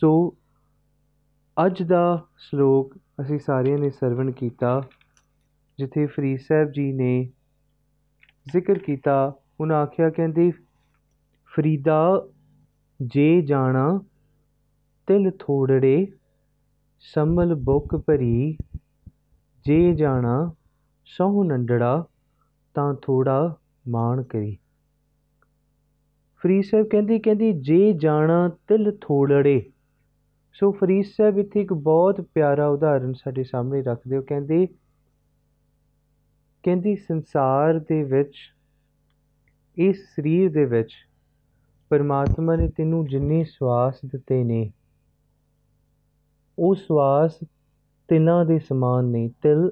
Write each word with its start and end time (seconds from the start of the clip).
ਸੋ 0.00 0.36
ਅੱਜ 1.66 1.82
ਦਾ 1.82 2.26
ਸ਼ਲੋਕ 2.38 2.96
ਅਸੀਂ 3.20 3.38
ਸਾਰਿਆਂ 3.38 3.78
ਨੇ 3.78 3.90
ਸਰਵਣ 3.90 4.30
ਕੀਤਾ, 4.30 4.82
ਜਿੱਥੇ 5.78 6.06
ਫਰੀਦ 6.06 6.38
ਸਾਹਿਬ 6.38 6.70
ਜੀ 6.70 6.92
ਨੇ 6.92 7.30
ਜ਼ਿਕਰ 8.52 8.78
ਕੀਤਾ, 8.78 9.32
ਉਹਨਾਂ 9.60 9.76
ਆਖਿਆ, 9.76 10.10
ਕਹਿੰਦੇ, 10.10 10.52
ਫਰੀਦਾ 11.46 12.28
ਜੇ 13.02 13.42
ਜਾਣਾ, 13.42 14.00
ਤਿਲ 15.06 15.30
ਥੋੜੜੇ, 15.38 16.12
ਸੰਮਲ 17.00 17.54
ਬੁੱਕ 17.54 17.96
ਭਰੀ, 17.96 18.56
ਜੇ 19.66 19.94
ਜਾਣਾ 19.94 20.54
ਸਹੁ 21.04 21.44
ਨੰਡੜਾ, 21.44 22.04
ਤਾਂ 22.74 22.94
ਥੋੜਾ 23.02 23.56
ਮਾਣ 23.88 24.22
ਕਰੀ। 24.22 24.58
ਫਰੀਦ 26.36 26.64
ਸਾਹਿਬ 26.64 26.86
ਕਹਿੰਦੀ 26.86 27.18
ਕਹਿੰਦੀ, 27.18 27.52
ਜੇ 27.52 27.92
ਜਾਣਾ 27.92 28.48
ਤਿਲ 28.48 28.98
ਥੋੜੜੇ 29.00 29.72
ਸੋ 30.60 30.70
ਫਰੀਦ 30.72 31.04
ਸਾਹਿਬ, 31.06 31.38
ਇੱਥੇ 31.38 31.60
ਇੱਕ 31.60 31.72
ਬਹੁਤ 31.72 32.20
ਪਿਆਰਾ 32.34 32.66
ਉਦਾਹਰਨ 32.68 33.12
ਸਾਡੇ 33.12 33.42
ਸਾਹਮਣੇ 33.44 33.82
ਰੱਖਦੇ 33.82 34.16
ਹੋ 34.16 34.22
ਕਹਿੰਦੇ, 34.22 34.66
ਕਹਿੰਦੀ 36.64 36.94
ਸੰਸਾਰ 36.96 37.78
ਦੇ 37.78 38.02
ਵਿੱਚ, 38.02 38.36
ਇਸ 39.76 39.98
ਸਰੀਰ 40.14 40.50
ਦੇ 40.52 40.64
ਵਿੱਚ 40.64 40.94
ਪਰਮਾਤਮਾ 41.90 42.56
ਨੇ 42.56 42.68
ਤੈਨੂੰ 42.68 43.04
ਜਿੰਨੇ 43.06 43.42
ਸਵਾਸ 43.44 44.00
ਦਿੱਤੇ 44.06 44.42
ਨੇ, 44.44 44.70
ਉਹ 46.58 46.74
ਸਵਾਸ 46.74 47.38
ਤਿਲਾਂ 48.08 48.44
ਦੇ 48.44 48.58
ਸਮਾਨ 48.58 49.04
ਨੇ। 49.04 49.28
ਤਿਲ 49.42 49.70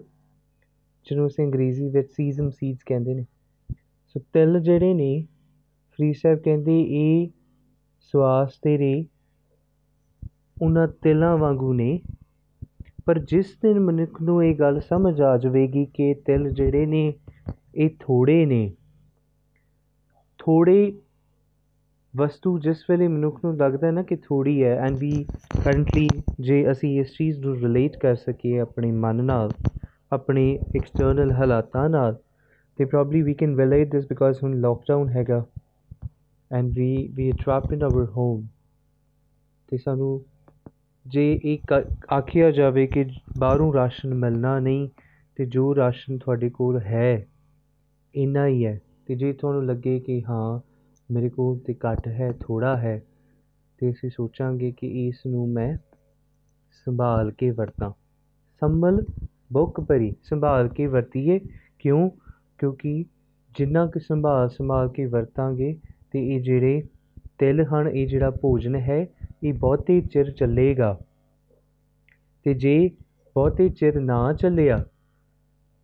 ਜਿਹਨੂੰ 1.06 1.26
ਅਸੀਂ 1.26 1.44
ਅੰਗਰੇਜ਼ੀ 1.44 1.88
ਵਿੱਚ 1.88 2.12
ਸੀਜ਼ਮ 2.12 2.50
ਸੀਡਸ 2.50 2.84
ਕਹਿੰਦੇ 2.86 3.14
ਨੇ। 3.14 3.24
ਸੋ 4.06 4.20
ਤਿਲ 4.32 4.60
ਜਿਹੜੇ 4.60 4.94
ਨੇ 4.94 5.26
ਫਰੀ 5.98 6.12
ਸਾਹਿਬ 6.12 6.38
ਕਹਿੰਦੇ, 6.38 6.80
ਇਹ 6.80 7.28
ਸਵਾਸ 8.14 8.58
ਤੇਰੇ 8.62 9.04
ਉਹਨਾਂ 10.62 10.88
ਤਿਲਾਂ 10.88 11.36
ਵਾਂਗੂ 11.36 11.72
ਨੇ। 11.72 12.00
ਪਰ 13.06 13.18
ਜਿਸ 13.18 13.46
ਦਿਨ 13.62 13.80
ਮਨੁੱਖ 13.80 14.22
ਨੂੰ 14.22 14.44
ਇਹ 14.44 14.54
ਗੱਲ 14.54 14.80
ਸਮਝ 14.80 15.20
ਆ 15.20 15.36
ਜਾਵੇਗੀ 15.38 15.84
ਕਿ 15.84 16.14
ਤਿਲ 16.14 16.50
ਜਿਹੜੇ 16.50 16.86
ਨੇ, 16.86 17.14
ਇਹ 17.74 17.90
ਥੋੜੇ 18.00 18.46
ਨੇ। 18.46 18.72
ਥੋੜੇ 20.38 21.00
ਵਸਤੂ 22.14 22.58
ਜਿਸ 22.58 22.84
ਵੇਲੇ 22.90 23.08
ਮਨੁੱਖ 23.08 23.44
ਨੂੰ 23.44 23.56
ਲੱਗਦਾ 23.56 23.90
ਨਾ 23.90 24.02
ਕਿ 24.02 24.16
ਥੋੜੀ 24.16 24.64
ਹੈ 24.64 24.76
ਐਂਡ 24.76 24.96
ਵੀ 24.96 25.26
ਕਰੰਟਲੀ 25.64 26.08
ਜੇ 26.40 26.70
ਅਸੀਂ 26.72 27.00
ਇਸ 27.00 27.16
ਚੀਜ਼ 27.18 27.38
ਨੂੰ 27.38 27.56
ਰਿਲੇਟ 27.56 27.96
ਕਰ 27.96 28.14
ਸਕੀਏ 28.16 28.58
ਆਪਣੇ 28.58 28.92
ਮਨ 28.92 29.24
ਨਾਲ, 29.24 29.50
ਆਪਣੇ 30.12 30.58
ਐਕਸਟਰਨਲ 30.76 31.32
ਹਾਲਾਤਾਂ 31.32 31.88
ਨਾਲ 31.88 32.16
ਤੇ 32.78 32.84
probably 32.84 33.22
we 33.22 33.34
can 33.34 33.56
relate 33.56 33.90
this 33.90 34.06
because 34.08 34.38
ਹੁਣ 34.42 34.54
ਲੋਕਡਾਊਨ 34.60 35.08
ਹੈਗਾ 35.08 35.44
and 36.52 36.72
we 36.74 37.08
we 37.14 37.30
are 37.30 37.36
trapped 37.44 37.72
in 37.72 37.82
our 37.82 38.04
home 38.04 38.46
ਤੇ 39.68 39.76
ਸਾਨੂੰ 39.76 40.24
ਜੇ 41.06 41.40
ਇਹ 41.44 41.58
ਆਖਿਆ 42.12 42.50
ਜਾਵੇ 42.50 42.86
ਕਿ 42.86 43.04
ਬਾਹਰੋਂ 43.38 43.74
ਰਾਸ਼ਨ 43.74 44.14
ਮਿਲਣਾ 44.14 44.60
ਨਹੀਂ, 44.60 44.88
ਤੇ 45.36 45.46
ਜੋ 45.46 45.76
ਰਾਸ਼ਨ 45.76 46.18
ਤੁਹਾਡੇ 46.18 46.50
ਕੋਲ 46.50 46.80
ਹੈ, 46.80 47.26
ਇੰਨਾ 48.14 48.46
ਹੀ 48.46 48.66
ਹੈ। 48.66 48.80
ਤੇ 49.06 49.14
ਜੇ 49.14 49.32
ਤੁਹਾਨੂੰ 49.32 49.66
ਲੱਗੇ 49.66 50.00
ਕਿ 50.00 50.22
ਹਾਂ, 50.28 50.60
ਮੇਰੇ 51.12 51.28
ਕੋਲ 51.28 51.58
ਤੇ 51.58 51.74
ਘੱਟ 51.74 52.08
ਹੈ 52.08 52.32
ਥੋੜਾ 52.40 52.76
ਹੈ, 52.76 53.02
ਤੇ 53.78 53.90
ਅਸੀਂ 53.90 54.10
ਸੋਚਾਂਗੇ 54.10 54.72
ਕਿ 54.72 55.08
ਇਸ 55.08 55.16
ਨੂੰ 55.26 55.48
ਮੈਂ 55.48 55.76
ਸੰਭਾਲ 56.84 57.30
ਕੇ 57.30 57.50
ਵਰਤਾਂ। 57.50 57.90
ਸੰਭਲ 58.60 59.04
ਬੁੱਕ 59.52 59.80
ਭਰੀ, 59.80 60.14
ਸੰਭਾਲ 60.22 60.68
ਕੇ 60.68 60.86
ਵਰਤੀਏ। 60.86 61.40
ਕਿਉਂ? 61.78 62.10
ਕਿਉਂਕਿ 62.58 63.04
ਜਿੰਨਾ 63.58 63.86
ਕਿ 63.86 64.00
ਸੰਭਾਲ 64.00 64.48
ਸੰਭਾਲ 64.48 64.88
ਕੇ 64.88 65.06
ਵਰਤਾਂਗੇ, 65.06 65.76
ਤੇ 66.12 66.34
ਇਹ 66.34 66.40
ਜਿਹੜੇ 66.40 66.82
ਤਿਲ 67.38 67.64
ਹਨ, 67.64 67.88
ਇਹ 67.88 68.06
ਜਿਹੜਾ 68.06 68.30
ਭੋਜਨ 68.30 68.74
ਹੈ 68.74 69.06
ਇਹ 69.44 69.54
ਬਹੁਤੇ 69.54 70.00
ਚਿਰ 70.00 70.30
ਚੱਲੇਗਾ। 70.30 70.98
ਤੇ 72.44 72.54
ਜੇ 72.54 72.90
ਬਹੁਤੇ 73.34 73.68
ਚਿਰ 73.68 74.00
ਨਾ 74.00 74.32
ਚੱਲਿਆ, 74.32 74.84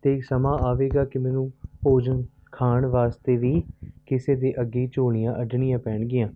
ਤੇ 0.01 0.21
ਸਮਾਂ 0.21 0.57
ਆਵੇਗਾ 0.57 1.05
ਕਿ 1.05 1.19
ਮੈਨੂੰ 1.19 1.51
ਭੋਜਨ 1.81 2.23
ਖਾਣ 2.51 2.85
ਵਾਸਤੇ 2.85 3.37
ਵੀ 3.37 3.63
ਕਿਸੇ 4.05 4.35
ਦੇ 4.35 4.53
ਅੱਗੇ 4.61 4.89
ਝੋਲੀਆਂ 4.93 5.41
ਅੱਡਣੀਆਂ 5.41 5.79
ਪੈਣਗੀਆਂ। 5.79 6.29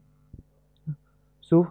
ਸੋ 1.41 1.63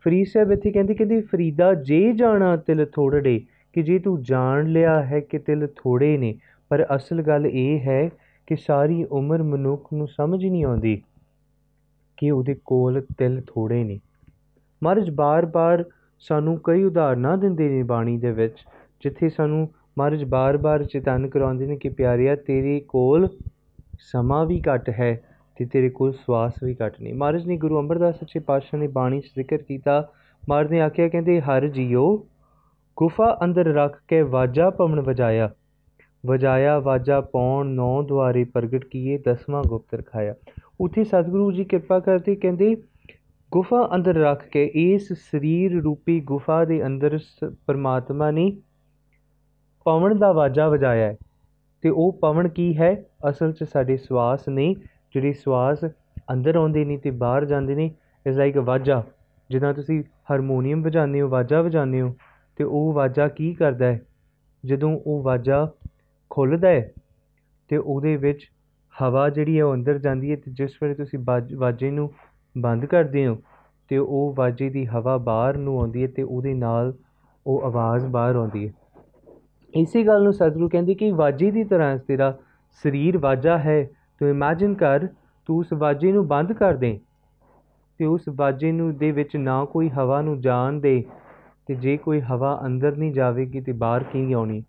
ਫਰੀਦ 0.00 0.26
ਸਾਹਿਬ 0.26 0.52
ਇੱਥੇ 0.52 0.70
ਕਹਿੰਦੇ 0.70 0.94
ਕਹਿੰਦੇ, 0.94 1.20
ਫਰੀਦਾ, 1.20 1.74
ਜੇ 1.74 2.12
ਜਾਣਾ 2.12 2.56
ਤਿਲ 2.56 2.86
ਥੋੜੜੇ, 2.86 3.40
ਕਿ 3.72 3.82
ਜੇ 3.82 3.98
ਤੂੰ 3.98 4.22
ਜਾਣ 4.22 4.66
ਲਿਆ 4.66 5.02
ਹੈ 5.04 5.20
ਕਿ 5.20 5.38
ਤਿਲ 5.38 5.66
ਥੋੜੇ 5.66 6.16
ਨੇ, 6.18 6.34
ਪਰ 6.68 6.86
ਅਸਲ 6.96 7.22
ਗੱਲ 7.22 7.46
ਇਹ 7.46 7.80
ਹੈ 7.80 8.10
ਕਿ 8.46 8.56
ਸਾਰੀ 8.56 9.04
ਉਮਰ 9.04 9.42
ਮਨੁੱਖ 9.42 9.92
ਨੂੰ 9.94 10.08
ਸਮਝ 10.08 10.44
ਨਹੀਂ 10.46 10.64
ਆਉਂਦੀ 10.64 11.02
ਕਿ 12.16 12.30
ਉਹਦੇ 12.30 12.56
ਕੋਲ 12.64 13.02
ਤਿਲ 13.18 13.42
ਥੋੜੇ 13.46 13.84
ਨੇ। 13.84 14.00
ਮਹਾਰਾਜ 14.82 15.10
ਬਾਰ-ਬਾਰ 15.10 15.84
ਸਾਨੂੰ 16.18 16.60
ਕਈ 16.64 16.82
ਉਦਾਹਰਨਾਂ 16.82 17.38
ਦਿੰਦੇ 17.38 17.68
ਨੇ 17.68 17.82
ਬਾਣੀ 17.82 18.18
ਦੇ 18.18 18.32
ਵਿੱਚ, 18.32 18.56
ਜਿੱਥੇ 19.00 19.28
ਸਾਨੂੰ 19.28 19.68
ਮਹਾਰਾਜ 19.98 20.24
ਬਾਰ-ਬਾਰ 20.24 20.84
ਚੇਤਨ 20.84 21.28
ਕਰਾਉਂਦੇ 21.28 21.66
ਨੇ 21.66 21.76
ਕਿ 21.76 21.88
ਪਿਆਰਿਆ, 21.88 22.36
ਤੇਰੇ 22.36 22.80
ਕੋਲ 22.80 23.28
ਸਮਾਂ 23.98 24.46
ਵੀ 24.46 24.62
ਘੱਟ 24.74 24.90
ਹੈ 24.90 25.20
ਤੇ 25.56 25.64
ਤੇਰੇ 25.64 25.88
ਕੋਲ 25.88 26.12
ਸਵਾਸ 26.12 26.52
ਵੀ 26.64 26.76
ਘੱਟ 26.86 27.00
ਨਹੀਂ 27.00 27.14
ਮਹਾਰਾਜ 27.14 27.46
ਨੇ 27.46 27.56
ਗੁਰੂ 27.56 27.80
ਅਮਰਦਾਸ 27.80 28.20
ਸੱਚੇ 28.20 28.40
ਪਾਤਸ਼ਾਹ 28.40 28.80
ਨੇ 28.80 28.88
ਬਾਣੀ 28.88 29.20
'ਚ 29.20 29.24
ਜ਼ਿਕਰ 29.24 29.56
ਕੀਤਾ। 29.56 30.08
ਮਹਾਰਾਜ 30.50 30.70
ਨੇ 30.70 30.80
ਆਖਿਆ, 30.80 31.08
ਕਹਿੰਦੇ, 31.08 31.40
ਹਰ 31.40 31.68
ਜੀਓ, 31.68 32.26
ਗੁਫਾ 32.96 33.38
ਅੰਦਰ 33.44 33.64
ਰੱਖ 33.64 34.02
ਕੇ 34.08 34.22
ਵਾਜਾ 34.22 34.70
ਪਵਨ 34.70 35.00
ਵਜਾਇਆ। 35.00 35.50
ਵਜਾਇਆ, 36.26 36.78
ਵਾਜਾ 36.78 37.20
ਪੌਣ 37.20 37.66
ਨੌ 37.66 38.02
ਦੁਆਰੇ 38.02 38.44
ਪ੍ਰਗਟ 38.44 38.84
ਕੀਏ, 38.84 39.18
ਦਸਵਾਂ 39.18 39.62
ਗੁਪਤ 39.68 39.94
ਰਖਾਇਆ। 39.94 40.34
ਉਥੇ 40.80 41.04
ਸਤਿਗੁਰੂ 41.04 41.52
ਜੀ 41.52 41.64
ਕਿਰਪਾ 41.64 42.00
ਕਰਦੇ, 42.00 42.34
ਕਹਿੰਦੇ 42.34 42.76
ਗੁਫਾ 43.52 43.90
ਅੰਦਰ 43.94 44.14
ਰੱਖ 44.14 44.48
ਕੇ 44.48 44.72
ਇਸ 44.74 45.12
ਸਰੀਰ 45.12 45.82
ਰੂਪੀ 45.82 46.20
ਗੁਫਾ 46.20 46.64
ਦੇ 46.64 46.86
ਅੰਦਰ 46.86 47.18
ਪਰਮਾਤਮਾ 47.66 48.30
ਨੇ 48.30 48.56
ਪਵਨ 49.84 50.18
ਦਾ 50.18 50.32
ਵਾਜਾ 50.32 50.68
ਵਜਾਇਆ 50.68 51.06
ਹੈ। 51.06 51.16
ਤੇ 51.82 51.88
ਉਹ 51.88 52.18
ਪਵਨ 52.22 52.48
ਕੀ 52.48 52.76
ਹੈ? 52.76 53.04
ਅਸਲ 53.30 53.52
'ਚ 53.52 53.64
ਸਾਡੇ 53.64 53.96
ਸਵਾਸ 53.96 54.48
ਨੇ, 54.48 54.74
ਜਿਹੜੇ 55.14 55.32
ਸਵਾਸ 55.32 55.84
ਅੰਦਰ 56.32 56.56
ਆਉਂਦੇ 56.56 56.84
ਨੇ 56.84 56.96
ਤੇ 56.96 57.10
ਬਾਹਰ 57.10 57.44
ਜਾਂਦੇ 57.44 57.74
ਨੇ 57.74 57.94
ਇਜ਼ 58.26 58.38
ਲਾਈਕ 58.38 58.58
ਅ 58.58 58.60
ਵਾਜਾ। 58.60 59.02
ਜਿੱਦਾਂ 59.50 59.74
ਤੁਸੀਂ 59.74 60.04
ਹਾਰਮੋਨੀਅਮ 60.30 60.82
ਵਜਾਉਂਦੇ 60.82 61.20
ਹੋ, 61.20 61.28
ਵਾਜਾ 61.28 61.62
ਵਜਾਉਂਦੇ 61.62 62.00
ਹੋ, 62.00 62.16
ਤੇ 62.56 62.64
ਉਹ 62.64 62.92
ਵਾਜਾ 62.92 63.28
ਕੀ 63.28 63.54
ਕਰਦਾ 63.54 63.86
ਹੈ? 63.86 64.00
ਜਦੋਂ 64.64 65.00
ਉਹ 65.06 65.22
ਵਾਜਾ 65.22 65.68
ਖੁੱਲਦਾ 66.30 66.68
ਹੈ, 66.68 66.92
ਤੇ 67.68 67.76
ਉਹਦੇ 67.76 68.16
ਵਿੱਚ 68.16 68.50
ਹਵਾ 69.02 69.28
ਜਿਹੜੀ 69.28 69.58
ਹੈ 69.58 69.64
ਉਹ 69.64 69.74
ਅੰਦਰ 69.74 69.98
ਜਾਂਦੀ 69.98 70.30
ਹੈ 70.30 70.36
ਤੇ 70.36 70.50
ਜਿਸ 70.50 70.70
ਵੇਲੇ 70.82 70.94
ਤੁਸੀਂ 70.94 71.18
ਵਾਜੇ 71.56 71.90
ਨੂੰ 71.90 72.12
ਬੰਦ 72.58 72.84
ਕਰਦੇ 72.84 73.26
ਹੋ 73.26 73.36
ਤੇ 73.88 73.98
ਉਹ 73.98 74.34
ਵਾਜੇ 74.36 74.70
ਦੀ 74.70 74.86
ਹਵਾ 74.86 75.16
ਬਾਹਰ 75.16 75.56
ਨੂੰ 75.56 75.78
ਆਉਂਦੀ 75.78 76.02
ਹੈ 76.02 76.08
ਤੇ 76.08 76.22
ਉਹਦੇ 76.22 76.54
ਨਾਲ 76.54 76.94
ਉਹ 77.46 77.62
ਆਵਾਜ਼ 77.62 78.06
ਬਾਹਰ 78.06 78.36
ਆਉਂਦੀ 78.36 78.68
ਹੈ। 78.68 78.72
ਇਸੇ 79.74 80.02
ਗੱਲ 80.02 80.22
ਨੂੰ 80.22 80.32
ਸਤਿਗੁਰੂ 80.32 80.68
ਕਹਿੰਦੇ 80.68 80.94
ਕਿ 80.94 81.10
ਵਾਜੇ 81.12 81.50
ਦੀ 81.50 81.64
ਤਰ੍ਹਾਂ 81.64 81.98
ਤੇਰਾ 81.98 82.38
ਸਰੀਰ 82.82 83.18
ਵਾਜਾ 83.18 83.58
ਹੈ, 83.58 83.90
ਤੂੰ 84.18 84.28
ਇਮੇਜਿਨ 84.28 84.74
ਕਰ, 84.74 85.06
ਤੂੰ 85.46 85.58
ਉਸ 85.58 85.72
ਵਾਜੇ 85.72 86.12
ਨੂੰ 86.12 86.28
ਬੰਦ 86.28 86.52
ਕਰ 86.52 86.74
ਦੇ 86.74 87.00
ਤੇ 87.98 88.06
ਉਸ 88.06 88.22
ਵਾਜੇ 88.36 88.72
ਨੂੰ 88.72 88.96
ਦੇ 88.96 89.10
ਵਿੱਚ 89.12 89.36
ਨਾ 89.36 89.64
ਕੋਈ 89.64 89.88
ਹਵਾ 89.88 90.22
ਨੂੰ 90.22 90.40
ਜਾਣ 90.40 90.72
ਦੇ 90.72 91.04
ਤੇ 91.66 91.74
ਜੇ 91.74 91.96
ਕੋਈ 91.96 92.20
ਹਵਾ 92.20 92.60
ਅੰਦਰ 92.66 92.96
ਨਹੀਂ 92.96 93.12
ਜਾਵੇਗੀ 93.12 93.60
ਤੇ 93.60 93.72
ਬਾਹਰ 93.72 94.02
ਕੀ 94.02 94.32
ਆਉਣੀ? 94.32 94.62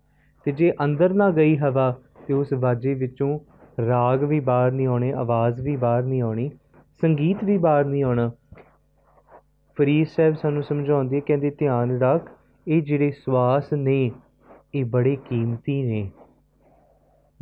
ਤੇ 0.44 0.52
ਜੇ 0.52 0.72
ਅੰਦਰ 0.84 1.14
ਨਾ 1.14 1.30
ਗਈ 1.30 1.56
ਹਵਾ 1.56 1.98
ਤੇ 2.26 2.34
ਉਸ 2.34 2.52
ਵਾਜੇ 2.52 2.94
ਵਿੱਚੋਂ 2.94 3.38
ਰਾਗ 3.88 4.24
ਵੀ 4.24 4.40
ਬਾਹਰ 4.40 4.72
ਨਹੀਂ 4.72 4.86
ਆਉਣੇ, 4.86 5.12
ਆਵਾਜ਼ 5.12 5.60
ਵੀ 5.60 5.76
ਬਾਹਰ 5.76 6.02
ਨਹੀਂ 6.02 6.22
ਆਉਣੀ। 6.22 6.50
ਸੰਗੀਤ 7.02 7.44
ਵੀ 7.44 7.58
ਬਾਹਰ 7.58 7.84
ਨਹੀਂ 7.84 8.04
ਆਉਣਾ। 8.04 8.30
ਫਰੀਦ 9.76 10.06
ਸਾਹਿਬ 10.06 10.34
ਸਾਨੂੰ 10.34 10.62
ਸਮਝਾਉਂਦੇ 10.62 11.20
ਕਹਿੰਦੇ, 11.20 11.50
ਧਿਆਨ 11.50 11.98
ਰੱਖ, 11.98 12.30
ਇਹ 12.68 12.82
ਜਿਹੜੇ 12.82 13.10
ਸਵਾਸ 13.10 13.72
ਨੇ, 13.72 14.10
ਇਹ 14.74 14.84
ਬੜੇ 14.84 15.16
ਕੀਮਤੀ 15.16 15.82
ਨੇ। 15.82 16.10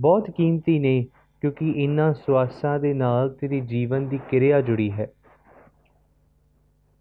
ਬਹੁਤ 0.00 0.30
ਕੀਮਤੀ 0.30 0.78
ਨੇ, 0.78 1.06
ਕਿਉਂਕਿ 1.40 1.72
ਇਹਨਾਂ 1.76 2.14
ਸਵਾਸਾਂ 2.14 2.78
ਦੇ 2.80 2.94
ਨਾਲ 2.94 3.30
ਤੇਰੇ 3.30 3.60
ਜੀਵਨ 3.60 4.08
ਦੀ 4.08 4.20
ਕਿਰਿਆ 4.30 4.60
ਜੁੜੀ 4.60 4.90
ਹੈ। 4.90 5.12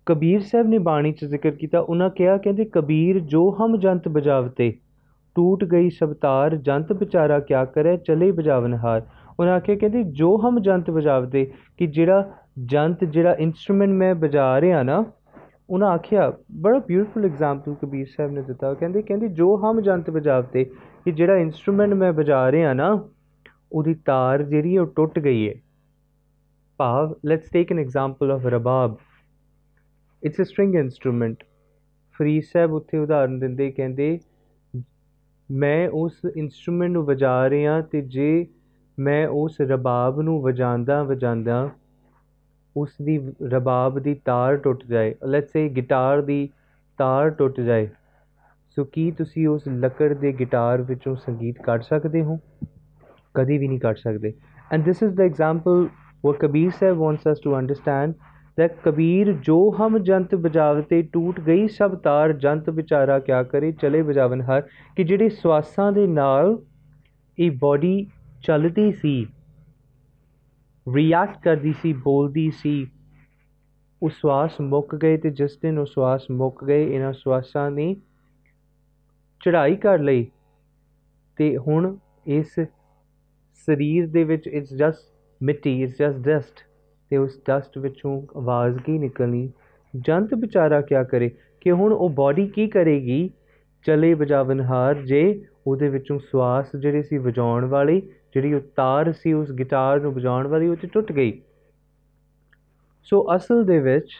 ਕਬੀਰ 0.06 0.42
ਸਾਹਿਬ 0.42 0.68
ਨੇ 0.68 0.78
ਬਾਣੀ 0.78 1.12
'ਚ 1.12 1.26
ਜ਼ਿਕਰ 1.26 1.52
ਕੀਤਾ, 1.52 1.80
ਉਹਨਾਂ 1.80 2.10
ਕਿਹਾ, 2.10 2.38
ਕਹਿੰਦੇ, 2.38 2.66
ਕਬੀਰ 2.66 3.20
ਜੋ 3.20 3.58
ਹਮ 3.60 3.78
ਜੰਤ 3.78 4.08
ਬਜਾਵਤੇ 4.08 4.74
ਟੂਟ 5.36 5.64
ਗਈ 5.64 5.90
ਸਬਤਾਰ 5.90 6.56
ਜੰਤ 6.56 6.92
ਵਿਚਾਰਾ 6.92 7.40
ਕਿਆ 7.40 7.66
ਕਰੇ, 7.66 7.98
ਚਲੇ 7.98 8.32
ਬਜਾਵਨਹਾਰ 8.32 9.02
ਉਹਨਾਂ 9.40 9.54
ਆਖਿਆ 9.54 9.76
ਕਹਿੰਦੇ, 9.76 10.04
ਜੋ 10.04 10.38
ਹਮ 10.38 10.60
ਜੰਤ 10.60 10.90
ਬਜਾਵਤੇ 10.90 11.52
ਕਿ 11.78 11.88
ਜਿਹੜਾ 11.88 12.32
ਜੰਤ, 12.66 13.04
ਜਿਹੜਾ 13.04 13.36
ਇਨਸਟਰੂਮੈਂਟ 13.40 13.92
ਮੈਂ 13.92 14.16
ਵਜਾ 14.16 14.62
ਰਿਹਾ 14.62 14.84
ਨਾ, 14.84 15.06
ਉਹਨਾਂ 15.70 15.90
ਆਖਿਆ, 15.90 16.34
ਬੜਾ 16.62 16.80
ਬਿਊਟੀਫੁਲ 16.80 17.26
ਐਗਜ਼ਾਮਪਲ 17.26 17.76
ਕਬੀਰ 17.82 18.06
ਸਾਹਿਬ 18.06 18.32
ਨੇ 18.32 18.42
ਦਿੱਤਾ। 18.42 18.74
ਕਹਿੰਦੇ 18.74 19.02
ਕਹਿੰਦੇ, 19.02 19.28
ਜੋ 19.28 19.58
ਹਮ 19.58 19.82
ਜੰਤ 19.82 20.10
ਵਜਾਵਤੇ, 20.10 20.64
ਕਿ 21.06 21.12
ਜਿਹੜਾ 21.12 21.38
ਇਨਸਟਰੂਮੈਂਟ 21.38 21.94
ਮੈਂ 21.94 22.14
ਵਜਾ 22.14 22.52
ਰਿਹਾ 22.52 22.74
ਨਾ, 22.74 23.10
ਉਹਦੀ 23.72 23.94
ਤਾਰ 23.94 24.44
ਜਿਹੜੀ 24.44 24.78
ਉਹ 24.78 24.88
ਟੁੱਟ 24.88 25.20
ਗਈ 25.20 25.50
ਹੈ। 25.50 25.54
ਭਾਵ 26.78 27.16
let's 27.26 27.50
take 27.50 27.72
an 27.72 27.80
example 27.80 28.32
of 28.32 28.46
rabab 28.46 28.98
it's 30.24 30.42
a 30.42 30.44
string 30.44 30.76
instrument 30.76 31.44
Farid 32.16 32.44
Sahib 32.54 32.74
ਉੱਥੇ 32.74 32.98
ਉਦਾਹਰਨ 32.98 33.40
ਦਿੰਦੇ, 33.40 33.72
ਕਹਿੰਦੇ, 33.72 34.20
ਮੈਂ 35.52 35.90
ਉਸ 35.90 36.22
ਇਨਸਟਰੂਮੈਂਟ 36.38 36.92
ਨੂੰ 36.92 37.06
ਵਜਾ 37.06 37.50
ਰਿਹਾ 37.50 37.82
ਤੇ 37.82 38.02
ਜੇ 38.02 38.48
ਮੈਂ 39.00 39.28
ਉਸ 39.28 39.62
ਰਬਾਬ 39.62 40.22
ਨੂੰ 40.22 40.42
ਵਜਾਉਂਦਾ 40.42 41.04
ਵਜਾਉਂਦਾ 41.04 41.70
ਉਸ 42.78 42.90
ਦੀ 43.04 43.32
ਰਬਾਬ 43.50 44.00
ਦੀ 44.00 44.14
ਤਾਰ 44.26 44.58
ਟੁੱਟ 44.58 44.86
ਜਾਏ। 44.86 45.16
ਲੈਟਸ 45.28 45.52
ਸੇ 45.52 45.70
ਗਿਟਾਰ 45.70 46.22
ਦੀ 46.22 46.50
ਤਾਰ 46.98 47.30
ਟੁੱਟ 47.30 47.62
ਜਾਏ। 47.62 47.90
ਸੋ 48.70 48.84
ਕੀ 48.84 49.12
ਤੁਸੀਂ 49.12 49.48
ਉਸ 49.48 49.64
ਲੱਕੜ 49.68 50.14
ਦੇ 50.14 50.34
ਗਿਟਾਰ 50.34 50.82
ਵਿੱਚੋਂ 50.82 51.16
ਸੰਗੀਤ 51.16 51.62
ਕੱਢ 51.62 51.82
ਸਕਦੇ 51.82 52.24
ਹੋ? 52.24 52.40
ਕਦੀ 53.34 53.58
ਵੀ 53.58 53.68
ਨਹੀਂ 53.68 53.80
ਕੱਢ 53.80 53.96
ਸਕਦੇ। 53.96 54.34
And 54.72 54.84
this 54.84 55.04
is 55.04 55.16
the 55.16 55.22
example 55.22 55.88
what 56.30 56.48
Kabir 56.48 56.70
Sahib 56.70 56.98
wants 56.98 57.22
us 57.32 57.36
to 57.36 57.58
understand, 57.60 58.14
that 58.62 58.82
Kabir 58.86 59.34
ਜੋ 59.34 59.76
ਹਮ 59.80 59.98
ਜੰਤ 59.98 60.36
ਬਜਾਵਤੇ 60.36 61.02
ਟੂਟ 61.02 61.40
ਗਈ 61.40 61.68
ਸਭ 61.68 61.96
ਤਾਰ, 61.96 62.34
ਜੰਤ 62.34 62.70
ਵਿਚਾਰਾ 62.70 63.20
ਕਿਆ 63.20 63.44
ਕਰੇ? 63.44 63.72
ਚਲੇ 63.72 64.02
ਬਜਾਵਨ 64.02 64.42
ਹਰ, 64.42 64.62
ਕਿ 64.96 65.04
ਜਿਹੜੇ 65.04 65.30
ਸਵਾਸਾਂ 65.30 65.92
ਦੇ 65.92 66.08
ਨਾਲ 66.08 66.60
ਇਹ 67.40 67.52
ਬਾਡੀ 67.60 68.08
ਚੱਲਦੀ 68.44 68.92
ਸੀ। 68.92 69.28
ਰਿਐਕਟ 70.96 71.44
ਕਰਦੀ 71.44 71.74
ਸੀ, 71.74 71.94
ਬੋਲਦੀ 71.94 72.52
ਸੀ। 72.52 72.88
ਉਹ 74.04 74.10
ਸਵਾਸ 74.10 74.62
ਮੁੱਕ 74.62 74.96
ਗਏ 74.96 75.18
ਤੇ 75.18 75.30
ਜਿਸ 75.30 75.58
ਦਿਨ 75.58 75.78
ਉਹ 75.78 75.86
ਸਵਾਸ 75.86 76.24
ਮੁੱਕ 76.32 76.66
ਗਏ, 76.66 76.96
ਇਹਨਾਂ 76.96 77.14
ਸਵਾਸਾਂ 77.14 77.72
ਨੇ 77.72 77.96
ਚੜ੍ਹਾਈ 79.46 79.76
ਕਰ 79.76 80.00
ਲਈ 80.00 80.28
ਤੇ 81.36 81.58
ਹੁਣ 81.58 81.98
ਇਸ 82.28 82.60
ਸਰੀਰ 83.54 84.08
ਦੇ 84.08 84.24
ਵਿੱਚ 84.24 84.48
ਇਟਸ 84.48 84.74
ਜਸਟ 84.74 85.14
ਮਿੱਟੀ 85.44 85.84
ਇਟਸ 85.84 85.92
ਜਸਟ 85.92 86.18
ਡਸਟ 86.18 86.70
ਤੇ 87.10 87.18
ਉਸ 87.18 87.42
ਡਸਟ 87.50 87.78
ਵਿੱਚੋਂ 87.78 88.22
ਆਵਾਜ਼ 88.38 88.80
ਕੀ 88.80 88.98
ਨਿਕਲਣੀ? 88.98 89.52
ਜੰਤ 90.00 90.34
ਵਿਚਾਰਾ 90.34 90.82
ਕਿਆ 90.82 91.04
ਕਰੇ? 91.04 91.32
ਕਿ 91.62 91.72
ਹੁਣ 91.72 91.94
ਉਹ 91.94 92.10
ਬਾਡੀ 92.10 92.48
ਕੀ 92.48 92.68
ਕਰੇਗੀ? 92.68 93.30
ਚਲੇ 93.86 94.14
ਬਜਾਵਨਹਾਰ 94.14 94.96
ਜੇ 94.96 95.46
ਉਹਦੇ 95.68 95.90
ਵਿੱਚੋਂ 95.90 96.20
ਸਵਾਸ 96.20 96.76
ਜਿਹੜੇ 96.80 97.04
ਸੀ 97.04 97.18
ਵਜਾਉਣ 97.18 97.66
ਵਾਲੇ 97.66 98.02
ਜਿਹੜੀ 98.36 98.54
ਉਹ 98.54 98.62
ਤਾਰ 98.76 99.12
ਸੀ, 99.12 99.34
ਉਸ 99.34 99.52
ਗਿਟਾਰ 99.52 100.00
ਨੂੰ 100.00 100.14
ਵਜਾਉਣ 100.14 100.48
ਵਾਲੀ, 100.48 100.68
ਉਹ 100.68 100.76
ਤੇ 100.76 100.88
ਟੁੱਟ 100.88 101.12
ਗਈ। 101.12 101.42
ਸੋ 103.04 103.36
ਅਸਲ 103.36 103.64
ਦੇ 103.64 103.80
ਵਿੱਚ 103.80 104.12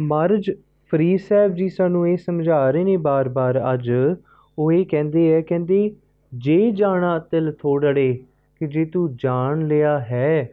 ਮਹਾਰਾਜ 0.00 0.50
ਫਰੀਦ 0.90 1.20
ਸਾਹਿਬ 1.20 1.54
ਜੀ 1.54 1.68
ਸਾਨੂੰ 1.68 2.08
ਇਹ 2.08 2.16
ਸਮਝਾ 2.16 2.70
ਰਹੇ 2.70 2.84
ਨੇ 2.84 2.96
ਬਾਰ-ਬਾਰ 2.96 3.74
ਅੱਜ। 3.74 3.90
ਉਹ 4.58 4.72
ਇਹ 4.72 4.86
ਕਹਿੰਦੇ 4.86 5.36
ਆ, 5.36 5.40
ਕਹਿੰਦੇ, 5.40 5.96
ਜੇ 6.34 6.70
ਜਾਣਾ 6.70 7.18
ਤਿਲ 7.18 7.52
ਥੋੜੜੇ, 7.52 8.24
ਕਿ 8.60 8.66
ਜੇ 8.66 8.84
ਤੂੰ 8.84 9.16
ਜਾਣ 9.16 9.66
ਲਿਆ 9.66 9.98
ਹੈ 10.00 10.50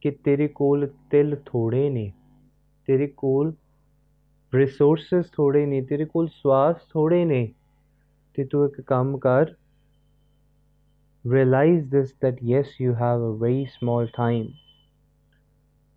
ਕਿ 0.00 0.10
ਤੇਰੇ 0.10 0.48
ਕੋਲ 0.48 0.88
ਤਿਲ 1.10 1.36
ਥੋੜੇ 1.46 1.90
ਨੇ, 1.90 2.12
ਤੇਰੇ 2.86 3.06
ਕੋਲ 3.06 3.52
ਰਿਸੋਰਸਸ 4.54 5.24
ਥੋੜੇ 5.32 5.66
ਨੇ, 5.66 5.82
ਤੇਰੇ 5.82 6.04
ਕੋਲ 6.04 6.28
ਸਵਾਸ 6.28 6.76
ਥੋੜੇ 6.90 7.24
ਨੇ, 7.24 7.48
ਤੇ 8.34 8.44
ਤੂੰ 8.44 8.66
ਇੱਕ 8.66 8.80
ਕੰਮ 8.80 9.18
ਕਰ 9.18 9.46
realize 11.24 11.82
this 11.94 12.12
that 12.24 12.38
yes, 12.42 12.70
you 12.80 12.92
have 12.94 13.20
a 13.22 13.32
very 13.42 13.64
small 13.72 14.06
time. 14.06 14.46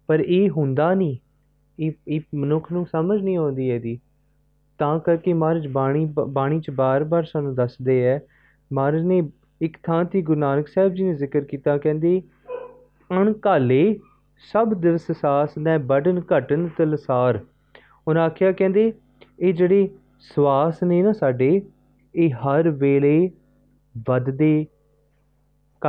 ਪਰ 0.07 0.19
ਇਹ 0.19 0.50
ਹੁੰਦਾ 0.50 0.94
ਨਹੀਂ 0.94 1.18
ਇਹ 1.80 1.92
ਇਹ 2.07 2.22
ਮਨੁੱਖ 2.36 2.72
ਨੂੰ 2.72 2.86
ਸਮਝ 2.86 3.22
ਨਹੀਂ 3.22 3.38
ਆਉਂਦੀ 3.38 3.69
ਇਹਦੀ। 3.69 4.00
ਤਾਂ 4.80 5.00
ਕਰਕੇ 5.00 5.33
ਮਹਾਰਾਜ 5.33 5.68
ਬਾਣੀ 5.68 6.13
ਬਾਣੀ 6.27 6.60
ਚ 6.62 6.69
ਬਾਰ-ਬਾਰ 6.69 7.24
ਸਾਨੂੰ 7.24 7.56
ਦੱਸਦੇ 7.56 8.06
ਐ 8.06 8.19
ਮਹਾਰਾਜ 8.74 9.01
ਨੇ 9.01 9.30
ਇੱਕ 9.62 9.77
ਥਾਂ 9.83 10.06
ਤੇ 10.06 10.22
ਗੁਰੂ 10.22 10.39
ਨਾਨਕ 10.39 10.68
ਸਾਹਿਬ 10.68 10.94
ਜੀ 10.94 11.04
ਨੇ 11.04 11.13
ਜ਼ਿਕਰ 11.13 11.42
ਕੀਤਾ, 11.42 11.77
ਕਹਿੰਦੇ, 11.77 12.22
ਅਣਕਾਲੇ 13.12 14.00
ਸਭ 14.54 14.74
ਦਿਵਸ 14.74 15.12
ਸਾਸ 15.12 15.57
ਨੇ 15.57 15.77
ਬੜਨ 15.77 16.22
ਘਟਨ 16.38 16.69
ਤਲਸਾਰ। 16.77 17.39
ਉਹਨਾਂ 18.07 18.24
ਆਖਿਆ, 18.24 18.51
ਕਹਿੰਦੇ, 18.51 18.94
ਇਹ 19.39 19.54
ਜਿਹੜੇ 19.54 19.89
ਸਵਾਸ 20.19 20.83
ਨੇ 20.83 21.01
ਨਾ 21.01 21.13
ਸਾਡੇ, 21.13 21.62
ਇਹ 22.16 22.30
ਹਰ 22.30 22.69
ਵੇਲੇ 22.69 23.31
ਵੱਧਦੇ 24.07 24.66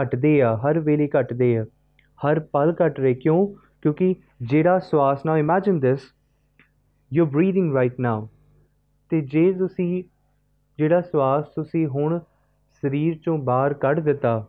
ਘਟਦੇ 0.03 0.43
ਆ, 0.43 0.57
ਹਰ 0.57 0.79
ਵੇਲੇ 0.79 1.09
ਘਟਦੇ 1.21 1.59
ਆ। 1.59 1.67
ਹਰ 2.19 2.41
ਪਲ 2.41 2.75
ਘਟ 2.87 3.01
ਰਹੇ 3.01 3.15
ਕਿਉਂ? 3.15 3.47
ਕਿਉਂਕਿ 3.83 4.15
ਜਿਹੜਾ 4.43 4.79
ਸਵਾਸ 4.79 5.27
now 5.27 5.37
imagine 5.37 5.81
this 5.81 6.01
you 7.13 7.27
breathing 7.27 7.75
right 7.75 8.01
now 8.01 8.29
ਤੇ 9.09 9.21
ਜੇ 9.21 9.53
ਤੁਸੀਂ, 9.53 10.05
ਜਿਹੜਾ 10.79 11.01
ਸਵਾਸ 11.01 11.49
ਤੁਸੀਂ 11.49 11.87
ਹੁਣ 11.87 12.19
ਸਰੀਰ 12.83 13.19
ਚੋਂ 13.25 13.39
ਬਾਹਰ 13.39 13.75
ਕੱਢ 13.75 14.01
ਦਿੱਤਾ, 14.01 14.49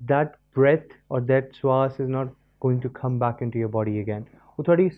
that 0.00 0.28
breath 0.28 0.88
or 1.14 1.20
that 1.20 1.44
ਸਵਾਸ 1.52 2.00
is 2.00 2.08
not 2.08 2.28
going 2.32 2.78
to 2.78 2.88
come 2.88 3.14
back 3.14 3.36
into 3.44 3.66
your 3.66 3.72
body 3.72 3.94
again 4.00 4.38
ਉਹ 4.58 4.64
ਤੁਹਾਡੀ 4.64 4.90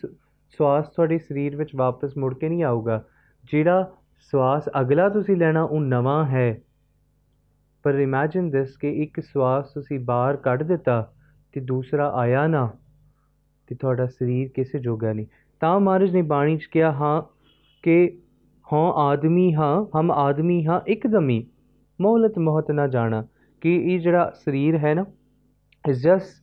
ਸਵਾਸ 0.59 0.89
ਤੁਹਾਡੇ 0.89 1.19
ਸਰੀਰ 1.19 1.57
ਵਿੱਚ 1.57 1.71
ਵਾਪਸ 1.77 2.17
ਮੁੜ 2.19 2.35
ਕੇ 2.35 2.49
ਨਹੀਂ 2.49 2.65
ਆਊਗਾ। 2.65 3.05
ਜਿਹੜਾ 3.45 3.93
ਸਵਾਸ 4.31 4.69
ਅਗਲਾ 4.81 5.09
ਤੁਸੀਂ 5.09 5.37
ਲੈਣਾ, 5.37 5.63
ਉਹ 5.63 5.81
ਨਵਾਂ 5.81 6.25
ਹੈ। 6.25 6.61
ਪਰ 7.85 7.95
ਇਮੇਜਿਨ 7.95 8.51
ਦਿਸ 8.51 8.77
ਕਿ 8.77 8.91
ਇੱਕ 9.03 9.21
ਸਵਾਸ 9.21 9.73
ਤੁਸੀਂ 9.73 9.99
ਬਾਹਰ 10.01 10.37
ਕੱਢ 10.37 10.63
ਦਿੱਤਾ 10.63 11.13
ਤੇ 11.53 11.61
ਦੂਸਰਾ 11.61 12.11
ਆਇਆ 12.11 12.47
ਨਾ, 12.47 12.71
ਤੇ 13.67 13.75
ਤੁਹਾਡਾ 13.75 14.07
ਸਰੀਰ 14.07 14.49
ਕਿਸੇ 14.49 14.79
ਜੋਗਾ 14.79 15.13
ਨਹੀਂ। 15.13 15.27
ਤਾਂ 15.61 15.81
ਮਹਾਰਾਜ 15.81 16.11
ਨੇ 16.11 16.23
ਬਾਣੀ 16.23 16.57
'ਚ 16.57 16.65
ਕਿਹਾ, 16.65 16.93
ਹਾਂ, 16.93 17.23
ਕਿ 17.83 18.19
ਹਾਂ 18.73 18.93
ਆਦਮੀ 18.93 19.55
ਹਾਂ, 19.55 20.01
ਹਮ 20.01 20.11
ਆਦਮੀ 20.11 20.67
ਹਾਂ, 20.67 20.81
ਇੱਕਦਮੀ 20.87 21.47
ਮੌਲਤ 22.01 22.39
ਮੋਹਤ 22.39 22.71
ਨਾ 22.71 22.87
ਜਾਣਾ। 22.87 23.27
ਕਿ 23.61 23.95
ਇਹ 23.95 24.01
ਜਿਹੜਾ 24.01 24.33
ਸਰੀਰ 24.45 24.77
ਹੈ 24.77 24.95
ਨਾ 24.95 25.05
ਇਜ਼ 25.89 26.03
ਜਸਟ 26.03 26.43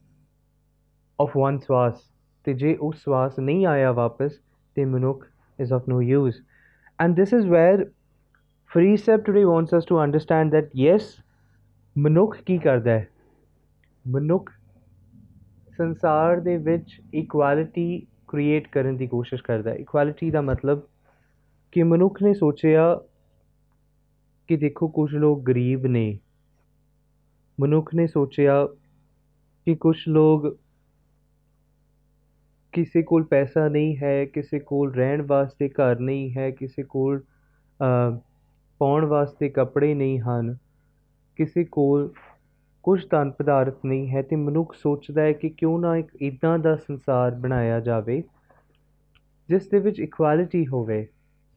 ਆਫ 1.19 1.37
ਵਨ 1.37 1.57
ਸਵਾਸ। 1.57 2.01
ਤੇ 2.43 2.53
ਜੇ 2.53 2.75
ਉਹ 2.75 2.91
ਸਵਾਸ 2.91 3.39
ਨਹੀਂ 3.39 3.65
ਆਇਆ 3.65 3.91
ਵਾਪਸ, 3.91 4.31
ਤੇ 4.75 4.85
ਮਨੁੱਖ 4.85 5.25
is 5.59 5.73
of 5.73 5.89
no 5.89 6.01
use 6.01 6.35
and 6.99 7.15
this 7.15 7.33
is 7.33 7.47
where 7.47 7.85
free 8.71 8.97
step 8.97 9.19
today 9.19 9.43
wants 9.43 9.77
us 9.77 9.85
to 9.85 10.03
understand 10.03 10.55
that 10.55 10.69
yes 10.75 11.20
ਮਨੁੱਖ 11.95 12.37
ਕੀ 12.45 12.57
ਕਰਦਾ 12.57 12.91
ਹੈ? 12.91 13.07
ਮਨੁੱਖ 14.07 14.49
ਸੰਸਾਰ 15.77 16.39
ਦੇ 16.39 16.55
ਵਿੱਚ 16.57 17.01
ਇਕੁਐਲਿਟੀ 17.13 18.07
ਕ੍ਰੀਏਟ 18.27 18.67
ਕਰਨ 18.67 18.97
ਦੀ 18.97 19.07
ਕੋਸ਼ਿਸ਼ 19.07 19.43
ਕਰਦਾ 19.43 19.69
ਹੈ। 19.71 19.75
ਇਕੁਐਲਿਟੀ 19.75 20.29
ਦਾ 20.31 20.41
ਮਤਲਬ 20.41 20.81
ਕਿ 21.71 21.83
ਮਨੁੱਖ 21.83 22.21
ਨੇ 22.23 22.33
ਸੋਚਿਆ 22.33 22.95
ਕਿ 24.49 24.57
ਦੇਖੋ 24.57 24.87
ਕੁਝ 24.87 25.15
ਲੋਕ 25.15 25.43
ਗਰੀਬ 25.43 25.85
ਨੇ। 25.85 26.19
ਮਨੁੱਖ 27.59 27.93
ਨੇ 27.95 28.07
ਸੋਚਿਆ 28.07 28.65
ਕਿ 29.67 29.75
ਕੁਝ 29.75 29.97
ਲੋਕ 30.07 30.47
ਕਿਸੇ 32.71 33.03
ਕੋਲ 33.03 33.23
ਪੈਸਾ 33.23 33.67
ਨਹੀਂ 33.67 33.95
ਹੈ, 33.97 34.25
ਕਿਸੇ 34.25 34.59
ਕੋਲ 34.59 34.93
ਰਹਿਣ 34.93 35.21
ਵਾਸਤੇ 35.21 35.69
ਘਰ 35.69 35.99
ਨਹੀਂ 35.99 36.33
ਹੈ, 36.37 36.49
ਕਿਸੇ 36.51 36.83
ਕੋਲ 36.83 37.21
ਪਾਉਣ 38.79 39.05
ਵਾਸਤੇ 39.05 39.49
ਕੱਪੜੇ 39.49 39.93
ਨਹੀਂ 39.93 40.19
ਹਨ। 40.19 40.57
ਕਿਸੇ 41.41 41.63
ਕੋਲ 41.63 42.09
ਕੁਝ 42.83 43.05
ਧਨ 43.09 43.31
ਪਦਾਰਥ 43.31 43.77
ਨਹੀਂ 43.85 44.09
ਹੈ 44.09 44.21
ਤੇ 44.21 44.35
ਮਨੁੱਖ 44.35 44.73
ਸੋਚਦਾ 44.73 45.21
ਹੈ 45.21 45.31
ਕਿ 45.31 45.49
ਕਿਉਂ 45.49 45.79
ਨਾ 45.79 45.97
ਇੱਕ 45.97 46.15
ਇਦਾਂ 46.21 46.59
ਦਾ 46.59 46.75
ਸੰਸਾਰ 46.75 47.31
ਬਣਾਇਆ 47.31 47.79
ਜਾਵੇ, 47.79 48.23
ਜਿਸ 49.49 49.69
ਦੇ 49.69 49.79
ਵਿੱਚ 49.79 49.99
ਇਕੁਐਲਿਟੀ 49.99 50.67
ਹੋਵੇ। 50.67 51.07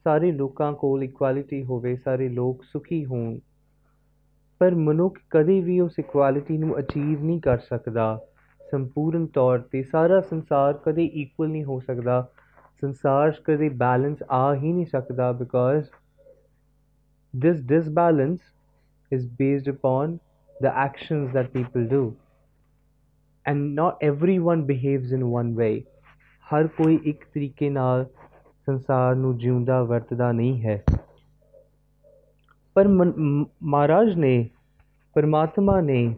ਸਾਰੇ 0.04 0.32
ਲੋਕਾਂ 0.32 0.72
ਕੋਲ 0.72 1.04
ਇਕੁਐਲਿਟੀ 1.04 1.64
ਹੋਵੇ, 1.64 1.96
ਸਾਰੇ 1.96 2.28
ਲੋਕ 2.28 2.64
ਸੁਖੀ 2.64 3.04
ਹੋਣ। 3.04 3.38
ਪਰ 4.58 4.74
ਮਨੁੱਖ 4.74 5.18
ਕਦੇ 5.30 5.60
ਵੀ 5.60 5.80
ਉਸ 5.80 5.98
ਇਕੁਐਲਿਟੀ 5.98 6.58
ਨੂੰ 6.58 6.78
ਅਚੀਵ 6.78 7.24
ਨਹੀਂ 7.24 7.40
ਕਰ 7.40 7.58
ਸਕਦਾ। 7.58 8.20
ਸੰਪੂਰਨ 8.70 9.26
ਤੌਰ 9.26 9.58
ਤੇ 9.58 9.82
ਸਾਰਾ 9.82 10.20
ਸੰਸਾਰ 10.20 10.72
ਕਦੇ 10.72 11.04
ਇਕੁਅਲ 11.04 11.48
ਨਹੀਂ 11.48 11.64
ਹੋ 11.64 11.80
ਸਕਦਾ। 11.80 12.28
ਸੰਸਾਰ 12.80 13.30
ਕਦੇ 13.44 13.68
ਬੈਲੈਂਸ 13.68 14.22
ਆ 14.30 14.54
ਹੀ 14.54 14.72
ਨਹੀਂ 14.72 14.86
ਸਕਦਾ 14.86 15.32
because 15.32 15.84
this 17.34 17.56
disbalance 17.56 18.53
is 19.16 19.22
based 19.22 19.72
upon 19.72 20.12
the 20.56 20.70
actions 20.88 21.34
that 21.36 21.48
people 21.58 21.88
do. 21.92 22.02
And 23.46 23.58
not 23.58 24.14
everyone 24.14 24.62
behaves 24.62 25.12
in 25.16 25.22
one 25.22 25.52
way. 25.56 25.80
ਹਰ 26.44 26.66
ਕੋਈ 26.66 26.98
ਇੱਕ 27.04 27.24
ਤਰੀਕੇ 27.34 27.70
ਨਾਲ 27.70 28.06
ਸੰਸਾਰ 28.66 29.14
ਨੂੰ 29.14 29.38
ਜਿਉਂਦਾ, 29.38 29.82
ਵਰਤਦਾ 29.82 30.32
ਨਹੀਂ 30.32 30.62
ਹੈ। 30.62 30.82
ਪਰ 32.74 32.88
ਮਹਾਰਾਜ 33.62 34.14
ਨੇ, 34.14 34.50
ਪਰਮਾਤਮਾ 35.14 35.80
ਨੇ 35.80 36.16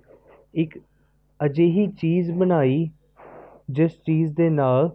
ਇੱਕ 0.55 0.79
ਅਜਿਹੀ 1.45 1.87
ਚੀਜ਼ 1.87 2.31
ਬਣਾਈ, 2.33 2.91
ਜਿਸ 3.71 3.93
ਚੀਜ਼ 3.93 4.35
ਦੇ 4.37 4.51
ਨਾਲ 4.51 4.91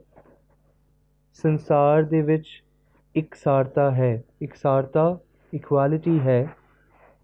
ਸੰਸਾਰ 1.34 2.04
ਦੇ 2.04 2.22
ਵਿੱਚ 2.22 2.64
ਇਕਸਾਰਤਾ 3.16 3.92
ਹੈ। 3.92 4.24
ਇਕਸਾਰਤਾ 4.42 5.20
ਇਕੁਐਲਿਟੀ 5.54 6.20
ਹੈ। 6.20 6.48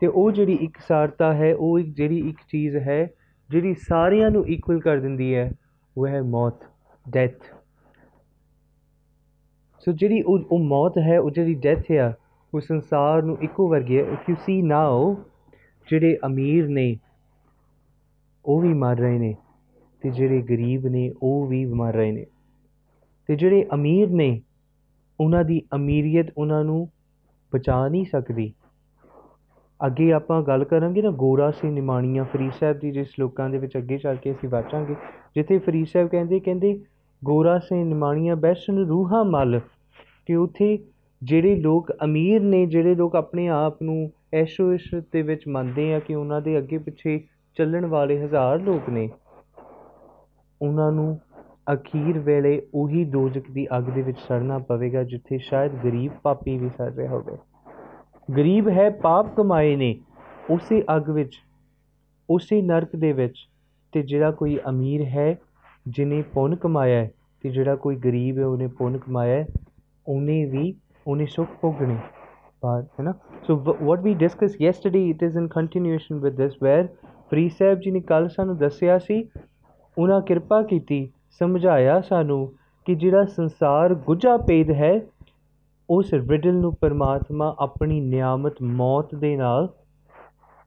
ਤੇ 0.02 0.08
ਉਹ 0.08 0.32
ਜਿਹੜੀ 0.32 0.54
ਇਕਸਾਰਤਾ 0.54 1.34
ਹੈ, 1.34 1.56
ਉਹ 1.56 1.80
ਇੱਕ 1.80 1.96
ਜਿਹੜੀ 1.96 2.30
ਇੱਕ 2.30 2.38
ਚੀਜ਼ 2.50 2.76
ਹੈ, 2.76 3.08
ਜਿਹੜੀ 3.50 3.74
ਸਾਰਿਆਂ 3.74 4.32
ਨੂੰ 4.32 4.48
ਇਕੁਅਲ 4.48 4.80
ਕਰ 4.80 4.98
ਦਿੰਦੀ 4.98 5.36
ਹੈ, 5.36 5.52
ਉਹ 5.98 6.08
ਹੈ 6.08 6.22
ਮੌਤ 6.22 6.64
ਡੈਥ 7.10 7.44
ਸੋ 9.80 9.92
ਜਿਹੜੀ 9.92 10.22
ਉਹ 10.22 10.40
ਉਹ 10.52 10.60
ਮੌਤ 10.60 10.98
ਹੈ, 10.98 11.20
ਉਹ 11.20 11.32
ਜਿਹੜੀ 11.32 11.54
ਡੈਥ 11.54 11.92
ਹੈ 11.92 12.18
ਉਹ 12.54 12.60
ਸੰਸਾਰ 12.60 13.22
ਨੂੰ 13.22 13.38
ਇੱਕੋ 13.42 13.70
ਵਰਗੀ 13.70 13.98
ਹੈ। 13.98 14.04
ਇਫ 14.04 14.30
ਯੂ 14.30 14.36
ਸੀ 14.46 14.62
ਨਾਓ 14.62 15.16
ਜਿਹੜੇ 15.90 16.18
ਅਮੀਰ 16.26 16.68
ਨੇ, 16.68 16.98
ਉਹ 18.46 18.62
ਵੀ 18.62 18.74
ਮਰ 18.74 18.98
ਰਹੇ 18.98 19.18
ਨੇ, 19.18 19.36
ਤੇ 20.02 20.10
ਜਿਹੜੇ 20.10 20.42
ਗਰੀਬ 20.42 20.88
ਨੇ, 20.88 21.12
ਉਹ 21.24 21.48
ਵੀ 21.48 21.66
ਮਰ 21.66 21.94
ਰਹੇ 21.94 22.12
ਨੇ। 22.12 22.26
ਤੇ 23.28 23.36
ਜਿਹੜੇ 23.36 23.66
ਅਮੀਰ 23.74 24.10
ਨੇ, 24.10 24.42
ਉਹਨਾਂ 25.20 25.44
ਦੀ 25.44 25.62
ਅਮੀਰੀਅਤ 25.76 26.28
ਉਹਨਾਂ 26.38 26.64
ਨੂੰ 26.64 26.90
ਬਚਾ 27.54 27.88
ਨਹੀਂ 27.88 28.06
ਸਕਦੀ। 28.06 28.54
ਅੱਗੇ 29.86 30.12
ਆਪਾਂ 30.12 30.42
ਗੱਲ 30.44 30.64
ਕਰਾਂਗੇ 30.64 31.02
ਨਾ 31.02 31.10
ਗੋਰਾ 31.12 31.50
ਸੀ 31.52 31.68
ਨਿਮਾਣੀਆਂ, 31.68 32.24
ਫਰੀਦ 32.26 32.52
ਸਾਹਿਬ 32.52 32.80
ਦੀ 32.80 32.92
ਜਿਸ 32.92 33.08
ਲੋਕਾਂ 33.20 33.50
ਦੇ 33.50 33.58
ਵਿੱਚ 33.58 33.78
ਅੱਗੇ 33.78 33.98
ਚੱਲ 33.98 34.16
ਕੇ 34.16 34.32
ਅਸੀਂ 34.32 34.50
ਵਾਚਾਂਗੇ, 34.50 34.96
ਜਿੱਥੇ 35.36 35.58
ਫਰੀਦ 35.58 35.88
ਸਾਹਿਬ 35.88 36.08
ਕਹਿੰਦੇ 36.08 36.40
ਕਹਿੰਦੇ 36.40 36.80
ਗੋਰਾ 37.22 37.58
ਸੇ 37.60 37.84
ਨਿਮਾਣੀਆਂ 37.84 38.36
ਬੈਸਨ 38.36 38.86
ਰੂਹਾਂ 38.86 39.24
ਮਲ। 39.26 39.60
ਕਿ 40.26 40.36
ਉੱਥੇ 40.36 40.78
ਜਿਹੜੇ 41.22 41.56
ਲੋਕ 41.56 41.92
ਅਮੀਰ 42.04 42.42
ਨੇ, 42.42 42.66
ਜਿਹੜੇ 42.66 42.96
ਲੋਕ 42.96 43.16
ਆਪਣੇ 43.16 43.48
ਆਪ 43.48 43.82
ਨੂੰ 43.82 44.12
ਐਸ਼ੋ 44.34 44.74
ਇਸ਼ਰਤ 44.74 45.04
ਦੇ 45.14 45.22
ਵਿੱਚ 45.22 45.48
ਮੰਨਦੇ 45.48 45.94
ਆ 45.94 46.00
ਕਿ 46.00 46.16
ਉਹਨਾਂ 46.16 46.42
ਦੇ 46.42 46.58
ਅੱਗੇ 46.58 46.78
ਪਿੱਛੇ 46.78 47.20
ਚੱਲਣ 47.58 47.86
ਵਾਲੇ 47.86 48.20
ਹਜ਼ਾਰ 48.24 48.60
ਲੋਕ 48.62 48.90
ਨੇ, 48.90 49.10
ਉਹਨਾਂ 50.62 50.92
ਨੂੰ 50.92 51.20
ਅਖੀਰ 51.74 52.20
ਵੇਲੇ 52.20 52.62
ਉਹੀ 52.74 53.04
ਦੋਜ਼ਖ 53.06 53.52
ਦੀ 53.52 53.68
ਅੱਗ 53.78 53.84
ਦੇ 53.84 54.02
ਵਿੱਚ 54.02 54.18
ਸੜਨਾ 54.20 54.58
ਪਵੇਗਾ, 54.58 55.04
ਜਿੱਥੇ 55.04 55.38
ਸ਼ਾਇਦ 55.38 55.72
ਗਰੀਬ 55.84 56.12
ਪਾਪੀ 56.24 56.58
ਵੀ 56.58 56.70
ਸੜ 56.70 56.94
ਰਿਹਾ 56.96 57.12
ਹੋਵੇ। 57.12 57.38
ਗਰੀਬ 58.30 58.68
ਹੈ, 58.70 58.90
ਪਾਪ 58.90 59.36
ਕਮਾਏ 59.36 59.76
ਨੇ। 59.76 59.96
ਉਸੇ 60.50 60.84
ਅੱਗ 60.96 61.10
ਵਿੱਚ, 61.10 61.36
ਉਸੇ 62.30 62.62
ਨਰਕ 62.62 62.96
ਦੇ 62.96 63.12
ਵਿੱਚ 63.14 63.38
ਤੇ 63.94 64.02
ਜਿਹੜਾ 64.04 64.32
ਕੋਈ 64.32 64.58
ਅਮੀਰ 64.70 65.04
ਹੈ 65.06 65.36
ਜਿਨੇ 65.88 66.22
ਪੁੰਨ 66.34 66.56
ਕਮਾਇਆ 66.56 67.00
ਹੈ 67.00 67.12
ਤੇ 67.44 67.50
ਜਿਹੜਾ 67.50 67.76
ਕੋਈ 67.76 67.96
ਗਰੀਬ 67.96 68.40
ਹੈ, 68.40 68.46
ਉਹਨੇ 68.46 68.68
ਪੁੰਨ 68.68 68.98
ਕਮਾਇਆ 68.98 69.36
ਹੈ, 69.36 69.48
ਉਹਨੇ 70.08 70.44
ਵੀ 70.46 70.74
ਉਹਨੇ 71.08 71.26
ਸੁੱਖ 71.26 71.50
ਭੋਗਣੇ। 71.62 71.98
ਬਾਅਦ 72.64 72.86
ਹੈ 73.00 73.04
ਨਾ 73.04 73.14
so 73.44 73.56
what 73.56 74.02
we 74.02 74.14
discuss 74.16 74.56
yesterday 74.62 75.10
it 75.10 75.24
is 75.24 75.38
in 75.38 75.48
continuation 75.48 76.20
with 76.20 76.36
this 76.36 76.54
where 76.64 76.88
Farid 77.32 77.48
Sahib 77.50 77.80
ji 77.80 77.92
ਨੇ 77.92 78.00
ਕੱਲ 78.02 78.28
ਸਾਨੂੰ 78.30 78.58
ਦੱਸਿਆ 78.58 78.98
ਸੀ, 79.00 79.24
ਉਹਨਾਂ 79.98 80.22
ਕਿਰਪਾ 80.22 80.62
ਕੀਤੀ, 80.62 81.08
ਸਮਝਾਇਆ 81.40 82.00
ਸਾਨੂੰ 82.02 82.48
ਕਿ 82.88 82.96
ਜਿਹੜਾ 82.96 83.26
ਸੰਸਾਰ 83.26 83.94
ਗੁੱਜਾ 84.06 84.36
ਪੇਦ 84.38 84.72
ਹੈ 84.72 85.00
ਉਸ 85.90 86.14
ਰਿਡਲ 86.14 86.54
ਨੂੰ 86.54 86.74
ਪਰਮਾਤਮਾ 86.82 87.56
ਆਪਣੀ 87.60 88.02
ਨਿਆਮਤ 88.02 88.54
ਮੌਤ 88.62 89.16
ਦੇ 89.16 89.38
ਨਾਲ 89.38 89.74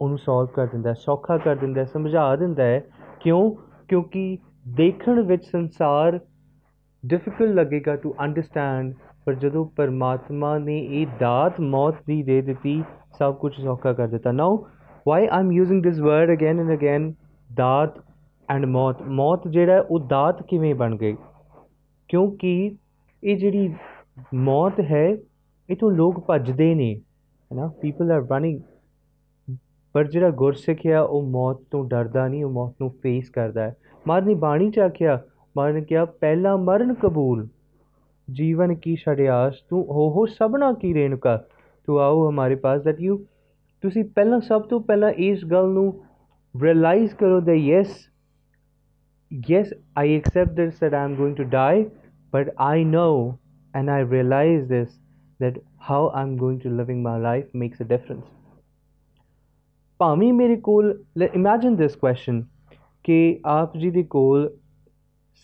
ਉਹਨੂੰ 0.01 0.19
ਸੋਲਵ 0.19 0.47
ਕਰ 0.47 0.67
ਦਿੰਦਾ 0.67 0.91
ਹੈ, 0.91 0.95
ਸੌਖਾ 0.95 1.39
ਕਰ 1.39 1.57
ਦਿੰਦਾ 1.57 1.81
ਹੈ, 1.81 1.87
ਸਮਝਾ 1.87 2.37
ਦਿੰਦਾ 2.37 2.63
ਹੈ। 2.63 2.85
ਕਿਉਂ? 3.21 3.55
ਕਿਉਂਕਿ 3.89 4.39
ਦੇਖਣ 4.69 5.23
ਵਿੱਚ 5.23 5.45
ਸੰਸਾਰ 5.45 6.21
ਡਿਫਿਕਲਟ 7.07 7.51
ਲੱਗੇਗਾ 7.51 7.97
ਟੂ 7.97 8.15
ਅੰਡਰਸਟੈਂਡ 8.21 8.95
ਪਰ 9.25 9.35
ਜਦੋਂ 9.35 9.65
ਪਰਮਾਤਮਾ 9.77 10.59
ਨੇ 10.59 10.79
ਇਹ 10.79 11.07
ਦਾਤ 11.21 11.61
ਮੌਤ 11.61 11.95
ਦੀ 12.07 12.23
ਦੇ 12.23 12.43
ਦਿੱਤੀ, 12.43 12.85
ਸਭ 13.19 13.35
ਕੁਝ 13.35 13.53
ਸੌਖਾ 13.61 13.93
ਕਰ 13.93 14.09
ਦਿੱਤਾ। 14.09 14.33
Now 14.33 14.67
why 15.09 15.27
I 15.27 15.41
am 15.41 15.53
using 15.53 15.83
this 15.83 16.01
word 16.01 16.33
again 16.33 16.61
and 16.61 16.73
again 16.73 17.15
ਦਾਤ 17.55 18.05
ਐਂਡ 18.51 18.67
ਮੌਤ? 18.67 19.03
ਮੌਤ 19.03 19.49
ਜਿਹੜਾ 19.49 19.85
ਉਹ 19.91 20.01
ਦਾਤ 20.01 20.43
ਕਿਵੇਂ 20.43 20.75
ਬਣ 20.75 20.97
ਗਈ? 20.97 21.17
ਕਿਉਂਕਿ 22.09 22.77
ਇਹ 23.25 23.37
ਜਿਹੜੀ 23.37 23.75
ਮੌਤ 24.35 24.81
ਹੈ 24.81 25.07
ਇਹ 25.71 25.77
ਤੋਂ 25.77 25.91
ਲੋਕ 25.91 26.27
ਭੱਜਦੇ 26.27 26.75
ਨੇ 26.75 26.95
ਹੈਨਾ 27.51 27.67
ਪੀਪਲ 27.81 28.13
ਆਰ 28.13 28.27
ਰਨਿੰਗ 28.33 28.61
ਪਰ 29.93 30.07
ਜਿਹੜਾ 30.07 30.31
ਗੁਰਸਿੱਖ 30.31 30.87
ਆ, 30.87 31.01
ਉਹ 31.01 31.23
ਮੌਤ 31.23 31.63
ਤੋਂ 31.71 31.85
ਡਰਦਾ 31.85 32.29
ਨਹੀਂ, 32.29 32.45
ਉਹ 32.45 32.51
ਮੌਤ 32.51 32.75
ਨੂੰ 32.81 32.91
ਫੇਸ 33.03 33.31
ਕਰਦਾ 33.31 33.63
ਹੈ। 33.63 33.77
ਮਾਰ 34.07 34.23
ਨੇ 34.23 34.35
ਬਾਣੀ 34.35 34.71
ਚ 34.71 34.79
ਆਖਿਆ 34.79 35.23
ਮਾਰ 35.57 35.73
ਨੇ 35.73 35.81
ਕਿਹਾ, 35.81 36.05
ਪਹਿਲਾ 36.05 36.57
ਮਰਨ 36.57 36.95
ਕਬੂਲ, 36.95 37.49
ਜੀਵਨ 38.33 38.75
ਕੀ 38.75 38.97
ਛੜਿਆਸ 38.97 39.55
ਤੂੰ 39.69 39.85
ਹੋ 39.85 40.11
ਹੋ 40.11 40.27
ਸਭਨਾ 40.27 40.73
ਕੀ 40.73 40.95
ਰੇਣੁਕਾ, 40.95 41.37
ਤੂੰ 41.87 42.01
ਆਓ 42.01 42.29
ਹਮਾਰੇ 42.31 42.55
ਪਾਸ 42.55 42.83
ਦੈਟ 42.83 43.01
ਯੂ 43.01 43.17
ਤੁਸੀਂ 43.83 44.05
ਪਹਿਲਾਂ, 44.05 44.41
ਸਭ 44.41 44.63
ਤੋਂ 44.63 44.81
ਪਹਿਲਾਂ 44.81 45.11
ਇਸ 45.11 45.45
ਗੱਲ 45.45 45.69
ਨੂੰ 45.69 46.05
ਰਿਅਲਾਈਜ਼ 46.63 47.15
ਕਰੋ 47.15 47.39
that 47.39 47.61
yes 47.61 47.91
yes, 49.31 49.69
i 50.03 50.07
accept 50.15 50.57
this 50.57 50.81
that 50.81 50.95
i'm 51.01 51.13
going 51.19 51.35
to 51.41 51.45
die, 51.51 51.85
but 52.33 52.49
i 52.69 52.85
know 52.95 53.40
and 53.75 53.91
i 53.91 53.99
realize 54.01 54.69
this, 54.69 54.99
that 55.41 55.59
how 55.81 56.11
i'm 56.11 56.37
going 56.37 56.61
to 56.61 56.71
living 56.71 57.03
my 57.03 57.17
life 57.19 57.47
makes 57.55 57.81
a 57.81 57.89
difference. 57.95 58.29
ਭਾਵੇਂ 60.01 60.33
ਮੇਰੇ 60.33 60.57
ਕੋਲ 60.57 60.93
ਇਮੇਜਿਨ 61.35 61.77
ਦਿਸ 61.77 61.97
question 61.97 62.43
ਕਿ 63.05 63.41
ਆਪ 63.47 63.77
ਜੀ 63.77 63.91
ਦੇ 63.91 64.03
ਕੋਲ 64.11 64.49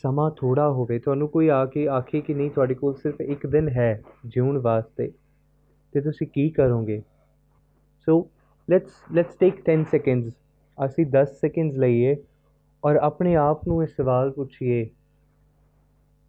ਸਮਾਂ 0.05 0.31
ਥੋੜਾ 0.31 0.69
ਹੋਵੇ 0.69 0.99
ਤੁਹਾਨੂੰ 0.99 1.29
ਕੋਈ 1.29 1.49
ਆ 1.49 1.65
ਕੇ 1.67 1.87
ਆਖੇ 1.89 2.21
ਕਿ 2.21 2.35
ਨਹੀਂ 2.35 2.51
ਤੁਹਾਡੇ 2.51 2.75
ਕੋਲ 2.75 2.95
ਸਿਰਫ 2.95 3.21
ਇੱਕ 3.21 3.47
ਦਿਨ 3.47 3.69
ਹੈ 3.69 3.91
ਜਿਉਣ 4.27 4.59
ਵਾਸਤੇ 4.59 5.11
ਤੇ 5.95 6.01
ਤੁਸੀਂ 6.01 6.27
ਕੀ 6.27 6.49
ਕਰੋਗੇ 6.51 7.01
so 8.07 8.19
let's 8.69 9.03
let's 9.13 9.37
take 9.37 9.63
10 9.71 9.85
seconds 9.91 10.33
ਅਸੀਂ 10.79 11.07
10 11.17 11.35
ਸੈਕਿੰਡਸ 11.41 11.77
ਲਈਏ 11.79 12.17
ਔਰ 12.83 12.97
ਆਪਣੇ 13.03 13.35
ਆਪ 13.37 13.69
ਨੂੰ 13.69 13.83
ਇਹ 13.83 13.89
ਸਵਾਲ 13.89 14.31
ਪੁੱਛੀਏ 14.31 14.85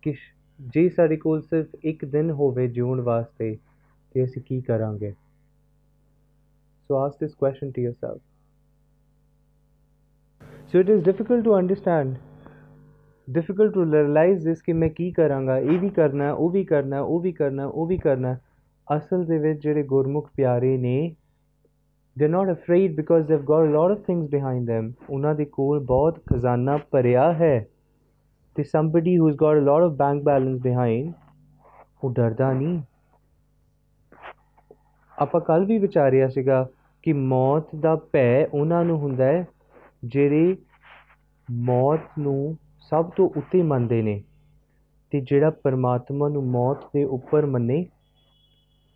ਕਿ 0.04 0.14
ਜੇ 0.60 0.90
ਸਾਡੇ 0.90 1.18
ਕੋਲ 1.18 1.42
ਸਿਰਫ 1.42 1.86
ਇੱਕ 1.86 2.06
ਦਿਨ 2.06 2.32
ਹੋਵੇ 2.32 2.68
ਜਿਉਣ 2.68 3.02
ਵਾਸਤੇ 3.02 3.58
ਤਾਂ 4.16 4.24
ਅਸੀਂ 4.24 4.42
ਕੀ 4.42 4.62
ਕਰਾਂਗੇ 4.62 5.14
So 6.90 6.98
ask 6.98 7.20
this 7.20 7.34
question 7.34 7.74
to 7.74 7.82
yourself. 7.82 8.22
So 10.72 10.80
it 10.80 10.90
is 10.90 11.04
difficult 11.04 11.44
to 11.44 11.54
understand, 11.54 12.18
difficult 13.28 13.74
to 13.74 13.86
realize 13.86 14.46
this 14.46 14.62
ਕਿ 14.66 14.74
ਮੈਂ 14.74 14.90
ਕੀ 14.90 15.12
ਕਰਾਂਗਾ 15.12 15.58
ਇਹ 15.58 15.80
ਵੀ 15.80 15.90
ਕਰਨਾ 15.90 16.32
ਉਹ 16.34 16.50
ਵੀ 16.50 16.64
ਕਰਨਾ 16.64 17.02
ਉਹ 17.02 17.20
ਵੀ 17.20 17.32
ਕਰਨਾ 17.32 17.66
ਉਹ 17.66 17.88
ਵੀ 17.88 17.98
ਕਰਨਾ 17.98 18.38
ਅਸਲ 18.98 19.26
ਦੇ 19.26 19.38
ਵਿੱਚ 19.38 19.62
ਜਿਹੜੇ 19.62 19.84
ਗੁਰਮੁਖ 19.84 20.30
ਪਿਆਰੇ 20.36 20.78
ਨੇ 20.78 21.16
they 22.20 22.28
not 22.28 22.52
afraid 22.52 22.96
because 22.96 23.28
they 23.28 23.34
have 23.34 23.44
got 23.50 23.68
a 23.68 23.72
lot 23.72 23.92
of 23.92 24.06
things 24.08 24.30
behind 24.30 24.70
them 24.72 24.92
ਉਹਨਾਂ 25.10 25.36
ਦੇ 25.36 25.46
ਕੋਲ 25.46 25.80
ਬਹੁਤ 25.80 26.20
ਖਜ਼ਾਨਾ 26.20 26.78
ਭਰਿਆ 26.92 27.34
ਹੈ 27.34 27.68
ਤੇ 28.58 28.64
somebody 28.64 29.12
who's 29.18 29.36
got 29.36 29.58
a 29.58 29.64
lot 29.64 29.84
of 29.88 29.98
bank 29.98 30.24
balance 30.24 30.62
behind 30.62 31.12
ਉਹ 32.04 32.14
ਡਰਦਾ 32.14 32.52
ਨਹੀਂ 32.54 32.82
ਆਪਾਂ 35.18 35.42
ਕੱਲ 35.42 35.66
ਵੀ 35.66 35.78
ਵਿਚਾਰਿਆ 35.78 36.28
ਸੀਗਾ 36.28 36.68
ਕਿ 37.04 37.14
ਮੌਤ 37.14 37.76
ਦਾ 37.76 37.96
ਭੈ 37.96 38.46
ਉਹਨਾਂ 38.46 38.84
ਨੂੰ 38.86 38.98
ਹੁੰਦਾ 38.98 39.26
ਹੈ 39.26 39.46
ਜਿਹੜੇ 40.06 40.56
ਮੌਤ 41.50 42.20
ਨੂੰ 42.20 42.58
ਸਭ 42.92 43.10
ਤੋਂ 43.10 43.30
ਉੱਤੇ 43.38 43.62
ਮੰਨਦੇ 43.64 44.02
ਨੇ 44.02 44.22
ਤੇ 45.12 45.22
ਜਿਹੜਾ 45.22 45.50
ਪਰਮਾਤਮਾ 45.50 46.30
ਨੂੰ 46.30 46.44
ਮੌਤ 46.44 46.90
ਦੇ 46.94 47.04
ਉੱਪਰ 47.04 47.46
ਮੰਨੇ 47.46 47.86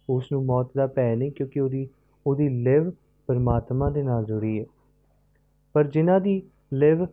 ਉਸ 0.10 0.32
ਨੂੰ 0.32 0.46
ਮੌਤ 0.46 0.72
ਦਾ 0.76 0.88
ਭੈ 0.88 1.16
ਨਹੀਂ 1.16 1.32
ਕਿਉਂਕਿ 1.32 1.60
ਉਹਦੀ 1.60 1.88
ਉਹਦੀ 2.26 2.50
ਲਿਵ 2.64 2.92
ਪਰਮਾਤਮਾ 3.30 3.90
ਦੇ 3.90 4.04
ਨਾਲ 4.04 4.26
ਜੁੜੀ 4.26 4.60
ਹੈ 4.60 4.66
ਪਰ 5.74 5.84
ਜਿਨ੍ਹਾਂ 5.84 6.20
ਦੀ 6.20 6.42
ਲਿਵ 6.74 7.06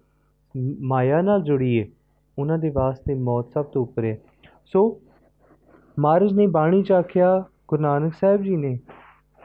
ਮਾਇਆ 0.81 1.21
ਨਾਲ 1.23 1.43
ਜੁੜੀ 1.43 1.81
ਹੈ 1.81 1.87
ਉਹਨਾਂ 2.39 2.59
ਦੇ 2.59 2.71
ਵਾਸਤੇ 2.71 3.15
ਮੌਤ 3.15 3.53
ਸਭ 3.55 3.65
ਤੋਂ 3.65 3.83
ਉੱਪਰ 3.83 4.05
ਹੈ। 4.05 4.19
ਸੋ, 4.65 5.01
ਮਹਾਰਾਜ 5.99 6.33
ਨੇ 6.33 6.47
ਬਾਣੀ 6.47 6.83
ਚ 6.83 6.93
ਆਖਿਆ, 6.93 7.45
ਗੁਰੂ 7.69 7.83
ਨਾਨਕ 7.83 8.15
ਸਾਹਿਬ 8.21 8.43
ਜੀ 8.43 8.57
ਨੇ, 8.57 8.79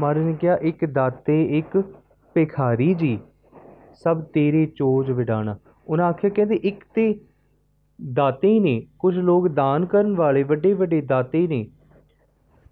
ਮਹਾਰਾਜ 0.02 0.24
ਨੇ 0.24 0.34
ਕਿਹਾ, 0.34 0.56
ਇੱਕ 0.56 0.86
ਦਾਤੇ, 0.86 1.58
ਇੱਕ 1.58 1.84
ਭਿਖਾਰੀ 2.34 2.94
ਜੀ, 2.94 3.20
ਸਭ 4.04 4.22
ਤੇਰੇ 4.22 4.66
ਚੋਜ 4.66 5.12
ਵਿਡਾਣਾ। 5.12 5.58
ਉਹਨਾਂ 5.88 6.06
ਆਖਿਆ, 6.06 6.30
ਕਹਿੰਦੇ, 6.30 6.56
ਇੱਕ 6.56 6.84
ਤੇ 6.96 7.20
ਦਾਤੇ 8.14 8.48
ਹੀ 8.48 8.60
ਨੇ, 8.60 8.88
ਕੁਝ 9.00 9.18
ਲੋਕ 9.18 9.48
ਦਾਨ 9.48 9.86
ਕਰਨ 9.86 10.16
ਵਾਲੇ, 10.16 10.44
ਵੱਡੇ 10.44 10.74
ਵੱਡੇ 10.74 11.02
ਦਾਤੇ 11.02 11.48
ਨੇ, 11.48 11.68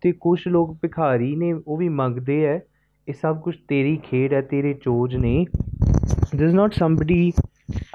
ਤੇ 0.02 0.12
ਕੁਝ 0.12 0.48
ਲੋਕ 0.48 0.78
ਭਿਖਾਰੀ 0.82 1.36
ਨੇ, 1.36 1.54
ਉਹ 1.68 1.78
ਵੀ 1.78 1.90
ਮੰਗਦੇ 1.90 2.46
ਐ, 2.46 2.60
ਇਹ 3.08 3.14
ਸਭ 3.14 3.42
ਕੁਝ 3.42 3.56
ਤੇਰੀ 3.68 3.98
ਖੇਡ 3.98 4.34
ਹੈ 4.34 4.42
ਤੇਰੇ 4.42 4.74
ਚੋਜ 4.74 5.16
ਨੇ। 5.16 5.46
This 6.36 6.42
is 6.42 6.56
not 6.56 6.74
somebody 6.74 7.32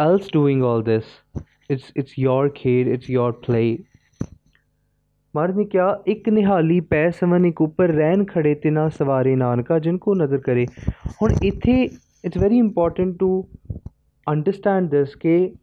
else 0.05 0.25
doing 0.37 0.63
all 0.63 0.83
this 0.83 1.03
it's 1.73 1.87
it's 2.01 2.17
your 2.23 2.49
ਖੇਡ 2.55 2.89
it's 2.89 3.13
your 3.17 3.31
play. 3.47 3.77
ਮਹਾਰਾਜ 5.35 5.57
ਨੇ 5.57 5.65
ਕਿਹਾ, 5.65 6.03
ਇੱਕ 6.07 6.29
ਨਿਹਾਲੀ 6.29 6.81
ਪੈ 6.81 7.09
ਸਵਨ 7.11 7.47
ਇੱਕ 7.47 7.61
ਉੱਪਰ 7.61 7.89
ਰਹਿਣ 7.89 8.25
ਖੜੇ 8.25 8.55
ਤਿਨਾ 8.55 8.89
ਸਵਾਰੇ 8.89 9.35
ਨਾਨਕਾ, 9.37 9.79
ਜਿਨ 9.79 9.99
ਕੋ 9.99 10.15
ਨਜ਼ਰ 10.15 10.39
ਕਰੇ। 10.39 10.67
ਹੁਣ 11.23 11.35
ਇੱਥੇ 11.43 11.83
it's 12.25 12.37
very 12.43 12.59
important 12.59 13.17
to 13.19 13.49
understand 14.27 14.91
this 14.91 15.17
ਕਿ 15.17 15.55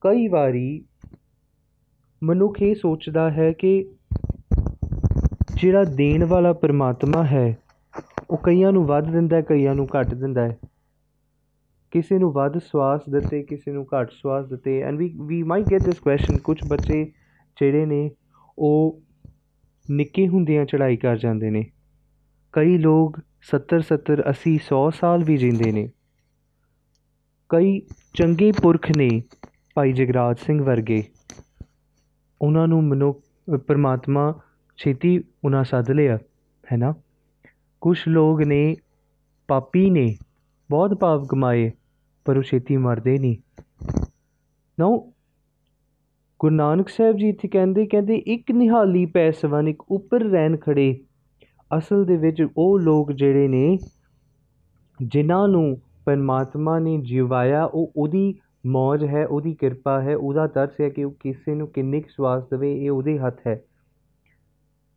ਕਈ 0.00 0.28
ਵਾਰੀ 0.28 0.84
ਮਨੁੱਖ 2.22 2.62
ਇਹ 2.62 2.74
ਸੋਚਦਾ 2.74 3.30
ਹੈ 3.30 3.52
ਕਿ 3.52 3.72
ਜਿਹੜਾ 5.54 5.84
ਦੇਣ 5.84 6.24
ਵਾਲਾ 6.24 6.52
ਪਰਮਾਤਮਾ 6.52 7.24
ਹੈ, 7.24 7.56
ਉਹ 8.30 8.38
ਕਈਆਂ 8.44 8.72
ਨੂੰ 8.72 8.86
ਵੱਧ 8.86 9.10
ਦਿੰਦਾ 9.12 9.36
ਹੈ, 9.36 9.42
ਕਈਆਂ 9.42 9.74
ਨੂੰ 9.74 9.88
ਘੱਟ 9.96 10.14
ਦਿੰਦਾ 10.14 10.48
ਹੈ। 10.48 10.58
ਕਿਸੇ 11.90 12.18
ਨੂੰ 12.18 12.32
ਵੱਧ 12.32 12.58
ਸਵਾਸ 12.58 13.00
ਦਿੱਤੇ, 13.10 13.42
ਕਿਸੇ 13.42 13.72
ਨੂੰ 13.72 13.86
ਘੱਟ 13.86 14.10
ਸਵਾਸ 14.10 14.46
ਦਿੱਤੇ। 14.46 14.80
And 14.80 14.98
we 14.98 15.14
we 15.26 15.42
might 15.42 15.66
get 15.72 15.82
this 15.82 16.00
question 16.00 16.38
ਕੁਝ 16.38 16.58
ਬੱਚੇ 16.68 17.12
ਜਿਹੜੇ 17.60 17.86
ਨੇ, 17.86 18.10
ਉਹ 18.58 19.02
ਨਿੱਕੇ 19.90 20.28
ਹੁੰਦਿਆਂ 20.28 20.64
ਚੜ੍ਹਾਈ 20.64 20.96
ਕਰ 20.96 21.16
ਜਾਂਦੇ 21.16 21.50
ਨੇ। 21.50 21.66
ਕਈ 22.52 22.78
ਲੋਕ 22.78 23.20
70 23.40 23.80
70 23.80 24.20
80 24.20 24.58
100 24.58 24.90
ਸਾਲ 24.90 25.24
ਵੀ 25.24 25.36
ਜੀਂਦੇ 25.36 25.72
ਨੇ। 25.72 25.90
ਕਈ 27.48 27.80
ਚੰਗੇ 28.14 28.52
ਪੁਰਖ 28.52 28.90
ਨੇ 28.96 29.22
ਭਾਈ 29.74 29.92
ਜਗਰਾਜ 29.92 30.38
ਸਿੰਘ 30.38 30.64
ਵਰਗੇ। 30.64 31.04
ਉਹਨਾਂ 32.42 32.68
ਨੂੰ 32.68 32.84
ਮਨੁੱਖ, 32.84 33.20
ਪਰਮਾਤਮਾ 33.66 34.40
ਛੇਤੀ 34.76 35.24
ਉਹਨਾਂ 35.44 35.64
ਸੱਦ 35.64 35.90
ਲਿਆ, 35.90 36.18
ਹੈ 36.72 36.76
ਨਾ? 36.76 36.94
ਕੁਝ 37.80 37.98
ਲੋਕ 38.08 38.42
ਨੇ, 38.42 38.76
ਪਾਪੀ 39.48 39.90
ਨੇ, 39.90 40.16
ਬਹੁਤ 40.70 40.94
ਪਾਪ 40.94 41.26
ਕਮਾਏ। 41.28 41.72
ਪਰ 42.24 42.36
ਉਹ 42.36 42.42
ਛੇਤੀ 42.42 42.76
ਮਰਦੇ 42.76 43.18
ਨਹੀਂ। 43.18 43.36
ਨਾਓ 44.78 45.12
ਗੁਰੂ 46.40 46.54
ਨਾਨਕ 46.54 46.88
ਸਾਹਿਬ 46.88 47.16
ਜੀ 47.16 47.28
ਇੱਥੇ 47.28 47.48
ਕਹਿੰਦੇ 47.48 47.86
ਕਹਿੰਦੇ, 47.86 48.14
ਇੱਕ 48.16 48.52
ਨਿਹਾਲੀ 48.52 49.06
ਪੈ 49.06 49.30
ਸਵਨ 49.30 49.68
ਇੱਕ 49.68 49.82
ਉੱਪਰ 49.90 50.22
ਰਹਿਣ 50.22 50.56
ਖੜੇ 50.56 51.00
ਅਸਲ 51.78 52.04
ਦੇ 52.04 52.16
ਵਿੱਚ 52.16 52.46
ਉਹ 52.56 52.78
ਲੋਕ 52.78 53.12
ਜਿਹੜੇ 53.12 53.48
ਨੇ, 53.48 53.78
ਜਿਨ੍ਹਾਂ 55.02 55.48
ਨੂੰ 55.48 55.80
ਪਰਮਾਤਮਾ 56.04 56.78
ਨੇ 56.78 56.98
ਜਿਵਾਇਆ, 56.98 57.64
ਉਹ 57.64 57.92
ਉਹਦੀ 57.96 58.34
ਮੌਜ 58.66 59.04
ਹੈ, 59.04 59.26
ਉਹਦੀ 59.26 59.54
ਕਿਰਪਾ 59.54 60.00
ਹੈ, 60.00 60.16
ਉਹਦਾ 60.16 60.46
ਤਰਸ 60.46 60.80
ਹੈ 60.80 60.88
ਕਿ 60.88 61.04
ਉਹ 61.04 61.14
ਕਿਸੇ 61.20 61.54
ਨੂੰ 61.54 61.68
ਕਿੰਨੇ 61.68 62.00
ਕੁ 62.00 62.08
ਸਵਾਸ 62.10 62.42
ਦੇਵੇ, 62.44 62.84
ਇਹ 62.84 62.90
ਉਹਦੇ 62.90 63.18
ਹੱਥ 63.18 63.46
ਹੈ। 63.46 63.64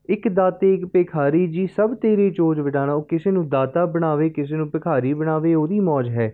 ਇੱਕ 0.10 0.28
ਦਾਤੇ, 0.28 0.74
ਇੱਕ 0.74 0.86
ਭਿਖਾਰੀ 0.86 1.48
ਜੀ, 1.48 1.68
ਸਭ 1.68 1.94
ਤੇਰੀ 1.94 2.32
ਚੋਜ 2.32 2.60
ਵਡਾਣਾ, 2.60 2.94
ਉਹ 2.94 3.04
ਕਿਸੇ 3.04 3.32
ਨੂੰ 3.32 3.50
ਦਾਤਾ 3.50 3.86
ਬਣਾਵੇ, 3.86 4.30
ਕਿਸੇ 4.30 4.56
ਨੂੰ 4.56 4.70
ਭਿਖਾਰੀ 4.70 5.14
ਬਣਾਵੇ, 5.14 5.56
ਉਹਦੀ 5.56 5.80
ਮौज 5.80 6.10
ਹੈ। 6.10 6.34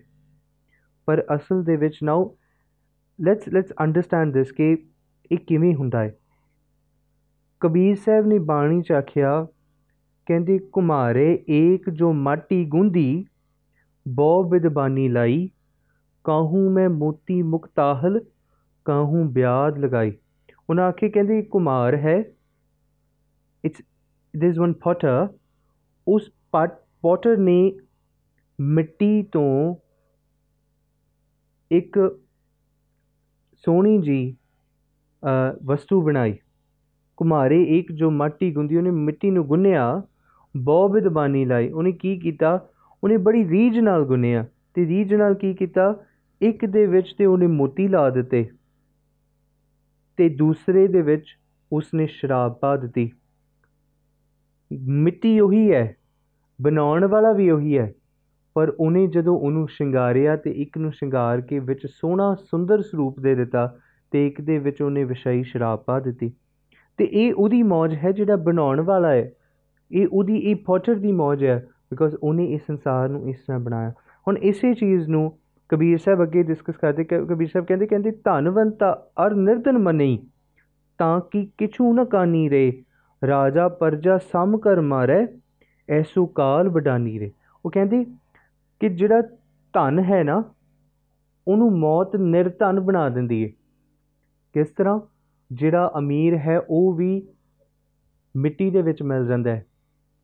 ਪਰ 1.09 1.25
ਅਸਲ 1.35 1.63
ਦੇ 1.63 1.75
ਵਿੱਚ 1.75 1.99
now 2.03 2.37
let's 3.21 3.49
let's 3.49 3.73
understand 3.83 4.33
this 4.33 4.51
ਕਿ 4.51 4.77
ਇਹ 5.31 5.37
ਕਿਵੇਂ 5.37 5.75
ਹੁੰਦਾ 5.75 6.03
ਹੈ। 6.03 6.15
ਕਬੀਰ 7.59 7.95
ਸਾਹਿਬ 7.95 8.27
ਨੇ 8.27 8.39
ਬਾਣੀ 8.39 8.81
ਚ 8.81 8.91
ਆਖਿਆ, 8.91 9.47
ਕਹਿੰਦੇ 10.25 10.59
ਕੁਮਾਰੇ 10.59 11.45
ਏਕ 11.49 11.89
ਜੋ 11.89 12.13
ਮਾਟੀ 12.13 12.65
ਗੁੰਦੀ, 12.65 13.25
ਬਹੁ 14.07 14.43
ਬਿਦਬਾਨੀ 14.43 15.09
ਲਾਈ, 15.09 15.49
ਕਾਹੂ 16.23 16.69
ਮੈਂ 16.69 16.89
ਮੋਤੀ 16.89 17.41
ਮੁਕਤਾਹਲ 17.41 18.21
ਕਾਹੂ 18.85 19.23
ਬਿਆਦ 19.23 19.77
ਲਗਾਈ। 19.77 20.13
ਉਹਨਾਂ 20.69 20.87
ਆਖੇ, 20.87 21.09
ਕਹਿੰਦੇ 21.09 21.41
ਕੁਮਾਰ 21.41 21.95
ਹੈ। 21.95 22.23
ਇਟਸ 23.65 23.81
ਦਿਸ 24.37 24.59
ਵਨ 24.59 24.73
ਪੋਟਰ 24.73 25.27
ਉਸ 26.07 26.31
ਪੋਟਰ 27.01 27.37
ਨੇ 27.37 27.79
ਮਿੱਟੀ 28.61 29.23
ਤੋਂ 29.23 29.75
ਇੱਕ 31.71 32.19
ਸੋਹਣੀ 33.65 34.01
ਜੀ 34.01 34.35
ਵਸਤੂ 35.65 36.01
ਬਣਾਈ। 36.01 36.37
ਕੁਮਾਰੇ 37.17 37.63
ਇੱਕ 37.63 37.91
ਜੋ 37.91 38.11
ਮਾਟੀ 38.11 38.51
ਗੁੰਦੀ, 38.51 38.77
ਉਹਨੇ 38.77 38.91
ਮਿੱਟੀ 38.91 39.31
ਨੂੰ 39.31 39.45
ਗੁੰਨਿਆ, 39.45 40.01
ਬਹੁ 40.57 40.89
ਵਿਦਬਾਨੀ 40.89 41.45
ਲਾਈ। 41.45 41.69
ਉਹਨੇ 41.69 41.91
ਕੀ 41.91 42.19
ਕੀਤਾ? 42.19 42.67
ਉਹਨੇ 43.03 43.17
ਬੜੀ 43.17 43.47
ਰੀਝ 43.49 43.79
ਨਾਲ 43.79 44.05
ਗੁੰਨਿਆ। 44.05 44.45
ਤੇ 44.73 44.85
ਰੀਝ 44.87 45.13
ਨਾਲ 45.13 45.33
ਕੀ 45.33 45.53
ਕੀਤਾ? 45.53 45.95
ਇੱਕ 46.41 46.65
ਦੇ 46.65 46.85
ਵਿੱਚ 46.85 47.13
ਤੇ 47.17 47.25
ਉਹਨੇ 47.25 47.47
ਮੋਤੀ 47.47 47.87
ਲਾ 47.87 48.09
ਦਿੱਤੇ। 48.09 48.49
ਤੇ 50.17 50.29
ਦੂਸਰੇ 50.29 50.87
ਦੇ 50.87 51.01
ਵਿੱਚ 51.01 51.37
ਉਸਨੇ 51.71 52.07
ਸ਼ਰਾਬ 52.07 52.53
ਪਾ 52.53 52.75
ਦਿੱਤੀ। 52.77 53.11
ਮਿੱਟੀ 54.71 55.39
ਉਹੀ 55.39 55.71
ਹੈ। 55.71 55.95
ਬਣਾਉਣ 56.61 57.05
ਵਾਲਾ 57.05 57.31
ਵੀ 57.33 57.49
ਉਹੀ 57.49 57.77
ਹੈ। 57.77 57.93
ਪਰ 58.59 58.73
ਉਹਨੇ 58.79 59.07
ਜਦੋਂ 59.07 59.39
ਉਹਨੂੰ 59.39 59.67
ਸ਼ਿੰਗਾਰਿਆ 59.67 60.35
ਤੇ 60.35 60.51
ਇੱਕ 60.51 60.77
ਨੂੰ 60.77 60.91
ਸ਼ਿੰਗਾਰ 60.91 61.41
ਕੇ 61.41 61.59
ਵਿੱਚ 61.59 61.79
ਸੋਹਣਾ 61.87 62.35
ਸੁੰਦਰ 62.35 62.81
ਸਰੂਪ 62.81 63.19
ਦੇ 63.19 63.35
ਦਿੱਤਾ 63.35 63.75
ਤੇ 64.11 64.27
ਇੱਕ 64.27 64.41
ਦੇ 64.41 64.59
ਵਿੱਚ 64.59 64.81
ਉਹਨੇ 64.81 65.03
ਵਿਸ਼ਾਈ 65.03 65.43
ਸ਼ਰਾਬ 65.43 65.79
ਪਾ 65.79 65.99
ਦਿੱਤੀ। 65.99 66.31
ਤੇ 66.97 67.05
ਇਹ 67.05 67.33
ਉਹਦੀ 67.33 67.63
ਮੌਜ 67.63 67.95
ਹੈ 67.95 68.11
ਜਿਹੜਾ 68.11 68.35
ਬਣਾਉਣ 68.35 68.81
ਵਾਲਾ 68.81 69.11
ਹੈ। 69.11 69.31
ਇਹ 69.91 70.07
ਉਹਦੀ, 70.11 70.37
ਇਹ 70.37 70.55
ਪੋਟਰ 70.55 70.95
ਦੀ 70.95 71.11
ਮੌਜ 71.11 71.45
ਹੈ 71.45 71.67
ਬਿਕੋਜ਼ 71.89 72.15
ਉਹਨੇ 72.23 72.45
ਇਸ 72.45 72.61
ਸੰਸਾਰ 72.67 73.09
ਨੂੰ 73.09 73.29
ਇਸ 73.29 73.37
ਤਰ੍ਹਾਂ 73.39 73.59
ਬਣਾਇਆ। 73.59 73.93
ਹੁਣ 74.27 74.37
ਇਸੇ 74.37 74.73
ਚੀਜ਼ 74.73 75.09
ਨੂੰ 75.09 75.37
ਕਬੀਰ 75.69 75.97
ਸਾਹਿਬ 75.97 76.23
ਅੱਗੇ 76.23 76.43
ਡਿਸਕਸ 76.43 76.77
ਕਰਦੇ 76.77 77.03
ਕਬੀਰ 77.03 77.47
ਸਾਹਿਬ 77.47 77.65
ਕਹਿੰਦੇ 77.65 77.85
ਕਹਿੰਦੇ 77.85 78.11
ਧਨਵੰਤਾ 78.11 79.07
ਅਰ 79.25 79.35
ਨਿਰਧਨ 79.35 79.77
ਮਨਈ 79.77 80.19
ਤਾਂ 80.97 81.21
ਕਿ 81.31 81.47
ਕਿਛੂ 81.57 81.93
ਨ 81.93 82.05
ਕਾਨੀ 82.05 82.49
ਰੇ, 82.49 82.83
ਰਾਜਾ 83.27 83.67
ਪਰਜਾ 83.67 84.17
ਸਮ 84.17 84.57
ਕਰ 84.57 84.81
ਮਾਰੇ, 84.81 85.27
ਐਸੂ 85.89 86.25
ਕਾਲ 86.25 86.69
ਵਡਾਨੀ 86.69 87.19
ਰੇ। 87.19 87.31
ਉਹ 87.65 87.71
ਕਹਿੰਦੇ 87.71 88.05
ਕਿ 88.79 88.89
ਜਿਹੜਾ 88.89 89.21
ਧਨ 89.73 89.99
ਹੈ 89.99 90.23
ਨਾ, 90.23 90.43
ਉਹਨੂੰ 91.47 91.71
ਮੌਤ 91.79 92.15
ਨਿਰਧਨ 92.15 92.79
ਬਣਾ 92.79 93.09
ਦਿੰਦੀ 93.09 93.43
ਹੈ 93.43 93.49
ਕਿਸ 94.53 94.69
ਤਰ੍ਹਾਂ? 94.69 94.99
ਜਿਹੜਾ 95.51 95.91
ਅਮੀਰ 95.97 96.37
ਹੈ, 96.37 96.59
ਉਹ 96.69 96.93
ਵੀ 96.93 97.27
ਮਿੱਟੀ 98.35 98.69
ਦੇ 98.71 98.81
ਵਿੱਚ 98.81 99.01
ਮਿਲ 99.03 99.27
ਜਾਂਦਾ 99.27 99.51
ਹੈ। 99.51 99.65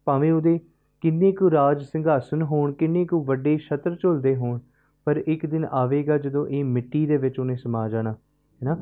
ਭਾਵੇਂ 0.06 0.32
ਉਹਦੇ 0.32 0.60
ਕਿੰਨੇ 1.02 1.32
ਕੁ 1.32 1.52
ਰਾਜ 1.52 1.84
ਸਿੰਘਾਸਨ 1.84 2.42
ਹੋਣ, 2.42 2.74
ਕਿੰਨੇ 2.74 3.06
ਕੁ 3.06 3.24
ਵੱਡੇ 3.24 3.58
ਛਤਰ 3.58 3.96
ਝੁਲਦੇ 3.96 4.36
ਹੋਣ, 4.36 4.60
ਪਰ 5.06 5.24
ਇੱਕ 5.28 5.46
ਦਿਨ 5.46 5.66
ਆਵੇਗਾ 5.66 6.18
ਜਦੋਂ 6.18 6.48
ਇਹ 6.48 6.64
ਮਿੱਟੀ 6.64 7.06
ਦੇ 7.06 7.18
ਵਿੱਚ 7.18 7.40
ਉਹਨੇ 7.40 7.56
ਸਮਾ 7.56 7.88
ਜਾਣਾ 7.90 8.12
ਹੈ 8.12 8.18
ਨਾ 8.64 8.78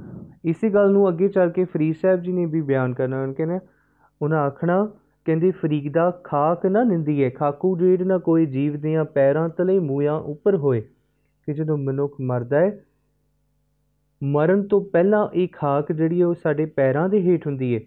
ਇਸੇ 0.45 0.69
ਗੱਲ 0.69 0.91
ਨੂੰ 0.91 1.07
ਅੱਗੇ 1.09 1.27
ਚੱਲ 1.27 1.49
ਕੇ 1.49 1.65
ਫਰੀਦ 1.65 1.95
ਸਾਹਿਬ 2.01 2.21
ਜੀ 2.21 2.31
ਨੇ 2.31 2.45
ਵੀ 2.45 2.61
ਬਿਆਨ 2.61 2.93
ਕਰਨਾ। 2.93 3.21
ਉਹਨਾਂ 3.21 3.33
ਕਹਿੰਦੇ 3.33 3.59
ਉਹਨਾਂ 4.21 4.39
ਆਖਣਾ 4.39 4.91
ਕਹਿੰਦੇ 5.25 5.51
ਫਰੀਦਾ 5.51 6.21
ਖਾਕ 6.23 6.65
ਨਾ 6.65 6.83
ਨਿੰਦੀ 6.83 7.23
ਹੈ 7.23 7.29
ਖਾਕੂ 7.29 7.77
ਜੇੜ 7.77 8.01
ਨਾ 8.01 8.17
ਕੋਈ 8.17 8.45
ਜੀਵ 8.45 8.77
ਦੀਆਂ 8.77 9.05
ਪੈਰਾਂ 9.05 9.49
ਤਲੇ 9.49 9.79
ਮੂਆਂ 9.79 10.13
ਉੱਪਰ 10.13 10.55
ਹੋਏ। 10.55 10.81
ਕਿ 11.45 11.53
ਜਦੋਂ 11.53 11.77
ਮਨੁੱਖ 11.77 12.15
ਮਰਦਾ 12.21 12.59
ਹੈ 12.59 12.79
ਮਰਨ 14.23 14.63
ਤੋਂ 14.63 14.81
ਪਹਿਲਾਂ 14.81 15.27
ਇਹ 15.33 15.47
ਖਾਕ 15.51 15.91
ਜਿਹੜੀ 15.91 16.23
ਉਹ 16.23 16.33
ਸਾਡੇ 16.33 16.65
ਪੈਰਾਂ 16.65 17.09
ਦੇ 17.09 17.21
ਹੇਠ 17.21 17.47
ਹੁੰਦੀ 17.47 17.75
ਹੈ 17.75 17.81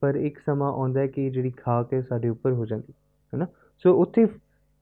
ਪਰ 0.00 0.14
ਇੱਕ 0.14 0.38
ਸਮਾਂ 0.38 0.72
ਆਉਂਦਾ 0.72 1.00
ਹੈ 1.00 1.06
ਕਿ 1.06 1.30
ਜਿਹੜੀ 1.30 1.50
ਖਾਕ 1.50 1.94
ਹੈ 1.94 2.00
ਸਾਡੇ 2.00 2.28
ਉੱਪਰ 2.28 2.52
ਹੋ 2.52 2.66
ਜਾਂਦੀ 2.66 2.92
ਹੈ 3.34 3.38
ਨਾ 3.38 3.46
ਸੋ 3.78 4.02
ਉੱਥੇ 4.02 4.26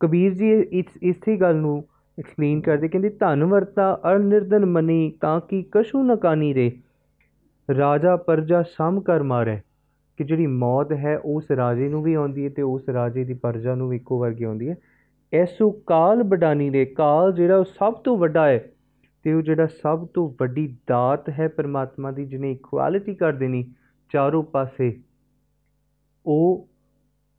ਕਬੀਰ 0.00 0.34
ਜੀ 0.34 0.60
ਇਸ, 0.60 0.84
ਇਸੇ 1.02 1.36
ਗੱਲ 1.36 1.56
ਨੂੰ 1.56 1.84
ਐਕਸਪਲੇਨ 2.18 2.60
ਕਰਦੇ, 2.60 2.88
ਕਹਿੰਦੇ, 2.88 3.08
ਧਨ 3.08 3.44
ਵਰਤਾ 3.44 4.00
ਅਨਿਰਦਨ 4.16 4.66
ਮਨੀ, 4.66 5.12
ਤਾਂ 5.20 5.40
ਕਿ 5.40 5.64
ਕਸ਼ੂ 5.72 6.02
ਨ 6.02 6.16
ਕਾਨੀ 6.16 6.54
ਰੇ। 6.54 6.72
ਰਾਜਾ 7.76 8.16
ਪਰਜਾ 8.16 8.62
ਸਮ 8.62 9.00
ਕਰ 9.00 9.22
ਮਾਰੇ। 9.22 9.60
ਕਿ 10.18 10.24
ਜਿਹੜੀ 10.24 10.46
ਮੌਤ 10.46 10.92
ਹੈ, 10.92 11.16
ਉਸ 11.18 11.50
ਰਾਜੇ 11.50 11.88
ਨੂੰ 11.88 12.02
ਵੀ 12.02 12.14
ਆਉਂਦੀ 12.14 12.44
ਹੈ 12.44 12.50
ਤੇ 12.50 12.62
ਉਸ 12.62 12.88
ਰਾਜੇ 12.88 13.24
ਦੀ 13.24 13.34
ਪਰਜਾ 13.34 13.74
ਨੂੰ 13.74 13.88
ਵੀ 13.88 13.96
ਇੱਕੋ 13.96 14.18
ਵਰਗੀ 14.18 14.44
ਆਉਂਦੀ 14.44 14.68
ਹੈ। 14.68 14.76
ਐਸੂ 15.32 15.70
ਕਾਲ 15.86 16.22
ਬਡਾਨੀ 16.22 16.68
ਦੇ 16.70 16.84
ਕਾਲ 16.86 17.32
ਜਿਹੜਾ 17.32 17.56
ਉਹ 17.56 17.64
ਸਭ 17.64 17.94
ਤੋਂ 17.94 18.16
ਵੱਡਾ 18.18 18.46
ਹੈ 18.48 18.58
ਤੇ 19.24 19.32
ਉਹ 19.32 19.42
ਜਿਹੜਾ 19.42 19.66
ਸਭ 19.66 20.06
ਤੋਂ 20.06 20.28
ਵੱਡੀ 20.40 20.66
ਦਾਤ 20.88 21.28
ਹੈ 21.30 21.48
ਪਰਮਾਤਮਾ 21.48 22.10
ਦੀ, 22.10 22.24
ਜਿਹਨੇ 22.24 22.52
ਇਕੁਐਲਿਟੀ 22.52 23.14
ਕਰ 23.14 23.32
ਦੇਣੀ 23.32 23.64
ਚਾਰੋਂ 24.12 24.42
ਪਾਸੇ, 24.42 24.92
ਉਹ 26.26 26.68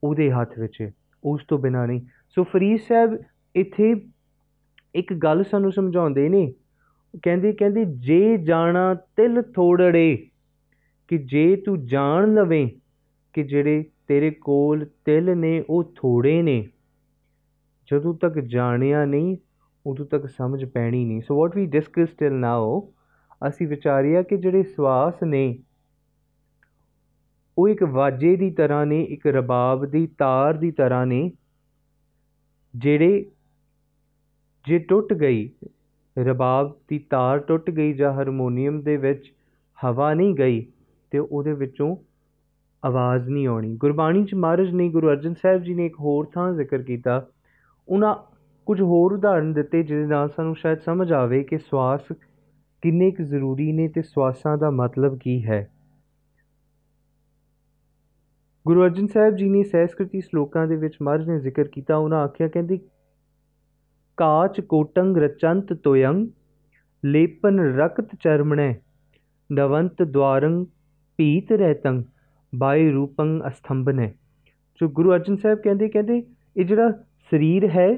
ਉਹਦੇ 0.02 0.30
ਹੱਥ 0.30 0.58
ਵਿੱਚ 0.58 0.80
ਹੈ, 0.82 0.92
ਉਸ 1.24 1.44
ਤੋਂ 1.48 1.58
ਬਿਨਾ 1.58 1.84
ਨਹੀਂ। 1.86 2.00
ਸੋ 2.28 2.44
ਫਰੀਦ 2.44 2.78
ਸਾਹਿਬ 2.88 3.18
ਇੱਥੇ 3.54 3.94
ਇੱਕ 4.94 5.12
ਗੱਲ 5.14 5.44
ਸਾਨੂੰ 5.44 5.72
ਸਮਝਾਉਂਦੇ 5.72 6.28
ਨੇ 6.28 6.52
ਕਹਿੰਦੇ 7.22 7.52
ਕਹਿੰਦੇ, 7.52 7.84
ਜੇ 7.84 8.36
ਜਾਣਾ 8.36 8.94
ਤਿਲ 9.16 9.42
ਥੋੜੜੇ 9.54 10.28
ਕਿ 11.08 11.18
ਜੇ 11.18 11.56
ਤੂੰ 11.56 11.86
ਜਾਣ 11.86 12.34
ਲਵੇਂ 12.34 12.68
ਕਿ 13.32 13.42
ਜਿਹੜੇ 13.42 13.84
ਤੇਰੇ 14.08 14.30
ਕੋਲ 14.30 14.86
ਤਿਲ 15.04 15.36
ਨੇ, 15.36 15.64
ਉਹ 15.70 15.92
ਥੋੜੇ 15.96 16.42
ਨੇ, 16.42 16.68
ਜਦੋਂ 17.90 18.14
ਤੱਕ 18.14 18.38
ਜਾਣਿਆ 18.38 19.04
ਨਹੀਂ, 19.04 19.36
ਉਦੋਂ 19.86 20.06
ਤੱਕ 20.06 20.26
ਸਮਝ 20.26 20.64
ਪੈਣੀ 20.64 21.04
ਨਹੀਂ। 21.04 21.20
ਸੋ 21.20 21.40
ਵਾਟ 21.40 21.56
ਵੀ 21.56 21.66
ਡਿਸਕਸ 21.66 22.08
ਟਿਲ 22.18 22.32
ਨਾਓ 22.32 22.92
ਅਸੀਂ 23.48 23.68
ਵਿਚਾਰਿਆ 23.68 24.22
ਕਿ 24.22 24.36
ਜਿਹੜੇ 24.36 24.62
ਸਵਾਸ 24.62 25.22
ਨੇ, 25.22 25.58
ਉਹ 27.58 27.68
ਇੱਕ 27.68 27.82
ਵਾਜੇ 27.82 28.36
ਦੀ 28.36 28.50
ਤਰ੍ਹਾਂ 28.50 28.86
ਨੇ, 28.86 29.02
ਇੱਕ 29.02 29.26
ਰਬਾਬ 29.26 29.86
ਦੀ 29.86 30.06
ਤਾਰ 30.06 30.54
ਦੀ 30.54 30.70
ਤਰ੍ਹਾਂ 30.70 31.06
ਨੇ, 31.06 31.30
ਜਿਹੜੇ, 32.76 33.30
ਜੇ 34.66 34.78
ਟੁੱਟ 34.78 35.12
ਗਈ, 35.12 35.50
ਰਬਾਬ 36.18 36.78
ਦੀ 36.88 36.98
ਤਾਰ 36.98 37.38
ਟੁੱਟ 37.38 37.70
ਗਈ 37.70 37.92
ਜਾਂ 37.92 38.12
ਹਾਰਮੋਨੀਅਮ 38.12 38.82
ਦੇ 38.82 38.96
ਵਿੱਚ 38.96 39.32
ਹਵਾ 39.84 40.14
ਨਹੀਂ 40.14 40.34
ਗਈ 40.34 40.66
ਤੇ 41.10 41.18
ਉਹਦੇ 41.18 41.52
ਵਿੱਚੋਂ 41.52 41.96
ਆਵਾਜ਼ 42.84 43.28
ਨਹੀਂ 43.28 43.46
ਆਉਣੀ। 43.46 43.76
ਗੁਰਬਾਣੀ 43.76 44.24
ਚ 44.24 44.34
ਮਹਾਰਾਜ 44.34 44.70
ਨੇ 44.70 44.88
ਗੁਰੂ 44.88 45.08
ਅਰਜਨ 45.08 45.34
ਸਾਹਿਬ 45.34 45.62
ਜੀ 45.62 45.74
ਨੇ 45.74 45.86
ਇੱਕ 45.86 45.94
ਹੋਰ 46.00 46.26
ਥਾਂ 46.34 46.52
ਜ਼ਿਕਰ 46.52 46.82
ਕੀਤਾ। 46.82 47.26
ਉਹਨਾਂ 47.88 48.14
ਕੁਝ 48.66 48.80
ਹੋਰ 48.82 49.12
ਉਦਾਹਰਨ 49.12 49.52
ਦਿੱਤੇ 49.52 49.82
ਜਿਹਦੇ 49.82 50.06
ਨਾਲ 50.06 50.28
ਸਾਨੂੰ 50.28 50.54
ਸ਼ਾਇਦ 50.56 50.78
ਸਮਝ 50.78 51.12
ਆਵੇ 51.12 51.44
ਕਿ 51.44 51.58
ਸਵਾਸ 51.58 52.12
ਕਿੰਨੇ 52.82 53.10
ਕੁ 53.10 53.22
ਜ਼ਰੂਰੀ 53.22 53.72
ਨੇ 53.72 53.88
ਤੇ 53.88 54.02
ਸਵਾਸਾਂ 54.02 54.58
ਦਾ 54.58 54.70
ਮਤਲਬ 54.70 55.18
ਕੀ 55.18 55.44
ਹੈ। 55.44 55.70
ਗੁਰੂ 58.66 58.84
ਅਰਜਨ 58.84 59.06
ਸਾਹਿਬ 59.06 59.36
ਜੀ 59.36 59.48
ਨੇ 59.48 59.62
ਸਹਿਸਕ੍ਰਿਤੀ 59.62 60.20
ਸ਼ਲੋਕਾਂ 60.20 60.66
ਦੇ 60.66 60.76
ਵਿੱਚ 60.76 60.96
ਮਹਾਰਾਜ 61.02 61.28
ਨੇ 61.28 61.40
ਜ਼ਿਕਰ 61.40 61.64
ਕੀਤਾ। 61.64 61.96
ਉਹਨਾਂ 61.96 62.18
ਆਖਿਆ, 62.18 62.48
ਕਹਿੰਦੇ, 62.48 62.78
ਕਾਚ 64.16 64.60
ਕੋਟੰਗ 64.60 65.16
ਰਚੰਤ 65.16 65.72
ਤੋਯੰ, 65.72 66.26
ਲੇਪਨ 67.04 67.60
ਰਕਤ 67.60 68.08
ਚਰਮਣੇ, 68.20 68.74
ਨਵੰਤ 69.52 70.02
ਦਵਾਰੰ 70.02 70.64
ਪੀਤ 71.18 71.52
ਰਹਿਤੰ 71.52 72.02
ਬਾਈ 72.54 72.90
ਰੂਪੰ 72.90 73.48
ਅਸਥੰਭਨੇ 73.48 74.12
ਜੋ 74.80 74.88
ਗੁਰੂ 74.88 75.12
ਅਰਜਨ 75.12 75.36
ਸਾਹਿਬ 75.36 75.58
ਕਹਿੰਦੇ 75.58 75.88
ਕਹਿੰਦੇ, 75.88 76.22
ਇਹ 76.56 76.64
ਜਿਹੜਾ 76.64 76.90
ਸਰੀਰ 77.30 77.68
ਹੈ, 77.68 77.88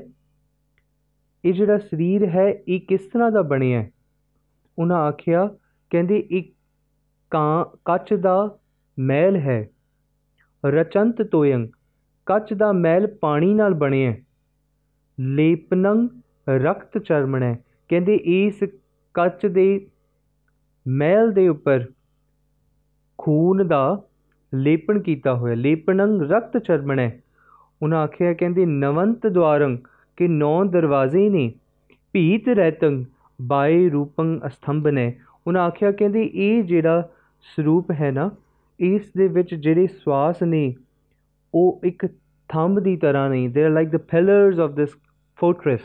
ਇਹ 1.45 1.53
ਜਿਹੜਾ 1.53 1.79
ਸਰੀਰ 1.79 2.25
ਹੈ, 2.29 2.49
ਇਹ 2.69 2.81
ਕਿਸ 2.81 3.01
ਤਰ੍ਹਾਂ 3.01 3.31
ਦਾ 3.31 3.43
ਬਣਿਆ 3.43 3.85
ਉਹਨਾਂ 4.79 4.97
ਆਖਿਆ, 4.97 5.47
ਕਹਿੰਦੇ 5.91 6.19
ਇੱਕ 6.31 6.55
ਕਾਂ, 7.31 7.65
ਕੱਚ 7.85 8.15
ਦਾ 8.15 8.59
ਮਹਿਲ 8.99 9.37
ਹੈ। 9.37 9.69
ਰਚੰਤ 10.67 11.23
ਤੋਯੰ, 11.23 11.67
ਕੱਚ 12.27 12.55
ਦਾ 12.55 12.73
ਮਹਿਲ 12.73 13.07
ਪਾਣੀ 13.07 13.55
ਨਾਲ 13.55 13.75
ਬਣਿਆ 13.75 14.15
ਲੇਪਨੰ, 15.21 16.09
ਰਕਤ 16.49 16.99
ਚਰਮਣੈ। 16.99 17.55
ਕਹਿੰਦੇ, 17.89 18.15
ਇਸ 18.15 18.65
ਕੱਚ 19.15 19.47
ਦੇ 19.47 19.87
ਮਹਿਲ 20.89 21.33
ਦੇ 21.33 21.49
ਉੱਪਰ 21.49 21.87
ਖੂਨ 23.23 23.67
ਦਾ 23.69 24.03
ਲੇਪਨ 24.55 25.01
ਕੀਤਾ 25.01 25.35
ਹੋਇਆ 25.35 25.55
ਲੇਪਨੰ 25.55 26.21
ਰਕਤ 26.21 26.59
ਚਰਮਣੈ। 26.59 27.11
ਉਹਨਾਂ 27.83 27.99
ਆਖਿਆ, 27.99 28.33
ਕਹਿੰਦੇ, 28.33 28.67
ਨਵੰਤ 28.67 29.27
ਦਵਾਰੰ 29.27 29.79
ਕਿ 30.17 30.29
ਨੌ 30.29 30.65
ਦਰਵਾਜ਼ੇ 30.65 31.29
ਨੇ, 31.29 31.53
ਭੀਤ 32.13 32.49
ਰਹਿਤੰ 32.49 33.05
ਬਾਏ 33.43 33.89
ਰੂਪੰ 33.89 34.41
ਅਸਥੰਭ 34.47 34.89
ਨੇ 34.89 35.13
ਉਹਨਾਂ 35.47 35.63
ਆਖਿਆ, 35.63 35.93
ਕਹਿੰਦੇ, 35.93 36.25
ਇਹ 36.25 36.63
ਜਿਹੜਾ 36.63 37.09
ਸਰੂਪ 37.57 37.91
ਹੈ 37.91 38.11
ਨਾ, 38.11 38.31
ਇਸ 38.81 39.11
ਦੇ 39.17 39.29
ਵਿੱਚ 39.29 39.55
ਜਿਹੜੇ 39.55 39.87
ਸਵਾਸ 39.87 40.43
ਨੇ, 40.43 40.75
ਉਹ 41.55 41.81
ਇੱਕ 41.85 42.07
ਥੰਬ 42.49 42.81
ਦੀ 42.81 42.97
ਤਰ੍ਹਾਂ 42.97 43.31
ਨਹੀਂ 43.31 43.49
they 43.49 43.65
are 43.65 43.71
like 43.71 43.89
the 43.89 43.97
pillars 43.97 44.59
of 44.59 44.71
this 44.71 44.89
fortress 45.39 45.81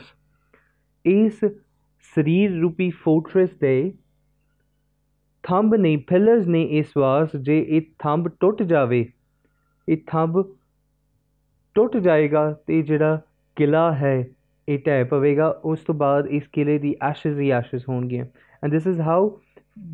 ਇਸ 1.04 1.44
ਸਰੀਰ 2.14 2.60
ਰੂਪੀ 2.60 2.90
ਫੋਰਟ੍ਰੈਸ 2.90 3.50
ਦੇ 3.60 3.92
ਥੰਬ 5.46 5.74
ਨਹੀਂ 5.74 5.98
ਪਿਲਰਸ 6.08 6.46
ਨੇ 6.46 6.62
ਇਸ 6.78 6.86
ਸਵਾਸ 6.86 7.36
ਜੇ 7.36 7.58
ਇਹ 7.60 7.82
ਥੰਬ 7.98 8.28
ਟੁੱਟ 8.40 8.62
ਜਾਵੇ, 8.62 9.04
ਇਹ 9.88 9.96
ਥੰਬ 10.06 10.42
ਟੁੱਟ 11.76 11.96
ਜਾਏਗਾ 11.96 12.50
ਤੇ 12.66 12.80
ਜਿਹੜਾ 12.82 13.20
ਕਿਲਾ 13.56 13.92
ਹੈ, 13.92 14.26
ਇਹ 14.68 14.78
ਢਹਿ 14.86 15.04
ਪਵੇਗਾ। 15.04 15.48
ਉਸ 15.64 15.80
ਤੋਂ 15.80 15.94
ਬਾਅਦ 15.94 16.26
ਇਸ 16.28 16.48
ਕਿਲੇ 16.52 16.78
ਦੀ 16.78 16.94
ਐਸ਼ਜ਼ 17.02 17.40
ਹੀ 17.40 17.50
ਐਸ਼ਜ਼ 17.50 17.84
ਹੋਣਗੀਆਂ। 17.88 18.24
And 18.62 18.72
this 18.72 18.86
is 18.86 19.00
how 19.00 19.30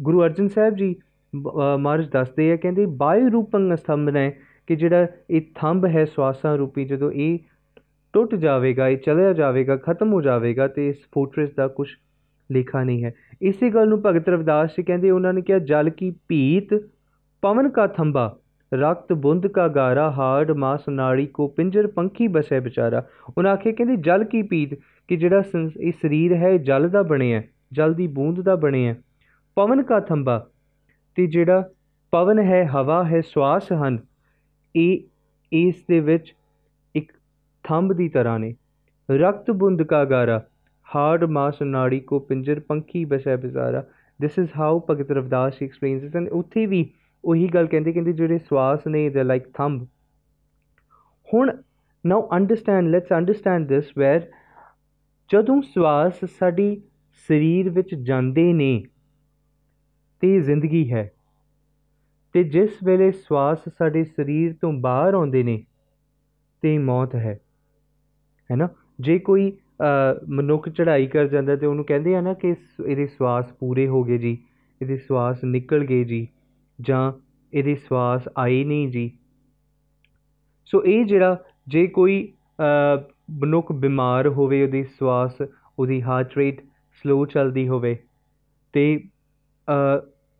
Guru 0.03 0.23
Arjan 0.25 0.49
Sahib 0.49 0.77
ji 0.77 0.95
Maharaj 1.33 2.09
ਦੱਸਦੇ 2.11 2.51
ਆ, 2.53 2.57
ਕਹਿੰਦੇ 2.57 2.87
ਬਾਈ 2.87 3.29
ਰੂਪੰ 3.29 3.75
ਸਥੰਭਨੈ 3.77 4.31
ਕਿ 4.69 4.77
ਜਿਹੜਾ 4.77 5.07
ਇਹ 5.31 5.43
ਥੰਬ 5.55 5.87
ਹੈ 5.87 6.05
ਸਵਾਸਾਂ 6.05 6.57
ਰੂਪੀ, 6.59 6.85
ਜਦੋਂ 6.85 7.11
ਇਹ 7.13 7.39
ਟੁੱਟ 8.15 8.35
ਜਾਵੇਗਾ, 8.35 8.89
ਇਹ 8.89 8.97
ਚਲਿਆ 8.97 9.33
ਜਾਵੇਗਾ, 9.33 9.77
ਖਤਮ 9.77 10.13
ਹੋ 10.13 10.21
ਜਾਵੇਗਾ 10.23 10.69
ਤੇ 10.69 10.89
ਇਸ 10.89 10.97
ਫੋਰਟ੍ਰੈਸ 11.15 11.55
ਦਾ 11.57 11.69
ਕੁਝ 11.69 11.89
ਲੇਖਾ 12.53 12.85
ਨਹੀਂ 12.85 13.05
ਹੈ। 13.05 13.15
ਇਸੇ 13.43 13.71
ਗੱਲ 13.71 13.89
ਨੂੰ 13.89 14.03
ਭਗਤ 14.07 14.29
ਰਵਿਦਾਸ 14.29 14.71
ਜੀ 14.71 14.83
ਕਹਿੰਦੇ, 14.83 15.11
ਉਹਨਾਂ 15.11 15.33
ਨੇ 15.33 15.43
ਕਿਹਾ, 15.43 15.59
ਜਲ 15.59 15.91
ਕੀ 15.91 16.15
ਭੀਤ, 16.29 16.89
ਪਵਨ 17.43 17.69
ਕਾ 17.69 17.87
ਥੰਬਾ 17.87 18.39
ਰਕਤ 18.75 19.13
ਬੁੰਦ 19.13 19.47
ਕਾ 19.47 19.69
ਗਾਰਾ 19.69 20.11
ਹਾਰਡ 20.11 20.51
ਮਾਸ 20.51 20.89
ਨਾੜੀ 20.89 21.27
ਕੋ 21.27 21.49
ਪਿੰਜਰ 21.49 21.87
ਪੰਖੀ 21.87 22.29
ਬਸੈ 22.29 22.61
ਵਿਚਾਰਾ। 22.61 23.07
ਉਹਨਾਂ 23.39 23.53
ਆਖੇ, 23.53 23.73
ਕਹਿੰਦੇ, 23.73 23.97
ਜਲ 23.97 24.25
ਕੀ 24.25 24.43
ਪੀਤ 24.43 24.75
ਕਿ 25.09 25.17
ਜਿਹੜਾ 25.17 25.43
ਇਹ 25.81 25.93
ਸਰੀਰ 25.93 26.35
ਹੈ 26.35 26.57
ਜਲ 26.57 26.89
ਦਾ 26.89 27.03
ਬਣਿਆ 27.03 27.43
ਜਲ 27.73 27.95
ਦੀ 27.95 28.07
ਬੂੰਦ 28.07 28.41
ਦਾ 28.41 28.57
ਬਣਿਆ 28.57 28.95
ਪਵਨ 29.55 29.83
ਕਾ 29.83 30.01
ਥੰਬਾ 30.01 30.47
ਤੇ 31.15 31.27
ਜਿਹੜਾ 31.27 31.71
ਪਵਨ 32.11 32.39
ਹੈ, 32.39 32.65
ਹਵਾ 32.65 33.05
ਹੈ, 33.05 33.21
ਸਵਾਸ 33.21 33.73
ਹਨ, 33.73 33.99
ਇਹ, 34.77 34.99
ਇਸ 35.53 35.75
ਦੇ 35.89 36.01
ਵਿੱਚ 36.01 36.35
ਇੱਕ 36.95 37.13
ਥੰਬ 37.65 37.93
ਦੀ 37.93 38.09
ਤਰ੍ਹਾਂ 38.09 38.39
ਨੇ। 38.39 38.55
ਰਕਤ 39.11 39.51
ਬੁੰਦ 39.51 39.83
ਕਾ 39.83 40.05
ਗਾਰਾ 40.05 40.45
ਹਾਰਡ 40.95 41.25
ਮਾਸ 41.25 41.63
ਨਾੜੀ 41.63 42.01
ਕੋ 42.01 42.19
ਪਿੰਜਰ 42.19 42.61
ਪੰਖੀ 42.61 43.05
ਬਸੈ 43.05 43.37
ਵਿਚਾਰਾ 43.37 43.83
this 44.21 44.39
is 44.39 44.51
how 44.57 44.81
Bhagat 44.81 45.11
Ravidas 45.11 45.63
explains 45.63 46.05
it 46.05 46.17
and 46.17 46.29
ਉੱਥੇ 46.29 46.67
ਵੀ 46.67 46.85
ਉਹੀ 47.25 47.49
ਗੱਲ 47.49 47.67
ਕਹਿੰਦੇ 47.67 47.93
ਕਹਿੰਦੇ 47.93 48.13
ਜਿਹੜੇ 48.13 48.39
ਸਵਾਸ 48.39 48.87
ਨੇ 48.87 49.09
ਦੇ 49.11 49.25
ਲਾਈਕ 49.25 49.47
ਥੰਬ 49.55 49.87
ਹੁਣ 51.29 51.53
now 52.05 52.29
understand 52.33 52.89
let's 52.89 53.13
understand 53.13 53.67
this 53.69 53.93
where 53.99 54.27
ਜਦੋਂ 55.31 55.61
ਸਵਾਸ 55.63 56.25
ਸਾਡੀ 56.39 56.83
ਸਰੀਰ 57.29 57.71
ਵਿੱਚ 57.71 57.95
ਜਾਂਦੇ 57.95 58.53
ਨੇ 58.53 58.83
ਤੇ 60.23 60.39
ਜ਼ਿੰਦਗੀ 60.41 60.91
ਹੈ 60.93 61.11
ਤੇ 62.35 62.43
ਜਿਸ 62.45 62.83
ਵੇਲੇ 62.85 63.11
ਸਵਾਸ 63.11 63.69
ਸਾਡੇ 63.69 64.05
ਸਰੀਰ 64.05 64.55
ਤੋਂ 64.61 64.73
ਬਾਹਰ 64.73 65.15
ਆਉਂਦੇ 65.15 65.43
ਨੇ 65.43 65.63
ਤੇ 66.63 66.77
ਮੌਤ 66.79 67.15
ਹੈ 67.15 67.39
ਹੈ 68.51 68.57
ਨਾ 68.57 68.69
ਜੇ 69.01 69.19
ਕੋਈ 69.19 69.51
ਮਨੁੱਖ 70.31 70.69
ਚੜ੍ਹਾਈ 70.69 71.07
ਕਰ 71.07 71.27
ਜਾਂਦਾ 71.29 71.57
ਤੇ 71.57 71.67
ਉਹਨੂੰ 71.67 71.85
ਕਹਿੰਦੇ 71.85 72.15
ਆ 72.17 72.21
ਨਾ 72.21 72.35
ਕਿ 72.35 72.55
ਇਹਦੇ 72.87 73.07
ਸਵਾਸ 73.07 73.53
ਪੂਰੇ 73.61 73.87
ਹੋ 73.89 74.03
ਗਏ 74.05 74.19
ਜੀ, 74.19 74.37
ਇਹਦੇ 74.81 74.97
ਸਵਾਸ 74.99 75.45
ਨਿਕਲ 75.45 75.85
ਗਏ 75.85 76.05
ਜੀ, 76.05 76.27
ਜਾਂ 76.79 77.13
ਇਹਦੇ 77.53 77.75
ਸਵਾਸ 77.79 78.29
ਆਏ 78.39 78.63
ਨਹੀਂ 78.65 78.89
ਜੀ। 78.89 79.11
ਸੋ 80.71 80.83
ਇਹ 80.85 81.05
ਜਿਹੜਾ 81.05 81.37
ਜੇ 81.69 81.87
ਕੋਈ 81.89 82.33
ਮਨੁੱਖ 83.33 83.73
ਬਿਮਾਰ 83.73 84.29
ਹੋਵੇ, 84.29 84.63
ਉਹਦੀ 84.63 84.83
ਸਵਾਸ, 84.99 85.43
ਉਹਦੀ 85.79 86.01
ਹਾਰਟ 86.03 86.37
ਰੇਟ 86.37 86.61
ਸਲੋ 87.05 87.25
ਚੱਲਦੀ 87.27 87.67
ਹੋਵੇ 87.69 87.97
ਤੇ 88.75 89.01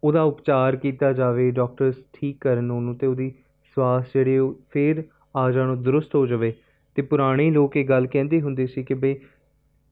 ਉਹਦਾ 0.03 0.23
ਉਪਚਾਰ 0.23 0.77
ਕੀਤਾ 0.77 1.13
ਜਾਵੇ 1.13 1.51
ਡਾਕਟਰਸ 1.51 1.95
ਠੀਕ 2.13 2.39
ਕਰਨ 2.41 2.71
ਉਹਨੂੰ 2.71 2.95
ਤੇ 2.99 3.07
ਉਹਦੀ 3.07 3.33
ਸਵਾਸ 3.77 4.05
ਜਿਹੜੇ 4.15 4.39
ਉਹ 4.39 4.55
ਫੇਰ 4.71 5.03
ਆ 5.37 5.51
ਜਾਣ 5.51 5.77
ਦਰੁਸਤ 5.77 6.15
ਹੋ 6.15 6.27
ਜਾਵੇ। 6.27 6.53
ਤੇ 6.97 7.03
ਪੁਰਾਣੇ 7.03 7.51
ਲੋਕ 7.51 7.77
ਇਹ 7.77 7.85
ਗੱਲ 7.89 8.07
ਕਹਿੰਦੇ 8.07 8.41
ਹੁੰਦੇ 8.41 8.67
ਸੀ 8.67 8.83
ਕਿ 8.83 8.95
ਬਈ 8.95 9.15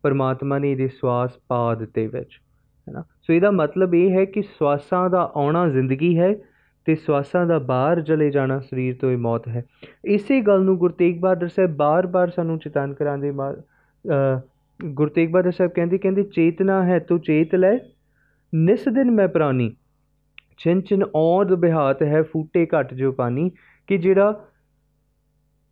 ਪਰਮਾਤਮਾ 0.02 0.58
ਨੇ 0.58 0.70
ਇਹਦੇ 0.72 0.88
ਸਵਾਸ 0.90 1.38
ਪਾ 1.48 1.74
ਦਿੱਤੇ 1.74 2.06
ਵਿੱਚ, 2.06 2.40
ਹੈਨਾ? 2.86 3.02
ਸੋ 3.22 3.32
ਇਹਦਾ 3.32 3.50
ਮਤਲਬ 3.50 3.94
ਇਹ 3.94 4.10
ਹੈ 4.10 4.24
ਕਿ 4.24 4.42
ਸਵਾਸਾਂ 4.42 5.08
ਦਾ 5.10 5.30
ਆਉਣਾ 5.36 5.68
ਜ਼ਿੰਦਗੀ 5.68 6.18
ਹੈ 6.18 6.34
ਤੇ 6.86 6.94
ਸਵਾਸਾਂ 6.96 7.46
ਦਾ 7.46 7.58
ਬਾਹਰ 7.58 8.00
ਚਲੇ 8.02 8.30
ਜਾਣਾ 8.30 8.58
ਸਰੀਰ 8.60 8.96
ਤੋਂ 9.00 9.10
ਇਹ 9.10 9.18
ਮੌਤ 9.18 9.48
ਹੈ। 9.48 9.64
ਇਸੇ 10.04 10.40
ਗੱਲ 10.40 10.62
ਨੂੰ 10.62 10.76
ਗੁਰੂ 10.78 10.94
ਤੇਗ 10.94 11.20
ਬਹਾਦਰ 11.20 11.48
ਸਾਹਿਬ 11.48 11.74
ਬਾਰ-ਬਾਰ 11.76 12.30
ਸਾਨੂੰ 12.30 12.58
ਚੇਤਨ 12.58 12.94
ਕਰਾਉਂਦੇ 12.94 13.32
ਗੁਰੂ 14.80 15.10
ਤੇਗ 15.10 15.30
ਬਹਾਦਰ 15.30 15.52
ਸਾਹਿਬ 15.52 15.72
ਕਹਿੰਦੇ 15.72 15.98
ਕਹਿੰਦੇ, 15.98 16.22
ਚੇਤਨਾ 16.24 16.82
ਹੈ, 16.84 16.98
ਤੂੰ 16.98 17.20
ਚੇਤ 17.20 17.54
ਲੈ। 17.54 17.76
ਨਿਸ 18.52 18.88
ਦਿਨ 18.88 19.10
ਮੈਂ 19.10 19.28
ਪ੍ਰਾਨੀ 19.28 19.70
ਛਿਨ 20.58 20.80
ਛਿਨ 20.80 21.02
ਔਦ 21.14 21.54
ਬਿਹਾਤ 21.54 22.02
ਹੈ, 22.02 22.22
ਫੂਟੇ 22.22 22.66
ਘਟ 22.66 22.94
ਜੋ 22.94 23.12
ਪਾਣੀ। 23.12 23.50
ਕਿ 23.88 23.98
ਜਿਹੜਾ 23.98 24.44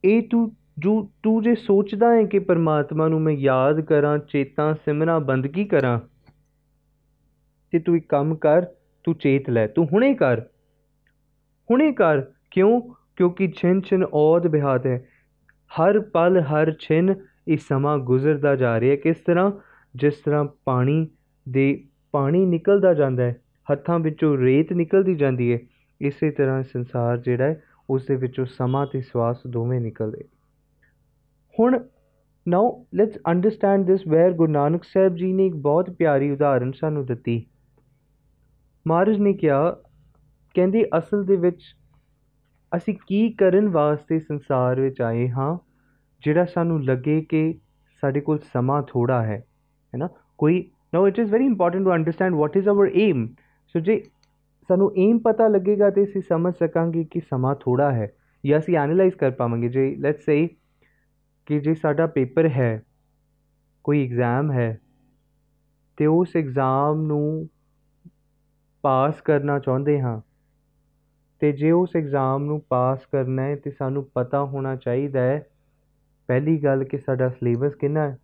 ਇਹ 0.04 0.22
ਤੂੰ 0.30 0.50
ਜੋ 0.78 1.10
ਤੂੰ 1.22 1.42
ਜੇ 1.42 1.54
ਸੋਚਦਾ 1.54 2.14
ਹੈ 2.14 2.24
ਕਿ 2.24 2.38
ਪਰਮਾਤਮਾ 2.38 3.08
ਨੂੰ 3.08 3.20
ਮੈਂ 3.20 3.32
ਯਾਦ 3.32 3.80
ਕਰਾਂ, 3.80 4.18
ਚੇਤਾ 4.18 4.74
ਸਿਮਰਾਂ 4.74 5.20
ਬੰਦਗੀ 5.20 5.64
ਕਰਾਂ? 5.64 6.00
ਤੇ 7.70 7.78
ਤੂੰ 7.78 7.96
ਇੱਕ 7.96 8.08
ਕੰਮ 8.08 8.34
ਕਰ, 8.34 8.62
ਤੂੰ 9.04 9.14
ਚੇਤ 9.14 9.50
ਲੈ, 9.50 9.66
ਤੂੰ 9.66 9.88
ਹੁਣੇ 9.92 10.14
ਕਰ। 10.14 10.40
ਹੁਣੇ 11.70 11.92
ਕਰ, 11.92 12.20
ਕਿਉਂ? 12.50 12.80
ਕਿਉਂਕਿ 13.16 13.52
ਛਿਨ 13.56 13.80
ਛਿਨ 13.80 14.04
ਔਦ 14.12 14.46
ਬਿਹਾਤ 14.46 14.86
ਹੈ। 14.86 15.08
ਹਰ 15.68 16.00
ਪਲ, 16.00 16.40
ਹਰ 16.40 16.72
ਛਿਨ 16.72 17.14
ਇਹ 17.48 17.56
ਸਮਾਂ 17.56 17.98
ਗੁਜ਼ਰਦਾ 17.98 18.56
ਜਾ 18.56 18.80
ਰਿਹਾ 18.80 18.96
ਕਿਸ 18.96 19.16
ਤਰ੍ਹਾਂ? 19.16 19.52
ਜਿਸ 19.96 20.14
ਤਰ੍ਹਾਂ 20.14 20.44
ਪਾਣੀ 20.64 21.08
ਦੇ, 21.48 21.84
ਪਾਣੀ 22.12 22.46
ਨਿਕਲਦਾ 22.46 22.94
ਜਾਂਦਾ 22.94 23.22
ਹੈ, 23.22 23.36
ਹੱਥਾਂ 23.72 23.98
ਵਿੱਚੋਂ 23.98 24.38
ਰੇਤ 24.38 24.72
ਨਿਕਲਦੀ 24.72 25.14
ਜਾਂਦੀ 25.14 25.52
ਹੈ, 25.52 25.58
ਇਸੇ 26.00 26.30
ਤਰ੍ਹਾਂ 26.30 26.62
ਸੰਸਾਰ 26.62 27.18
ਜਿਹੜਾ 27.18 27.44
ਹੈ 27.44 27.62
ਉਸ 27.90 28.06
ਦੇ 28.06 28.16
ਵਿੱਚੋਂ 28.16 28.46
ਸਮਾਂ 28.46 28.86
ਤੇ 28.86 29.00
ਸਵਾਸ 29.00 29.38
ਦੋਵੇਂ 29.46 29.80
ਨਿਕਲਦੇ। 29.80 30.24
ਹੁਣ 31.60 31.78
now 32.46 32.86
let's 32.94 33.18
understand 33.28 33.86
this 33.86 34.00
where 34.08 34.32
Guru 34.32 34.52
Nanak 34.52 34.84
Sahib 34.84 35.16
ji 35.16 35.32
ਨੇ 35.32 35.46
ਇੱਕ 35.46 35.54
ਬਹੁਤ 35.54 35.90
ਪਿਆਰੀ 35.90 36.30
ਉਦਾਹਰਣ 36.30 36.70
ਸਾਨੂੰ 36.72 37.06
ਦਿੱਤੀ। 37.06 37.46
ਮਹਾਰਾਜ 38.86 39.16
ਨੇ 39.18 39.32
ਕਿਹਾ, 39.32 39.70
ਕਹਿੰਦੇ 40.54 40.84
ਅਸਲ 40.98 41.24
ਦੇ 41.24 41.36
ਵਿੱਚ 41.36 41.62
ਅਸੀਂ 42.76 42.94
ਕੀ 43.06 43.30
ਕਰਨ 43.32 43.68
ਵਾਸਤੇ 43.68 44.18
ਸੰਸਾਰ 44.20 44.80
ਵਿੱਚ 44.80 45.00
ਆਏ 45.00 45.28
ਹਾਂ, 45.28 45.56
ਜਿਹੜਾ 46.22 46.44
ਸਾਨੂੰ 46.44 46.84
ਲੱਗੇ 46.84 47.20
ਕਿ 47.20 47.58
ਸਾਡੇ 48.02 48.20
ਕੋਲ 48.20 48.38
ਸਮਾਂ 48.52 48.82
ਥੋੜਾ 48.82 49.22
ਹੈ 49.22 49.36
ਹੈ 49.92 49.98
ਨਾ? 49.98 50.08
ਕੋਈ 50.38 50.70
now 50.94 51.08
it 51.08 51.18
is 51.18 51.32
very 51.32 51.44
important 51.44 51.84
to 51.84 51.92
understand 51.92 52.34
what 52.34 52.56
is 52.56 52.68
our 52.68 52.90
aim 52.94 53.26
so 53.74 53.80
ਜੇ 53.80 54.02
ਸਾਨੂੰ 54.68 54.92
ਏਮ 54.98 55.18
ਪਤਾ 55.18 55.48
ਲੱਗੇਗਾ 55.48 55.90
ਤੇ 55.90 56.04
ਅਸੀਂ 56.04 56.20
ਸਮਝ 56.20 56.54
ਸਕਾਂਗੇ 56.54 57.04
ਕਿ 57.04 57.20
ਸਮਾਂ 57.20 57.54
ਥੋੜਾ 57.60 57.92
ਹੈ, 57.92 58.12
ਜਾਂ 58.44 58.58
ਅਸੀਂ 58.58 58.76
ਐਨਾਲਾਈਜ਼ 58.76 59.14
ਕਰ 59.14 59.30
ਪਾਵਾਂਗੇ। 59.30 59.68
ਜੇ 59.68 59.94
ਲੈਟਸ 59.96 60.24
ਸੇ 60.24 60.48
ਕਿ 61.48 61.58
ਜੇ 61.60 61.74
ਸਾਡਾ 61.74 62.06
ਪੇਪਰ 62.06 62.48
ਹੈ, 62.48 62.82
ਕੋਈ 63.84 64.04
ਐਗਜ਼ਾਮ 64.04 64.50
ਹੈ, 64.52 64.80
ਤੇ 65.98 66.06
ਉਸ 66.06 66.36
ਐਗਜ਼ਾਮ 66.36 67.00
ਨੂੰ 67.02 67.48
ਪਾਸ 68.84 69.20
ਕਰਨਾ 69.20 69.58
ਚਾਹੁੰਦੇ 69.58 70.00
ਹਾਂ, 70.00 70.20
ਤੇ 71.42 71.52
ਜੇ 71.52 71.70
ਉਸ 71.70 71.96
ਐਗਜ਼ਾਮ 71.96 72.44
ਨੂੰ 72.44 72.60
ਪਾਸ 72.68 73.06
ਕਰਨਾ 73.06 73.42
ਹੈ 73.42 73.56
ਤੇ 73.56 73.70
ਸਾਨੂੰ 73.70 74.04
ਪਤਾ 74.14 74.44
ਹੋਣਾ 74.44 74.74
ਚਾਹੀਦਾ 74.76 75.20
ਹੈ, 75.20 75.46
ਪਹਿਲੀ 76.28 76.56
ਗੱਲ 76.64 76.84
ਕਿ 76.84 76.98
ਸਾਡਾ 76.98 77.28
ਸਿਲੇਬਸ 77.28 77.74
ਕਿੰਨਾ 77.74 78.08
ਹੈ, 78.08 78.18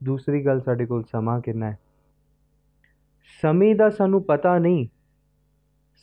ਦੂਸਰੀ 0.00 0.44
ਗੱਲ 0.46 0.60
ਸਾਡੇ 0.60 0.86
ਕੋਲ 0.86 1.02
ਸਮਾਂ 1.02 1.40
ਕਿੰਨਾ 1.40 1.70
ਹੈ। 1.70 1.78
ਸਮੇਂ 3.42 3.74
ਦਾ 3.74 3.90
ਸਾਨੂੰ 3.90 4.22
ਪਤਾ 4.24 4.58
ਨਹੀਂ, 4.58 4.86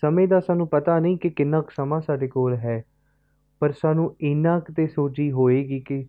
ਸਮੇਂ 0.04 0.28
ਦਾ 0.28 0.40
ਸਾਨੂੰ 0.40 0.68
ਪਤਾ 0.68 1.00
ਨਹੀਂ 1.00 1.18
ਕਿ 1.18 1.30
ਕਿੰਨਾ 1.30 1.62
ਕੁ 1.62 1.72
ਸਮਾਂ 1.72 2.02
ਸਾਡੇ 2.02 2.28
ਕੋਲ 2.28 2.56
ਹੈ, 2.56 2.84
ਪਰ 3.62 3.72
ਸਾਨੂੰ 3.72 4.16
ਇੰਨਾ 4.22 4.60
ਕੁ 4.60 4.74
ਤੇ 4.74 4.88
ਸੋਚੀ 4.88 5.32
ਹੋਏਗੀ 5.32 5.80
ਕਿ 5.80 6.06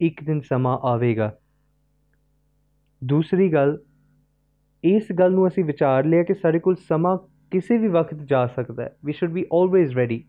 ਇੱਕ 0.00 0.24
ਦਿਨ 0.24 0.40
ਸਮਾਂ 0.40 0.78
ਆਵੇਗਾ। 0.78 1.36
ਦੂਸਰੀ 3.04 3.52
ਗੱਲ, 3.52 3.78
ਇਸ 4.84 5.12
ਗੱਲ 5.12 5.32
ਨੂੰ 5.32 5.48
ਅਸੀਂ 5.48 5.64
ਵਿਚਾਰ 5.64 6.04
ਲਿਆ 6.04 6.22
ਕਿ 6.22 6.34
ਸਾਡੇ 6.34 6.58
ਕੋਲ 6.58 6.76
ਸਮਾਂ 6.88 7.18
ਕਿਸੇ 7.50 7.78
ਵੀ 7.78 7.88
ਵਕਤ 7.88 8.14
ਜਾ 8.14 8.46
ਸਕਦਾ 8.46 8.82
ਹੈ। 8.82 8.96
We 9.04 9.12
should 9.12 9.32
be 9.32 9.46
always 9.52 9.94
ready 9.94 10.24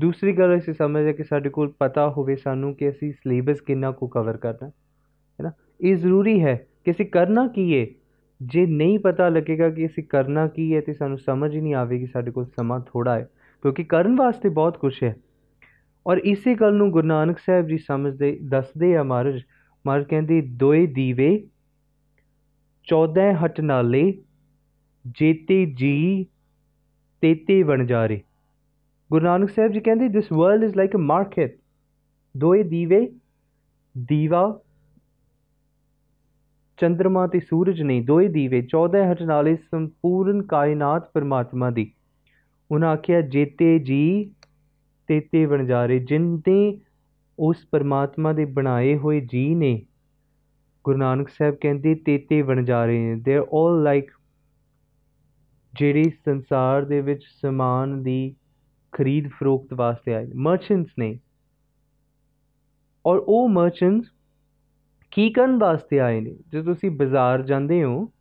ਦੂਸਰੀ 0.00 0.32
ਗੱਲ, 0.32 0.58
ਅਸੀਂ 0.58 0.74
ਸਮਝਦੇ 0.74 1.12
ਕਿ 1.12 1.24
ਸਾਡੇ 1.24 1.48
ਕੋਲ 1.48 1.72
ਪਤਾ 1.78 2.10
ਹੋਵੇ 2.10 2.36
ਸਾਨੂੰ 2.36 2.74
ਕਿ 2.74 2.88
ਅਸੀਂ 2.88 3.12
ਸਿਲੇਬਸ 3.12 3.60
ਕਿੰਨਾ 3.60 3.90
ਕੁ 3.90 4.06
ਕਵਰ 4.06 4.36
ਕਰਨਾ 4.36 4.68
ਹੈ 4.68 5.42
ਨਾ? 5.42 5.52
ਇਹ 5.80 5.96
ਜ਼ਰੂਰੀ 5.96 6.44
ਹੈ 6.44 6.66
ਕਿ 6.84 6.90
ਅਸੀਂ 6.90 7.06
ਕਰਨਾ 7.06 7.46
ਕੀ 7.46 7.80
ਹੈ? 7.80 7.86
ਜੇ 8.42 8.66
ਨਹੀਂ 8.66 8.98
ਪਤਾ 8.98 9.28
ਲੱਗੇਗਾ 9.28 9.70
ਕਿ 9.70 9.86
ਅਸੀਂ 9.86 10.04
ਕਰਨਾ 10.04 10.46
ਕੀ 10.46 10.74
ਹੈ, 10.74 10.80
ਤੇ 10.80 10.92
ਸਾਨੂੰ 10.92 11.18
ਸਮਝ 11.18 11.54
ਹੀ 11.54 11.60
ਨਹੀਂ 11.60 11.74
ਆਵੇਗੀ 11.74 12.06
ਸਾਡੇ 12.06 12.30
ਕੋਲ 12.30 12.44
ਸਮਾਂ 12.44 12.80
ਥੋੜਾ 12.80 13.14
ਹੈ, 13.14 13.28
ਕਿਉਂਕਿ 13.62 13.84
ਕਰਨ 13.84 14.16
ਵਾਸਤੇ 14.16 14.48
ਬਹੁਤ 14.48 14.78
ਕੁਝ 14.78 15.04
ਹੈ। 15.04 15.16
ਔਰ 16.06 16.16
ਇਸੇ 16.16 16.54
ਗੱਲ 16.54 16.74
ਨੂੰ 16.74 16.90
ਗੁਰੂ 16.90 17.06
ਨਾਨਕ 17.06 17.38
ਸਾਹਿਬ 17.38 17.66
ਜੀ 17.66 17.78
ਸਮਝਦੇ, 17.78 18.38
ਦੱਸਦੇ 18.42 18.96
ਆ 18.96 19.02
ਮਹਾਰਾਜ 19.02 19.42
ਮਹਾਰਾਜ 19.86 20.04
ਕਹਿੰਦੇ, 20.04 20.40
ਦੋਏ 20.40 20.86
ਦੀਵੇ 20.86 21.48
14 22.86 23.32
ਹਟ 23.32 23.60
ਨਾਲੇ 23.60 24.22
ਜੇਤੇ 25.06 25.66
ਜੀ, 25.66 26.26
ਤੇਤੇ 27.20 27.62
ਵਣਜਾਰੇ। 27.62 28.20
ਗੁਰੂ 29.10 29.24
ਨਾਨਕ 29.24 29.50
ਸਾਹਿਬ 29.50 29.72
ਜੀ 29.72 29.80
ਕਹਿੰਦੇ 29.80 30.08
this 30.08 30.32
world 30.32 30.64
is 30.64 30.76
like 30.76 30.96
a 30.96 30.98
market 30.98 31.58
ਦੋਏ 32.36 32.62
ਦੀਵੇ, 32.62 33.12
ਦੀਵਾ 33.98 34.60
ਚੰ드ਰਮਾ 36.76 37.26
ਤੇ 37.26 37.40
ਸੂਰਜ 37.40 37.82
ਨਹੀਂ 37.82 38.02
ਦੋਏ 38.02 38.28
ਦੀਵੇ 38.28 38.62
14 38.62 39.12
ਹਟ 39.12 39.22
ਨਾਲੇ 39.22 39.56
ਸੰਪੂਰਨ 39.56 40.42
ਕਾਇਨਾਤ 40.42 41.10
ਪਰਮਾਤਮਾ 41.14 41.70
ਦੀ। 41.70 41.92
ਉਹਨਾਂ 42.70 42.88
ਆਖਿਆ, 42.88 43.20
ਜੇਤੇ 43.20 43.78
ਜੀ 43.78 44.30
ਤੇਤੇ 45.06 45.46
ਵਣਜਾਰੇ 45.46 45.98
ਜਿੰਦੇ 45.98 46.80
ਉਸ 47.38 47.56
ਪਰਮਾਤਮਾ 47.70 48.32
ਦੇ 48.32 48.44
ਬਣਾਏ 48.44 48.96
ਹੋਏ 48.96 49.20
ਜੀ 49.20 49.54
ਨੇ, 49.54 49.82
ਗੁਰੂ 50.84 50.98
ਨਾਨਕ 50.98 51.28
ਸਾਹਿਬ 51.28 51.54
ਕਹਿੰਦੇ 51.60 51.94
ਤੇਤੇ 51.94 52.42
ਵਣਜਾਰੇ 52.42 52.98
ਨੇ 52.98 53.20
ਦੇ 53.20 53.36
ਆਰ 53.36 53.46
ਆਲ 53.54 53.82
ਲਾਈਕ 53.82 54.10
ਜਿਹੜੀ 55.74 56.04
ਸੰਸਾਰ 56.04 56.84
ਦੇ 56.84 57.00
ਵਿੱਚ 57.00 57.22
ਸਮਾਨ 57.42 58.02
ਦੀ 58.02 58.36
ਖਰੀਦ 58.92 59.28
ਫਰੋਖਤ 59.28 59.74
ਵਾਸਤੇ 59.74 60.14
ਆਏ 60.14 60.26
ਮਰਚੈਂਟਸ 60.34 60.90
ਨੇ। 60.98 61.18
ਔਰ 63.06 63.24
ਉਹ 63.28 63.48
ਮਰਚੈਂਟਸ 63.48 64.06
ਕੀ 65.10 65.30
ਕਰਨ 65.30 65.58
ਵਾਸਤੇ 65.58 66.00
ਆਏ 66.00 66.20
ਨੇ? 66.20 66.36
ਜਦੋਂ 66.52 66.74
ਤੁਸੀਂ 66.74 66.90
ਬਾਜ਼ਾਰ 66.90 67.42
ਜਾਂਦੇ 67.42 67.84
ਹੋ, 67.84 68.12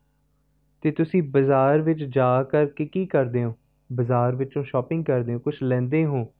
ਤੇ 0.81 0.91
ਤੁਸੀਂ 0.91 1.23
ਬਾਜ਼ਾਰ 1.23 1.81
ਵਿੱਚ 1.81 2.03
ਜਾ 2.03 2.43
ਕਰਕੇ 2.43 2.85
ਕੀ 2.85 3.05
ਕਰਦੇ 3.05 3.43
ਹੋ? 3.43 3.55
ਬਾਜ਼ਾਰ 3.93 4.35
ਵਿੱਚੋਂ 4.35 4.63
ਸ਼ਾਪਿੰਗ 4.63 5.05
ਕਰਦੇ 5.05 5.33
ਹੋ 5.33 5.39
ਕੁਝ 5.39 5.55
ਲੈਂਦੇ 5.63 6.05
ਹੋ 6.05 6.33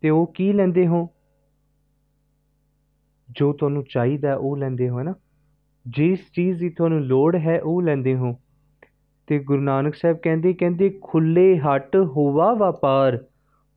ਤੇ 0.00 0.10
ਉਹ 0.10 0.32
ਕੀ 0.34 0.52
ਲੈਂਦੇ 0.52 0.86
ਹੋ? 0.86 1.08
ਜੋ 3.30 3.52
ਤੁਹਾਨੂੰ 3.52 3.84
ਚਾਹੀਦਾ 3.90 4.36
ਉਹ 4.36 4.56
ਲੈਂਦੇ 4.56 4.88
ਹੋ 4.88 5.02
ਨਾ? 5.02 5.14
ਜਿਸ 5.86 6.18
ਚੀਜ਼ 6.32 6.60
ਦੀ 6.60 6.70
ਤੁਹਾਨੂੰ 6.70 7.00
ਲੋੜ 7.00 7.36
ਹੈ, 7.36 7.60
ਉਹ 7.60 7.82
ਲੈਂਦੇ 7.82 8.16
ਹੋ। 8.16 8.40
ਤੇ 9.26 9.38
ਗੁਰੂ 9.38 9.62
ਨਾਨਕ 9.62 9.94
ਸਾਹਿਬ 9.94 10.16
ਕਹਿੰਦੇ 10.16 10.52
ਕਹਿੰਦੇ, 10.52 10.98
ਖੁੱਲੇ 11.02 11.58
ਹੱਟ 11.58 11.96
ਹੋਵਾ 11.96 12.54
ਵਪਾਰ, 12.54 13.24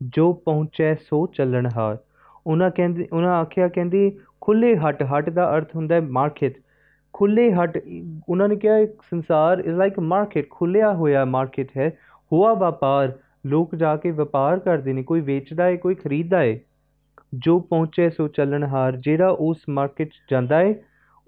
ਜੋ 0.04 0.34
ਪਹੁੰਚੈ 0.34 0.96
ਸੋ 0.96 1.28
ਚੱਲਣ 1.28 1.70
ਹਾਰ। 1.78 1.98
ਉਹਨਾਂ 2.48 2.72
ਕਹਿੰਦੇ, 2.72 3.08
ਉਹਨਾਂ 3.14 3.32
ਆਖਿਆ, 3.32 3.68
ਕਹਿੰਦੇ, 3.68 4.20
ਖੁੱਲੇ 4.42 4.76
ਹੱਟ 4.76 5.04
ਹੱਟ 5.04 5.30
ਦਾ 5.30 5.58
ਅਰਥ 5.58 5.76
ਹੁੰਦਾ 5.76 5.96
ਹੈ 5.96 6.02
ਮਾਰਕੀਟ। 6.02 6.58
ਖੁੱਲੇ 7.14 7.52
ਹੱਟ, 7.52 7.84
ਉਹਨਾਂ 8.30 8.50
ਨੇ 8.50 8.56
ਕਿਹਾ, 8.56 8.78
ਇੱਕ 8.78 9.02
ਸੰਸਾਰ 9.02 9.60
ਇਜ਼ 9.60 9.76
ਲਾਈਕ 9.76 10.00
ਮਾਰਕੀਟ 10.00 10.50
ਖੁੱਲਿਆ 10.50 10.94
ਹੋਇਆ 10.94 11.26
ਮਾਰਕੀਟ 11.26 11.70
ਹੈ, 11.78 11.98
ਹੋਆ 12.34 12.54
ਵਪਾਰ। 12.54 13.20
ਲੋਕ 13.46 13.76
ਜਾ 13.76 13.96
ਕੇ 13.96 14.12
ਵਪਾਰ 14.12 14.60
ਕਰਦੇ 14.60 14.94
ਨੇ, 14.94 15.04
ਕੋਈ 15.04 15.22
ਵੇਚਦਾ 15.22 15.64
ਹੈ 15.64 15.76
ਕੋਈ 15.76 15.96
ਖਰੀਦਦਾ 15.96 16.40
ਹੈ 16.40 16.60
ਜੋ 17.36 17.60
ਪਹੁੰਚੇ 17.60 18.10
ਸੋ 18.10 18.28
ਚੱਲਣ 18.28 18.64
ਹਾਰ, 18.64 18.98
ਜਿਹੜਾ 18.98 19.30
ਉਸ 19.30 19.58
ਮਾਰਕੀਟ 19.70 20.10
'ਚ 20.10 20.22
ਜਾਂਦਾ 20.32 20.60
ਹੈ 20.60 20.76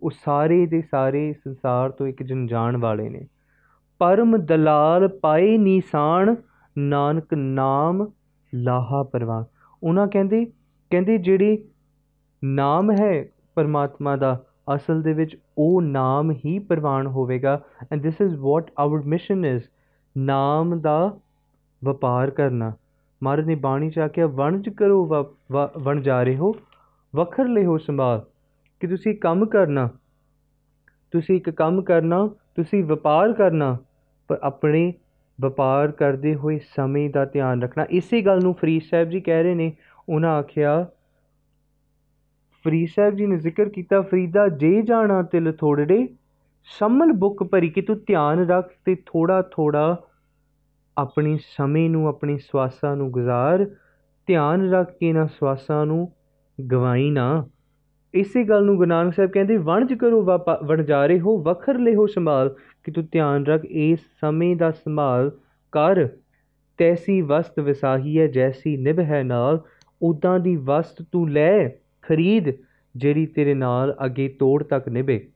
ਉਹ 0.04 0.12
ਸਾਰੇ 0.12 0.66
ਦੇ 0.66 0.82
ਸਾਰੇ 0.82 1.34
ਸੰਸਾਰ 1.34 1.92
ਤੋਂ 1.92 2.08
ਇੱਕ 2.08 2.24
ਜਨ 2.24 2.48
ਜਾਣ 2.48 2.78
ਵਾਲੇ 2.78 3.10
ਨੇ। 3.10 3.28
ਪਰਮ 4.00 4.38
ਦਲਾਲ 4.38 5.08
ਪਾਏ 5.08 5.58
ਨਿਸ਼ਾਨ, 5.58 6.36
ਨਾਨਕ 6.78 7.34
ਨਾਮ 7.34 8.08
ਲਾਹਾ 8.56 9.04
ਪਰਵਾਨ। 9.04 9.44
ਉਹਨਾਂ 9.84 10.08
ਕਹਿੰਦੇ 10.08 10.46
ਕਹਿੰਦੇ 10.92 11.18
ਜਿਹੜੇ 11.18 11.64
ਨਾਮ 12.44 12.92
ਹੈ 12.92 13.26
ਪਰਮਾਤਮਾ 13.56 14.16
ਦਾ, 14.16 14.44
ਅਸਲ 14.76 15.02
ਦੇ 15.02 15.14
ਵਿੱਚ 15.14 15.38
ਉਹ 15.58 15.82
ਨਾਮ 15.82 16.32
ਹੀ 16.32 16.60
ਪ੍ਰਵਾਨ 16.60 17.08
ਹੋਵੇਗਾ। 17.08 17.62
And 17.92 18.04
this 18.04 18.22
is 18.22 18.36
what 18.36 18.72
our 18.80 19.02
mission 19.06 19.46
is 19.46 19.64
ਨਾਮ 20.18 20.80
ਦਾ 20.82 21.18
ਵਪਾਰ 21.86 22.30
ਕਰਨਾ। 22.30 22.72
ਮਹਾਰਾਜ 23.22 23.46
ਨੇ 23.46 23.56
ਬਾਣੀ 23.56 23.90
ਚ 23.90 24.00
ਆਖਿਆ, 24.00 24.28
ਵਣਜ 24.28 24.70
ਕਰੋ 24.70 25.06
ਵਣ 25.82 26.02
ਜਾ 26.02 26.22
ਰਹੇ 26.24 26.36
ਹੋ, 26.38 26.54
ਵਖਰ 27.14 27.48
ਲਿਓ 27.48 27.78
ਸੰਭਾਲ। 27.78 28.26
ਕਿ 28.82 28.88
ਤੁਸੀਂ 28.88 29.16
ਕੰਮ 29.16 29.46
ਕਰਨਾ, 29.46 29.90
ਤੁਸੀਂ 31.14 31.36
ਇੱਕ 31.36 31.50
ਕੰਮ 31.50 31.82
ਕਰਨਾ, 31.82 32.28
ਤੁਸੀਂ 32.56 32.84
ਵਪਾਰ 32.84 33.34
ਕਰਨਾ, 33.34 33.78
ਪਰ 34.30 34.40
ਆਪਣੇ 34.44 34.94
ਵਪਾਰ 35.40 35.92
ਕਰਦੇ 35.92 36.34
ਹੋਏ 36.36 36.60
ਸਮੇਂ 36.76 37.10
ਦਾ 37.10 37.26
ਧਿਆਨ 37.26 37.62
ਰੱਖਣਾ। 37.64 37.86
ਇਸੇ 37.90 38.22
ਗੱਲ 38.22 38.42
ਨੂੰ 38.44 38.54
ਫਰੀਦ 38.54 38.82
ਸਾਹਿਬ 38.82 39.10
ਜੀ 39.10 39.22
ਕਹਿ 39.22 39.44
ਰਹੇ 39.44 39.56
ਨੇ। 39.56 39.72
ਉਹਨਾਂ 40.10 40.30
ਆਖਿਆ, 40.30 40.86
ਫਰੀਦ 42.66 42.90
ਸਾਹਿਬ 42.96 43.16
ਜੀ 43.16 43.26
ਨੇ 43.26 43.38
ਜ਼ਿਕਰ 43.38 43.70
ਕੀਤਾ, 43.70 44.02
ਫਰੀਦਾ 44.02 44.48
ਜੇ 44.48 44.82
ਜਾਣਾ 44.82 45.22
ਤਿਲ 45.24 45.52
ਥੋੜੜੇ, 45.52 46.08
ਸ਼ਮਲ 46.68 47.12
ਬੁੱਕ 47.14 47.44
ਭਰੀ 47.44 47.70
ਕਿ 47.70 47.82
ਤੂੰ 47.82 47.98
ਧਿਆਨ 48.08 48.46
ਰੱਖ 48.48 48.74
ਤੇ 48.86 48.96
ਥੋੜਾ 49.06 49.42
ਥੋੜਾ 49.52 50.04
ਆਪਣੀ 50.98 51.38
ਸਮੇਂ 51.58 51.90
ਨੂੰ, 51.90 52.08
ਆਪਣੀ 52.08 52.38
ਸਵਾਸਾਂ 52.38 52.96
ਨੂੰ 52.96 53.12
ਗੁਜ਼ਾਰ, 53.12 53.66
ਧਿਆਨ 54.28 54.72
ਰੱਖ 54.72 54.92
ਕੇ 55.00 55.14
ਨਾ 55.14 55.26
ਸਵਾਸਾਂ 55.26 55.86
ਨੂੰ 55.86 56.12
ਗਵਾਈ 56.72 57.10
ਨਾ। 57.10 57.48
ਇਸੇ 58.14 58.44
ਗੱਲ 58.44 58.66
ਨੂੰ 58.66 58.76
ਗੁਰੂ 58.76 58.90
ਨਾਨਕ 58.90 59.14
ਸਾਹਿਬ 59.14 59.32
ਕਹਿੰਦੇ, 59.32 59.58
ਵਣਜ 59.58 59.94
ਕਰੋ 59.94 60.22
ਵਣਜਾਰੇ 60.64 61.20
ਹੋ, 61.20 61.38
ਵਖਰ 61.44 61.78
ਲਿਓ 61.78 62.06
ਸੰਭਾਲ, 62.06 62.56
ਕਿ 62.84 62.92
ਤੂੰ 62.92 63.08
ਧਿਆਨ 63.12 63.46
ਰੱਖ 63.46 63.66
ਇਸ 63.66 64.00
ਸਮੇਂ 64.22 64.56
ਦਾ 64.56 64.72
ਸੰਭਾਲ 64.72 65.32
ਕਰ। 65.72 66.08
ਤੈਸੀ 66.78 67.22
ਵਸਤ 67.22 67.60
ਵਿਸਾਹੀ 67.60 68.20
ਹੈ 68.20 68.28
ਜੈਸੀ 68.28 68.78
ਨਿਭ 68.78 69.00
ਹੈ 69.00 69.24
ਨਾਲ। 69.24 69.62
ਉਦਾਂ 70.02 70.40
ਦੀ 70.40 70.56
ਵਸਤ 70.56 71.04
ਤੂੰ 71.12 71.30
ਲੈ, 71.32 71.70
ਖਰੀਦ, 72.02 72.46
ਜਿਹੜੀ 72.96 73.26
ਤੇਰੇ 73.26 73.54
ਨਾਲ 73.54 73.96
ਅੱਗੇ 74.06 74.28
ਤੋੜ 74.28 74.64
ਤੱਕ 74.64 74.90
ਨਿਭੇ। 74.90 75.28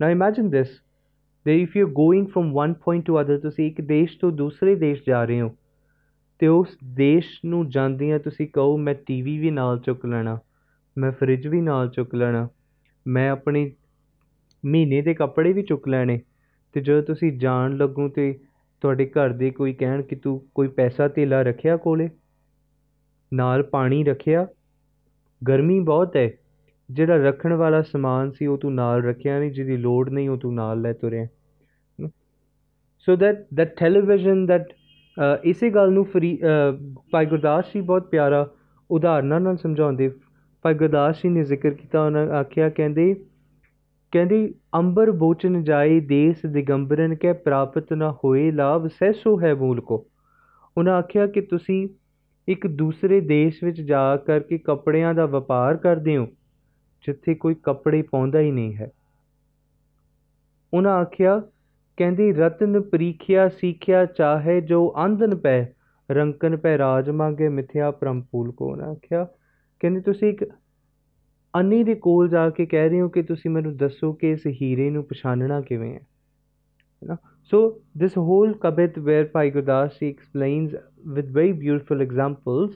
Now 0.00 0.10
imagine 0.10 0.50
this 0.50 0.68
that 1.48 1.66
if 1.66 1.68
you're 1.68 1.92
going 1.92 2.26
from 2.26 2.46
one 2.46 2.74
point 2.74 3.02
to 3.02 3.24
other, 3.24 3.40
ਤੁਸੀਂ 3.40 3.66
ਇੱਕ 3.66 3.80
ਦੇਸ਼ 3.80 4.18
ਤੋਂ 4.18 4.32
ਦੂਸਰੇ 4.32 4.74
ਦੇਸ਼ 4.74 5.02
ਜਾ 5.06 5.24
ਰਹੇ 5.24 5.40
ਹੋ, 5.40 5.56
ਤੇ 6.38 6.46
ਉਸ 6.46 6.76
ਦੇਸ਼ 6.94 7.40
ਨੂੰ 7.44 7.68
ਜਾਂਦਿਆਂ 7.68 8.18
ਤੁਸੀਂ 8.18 8.48
ਕਹੋ, 8.52 8.76
ਮੈਂ 8.76 8.94
ਟੀਵੀ 9.06 9.38
ਵੀ 9.38 9.50
ਨਾਲ 9.50 9.78
ਚੁੱਕ 9.78 10.06
ਲੈਣਾ, 10.06 10.38
ਮੈਂ 10.98 11.12
ਫ੍ਰਿਜ 11.12 11.46
ਵੀ 11.46 11.60
ਨਾਲ 11.60 11.88
ਚੁੱਕ 11.88 12.14
ਲੈਣਾ, 12.14 12.48
ਮੈਂ 13.06 13.30
ਆਪਣੀ 13.30 13.72
ਮਹੀਨੇ 14.64 15.02
ਦੇ 15.02 15.14
ਕੱਪੜੇ 15.14 15.52
ਵੀ 15.52 15.62
ਚੁੱਕ 15.62 15.88
ਲੈਣੇ। 15.88 16.20
ਤੇ 16.72 16.80
ਜਦੋਂ 16.80 17.02
ਤੁਸੀਂ 17.02 17.38
ਜਾਣ 17.38 17.76
ਲੱਗੋ 17.76 18.08
ਤੇ 18.08 18.38
ਤੁਹਾਡੇ 18.80 19.06
ਘਰ 19.06 19.30
ਦੇ 19.30 19.50
ਕੋਈ 19.50 19.72
ਕਹਿਣ 19.72 20.02
ਕਿ 20.02 20.16
ਤੂੰ 20.16 20.46
ਕੋਈ 20.54 20.68
ਪੈਸਾ 20.68 21.08
ਧੇਲਾ 21.08 21.42
ਰੱਖਿਆ 21.42 21.76
ਕੋਲੇ, 21.76 22.10
ਨਾਲ 23.34 23.62
ਪਾਣੀ 23.62 24.04
ਰੱਖਿਆ, 24.04 24.46
ਗਰਮੀ 25.48 25.80
ਬਹੁਤ 25.80 26.16
ਹੈ, 26.16 26.30
ਜਿਹੜਾ 26.90 27.16
ਰੱਖਣ 27.16 27.52
ਵਾਲਾ 27.52 27.82
ਸਮਾਨ 27.82 28.30
ਸੀ 28.30 28.46
ਉਹ 28.46 28.58
ਤੂੰ 28.58 28.74
ਨਾਲ 28.74 29.02
ਰੱਖਿਆ 29.02 29.38
ਨਹੀਂ 29.38 29.52
ਜਿਹਦੀ 29.52 29.76
ਲੋੜ 29.76 30.10
ਨਹੀਂ 30.10 30.28
ਉਹ 30.28 30.36
ਤੂੰ 30.36 30.54
ਨਾਲ 30.54 30.80
ਲੈ 30.80 30.92
ਤੁਰਿਆ। 30.92 31.26
So 33.06 33.16
that 33.16 33.46
that 33.54 33.74
television 33.78 34.44
that 34.46 34.72
ਇਸੇ 35.44 35.70
ਗੱਲ 35.70 35.92
ਨੂੰ 35.92 36.04
ਫਰੀ 36.04 36.38
ਭਾਈ 37.12 37.26
ਗੁਰਦਾਸ 37.26 37.72
ਜੀ 37.74 37.80
ਬਹੁਤ 37.80 38.08
ਪਿਆਰਾ 38.10 38.46
ਉਦਾਹਰਨਾਂ 38.90 39.40
ਨਾਲ 39.40 39.56
ਸਮਝਾਉਂਦੇ 39.56 40.08
ਭਾਈ 40.64 40.74
ਗੁਰਦਾਸ 40.74 41.22
ਜੀ 41.22 41.28
ਨੇ 41.28 41.44
ਜ਼ਿਕਰ 41.44 41.70
ਕੀਤਾ, 41.70 42.04
ਉਹਨਾਂ 42.06 42.26
ਆਖਿਆ, 42.30 42.68
ਕਹਿੰਦੇ 42.68 43.14
ਕਹਿੰਦੇ, 44.12 44.54
ਅੰਬਰ 44.74 45.10
ਬੋਚਨ 45.12 45.62
ਜਾਏ, 45.64 45.98
ਦੇਸ 46.00 46.44
ਦਿਗੰਬਰਨ 46.46 47.14
ਕੇ 47.14 47.32
ਪ੍ਰਾਪਤ 47.32 47.92
ਨਾ 47.92 48.10
ਹੋਏ, 48.24 48.50
ਲਾਭ 48.50 48.86
ਸਹਿਸੋ 48.88 49.38
ਹੈ 49.40 49.54
ਮੂਲ 49.54 49.80
ਕੋ 49.80 50.04
ਉਹਨਾਂ 50.76 50.94
ਆਖਿਆ 50.94 51.26
ਕਿ 51.26 51.40
ਤੁਸੀਂ 51.40 51.88
ਇੱਕ 52.48 52.66
ਦੂਸਰੇ 52.66 53.20
ਦੇਸ਼ 53.20 53.62
ਵਿੱਚ 53.64 53.80
ਜਾ 53.80 54.16
ਕਰਕੇ 54.16 54.58
ਕੱਪੜਿਆਂ 54.58 55.12
ਦਾ 55.14 55.26
ਵਪਾਰ 55.26 55.76
ਕਰਦੇ 55.76 56.16
ਹੋ, 56.16 56.26
ਜਿੱਥੇ 57.04 57.34
ਕੋਈ 57.34 57.54
ਕੱਪੜੇ 57.62 58.02
ਪਾਉਂਦਾ 58.02 58.40
ਹੀ 58.40 58.50
ਨਹੀਂ 58.50 58.74
ਹੈ। 58.76 58.90
ਉਹਨਾਂ 60.72 60.92
ਆਖਿਆ 60.92 61.40
ਕਹਿੰਦੀ, 61.98 62.32
ਰਤਨ 62.32 62.80
ਪ੍ਰੀਖਿਆ 62.80 63.48
ਸਿੱਖਿਆ 63.48 64.04
ਚਾਹੇ 64.04 64.60
ਜੋ 64.60 64.94
ਆਂਦਨ 64.96 65.34
ਪੈ, 65.34 65.66
ਰੰਕਨ 66.10 66.56
ਪੈ 66.56 66.78
ਰਾਜ 66.78 67.10
ਮੰਗੇ 67.10 67.48
ਮਿਥਿਆ 67.48 67.90
ਪਰਮਪੂਲ 67.90 68.50
ਕੋ 68.50 68.70
ਉਹਨਾਂ 68.70 68.88
ਆਖਿਆ। 68.88 69.26
ਕਹਿੰਦੀ, 69.80 70.00
ਤੁਸੀਂ 70.00 70.28
ਇੱਕ 70.28 70.44
ਅੰਨੀ 71.54 71.84
ਦੇ 71.84 71.94
ਕੋਲ 71.94 72.28
ਜਾ 72.28 72.50
ਕੇ 72.50 72.66
ਕਹਿ 72.66 72.88
ਰਹੇ 72.88 73.00
ਹੋ 73.00 73.08
ਕਿ 73.08 73.22
ਤੁਸੀਂ 73.22 73.50
ਮੈਨੂੰ 73.50 73.76
ਦੱਸੋ 73.76 74.12
ਕਿ 74.12 74.30
ਇਸ 74.30 74.40
ਹੀਰੇ 74.46 74.90
ਨੂੰ 74.90 75.04
ਪਛਾਣਨਾ 75.04 75.60
ਕਿਵੇਂ 75.60 75.94
ਹੈ 75.94 76.00
ਨਾ? 77.04 77.16
ਸੋ 77.44 77.80
this 78.04 78.10
whole 78.10 78.52
kabit 78.52 78.92
where 79.02 79.26
Bhai 79.26 79.56
Gurdas 79.56 79.90
he 79.90 80.14
explains 80.14 80.70
with 81.12 81.26
very 81.26 81.52
beautiful 81.52 82.06
examples, 82.06 82.72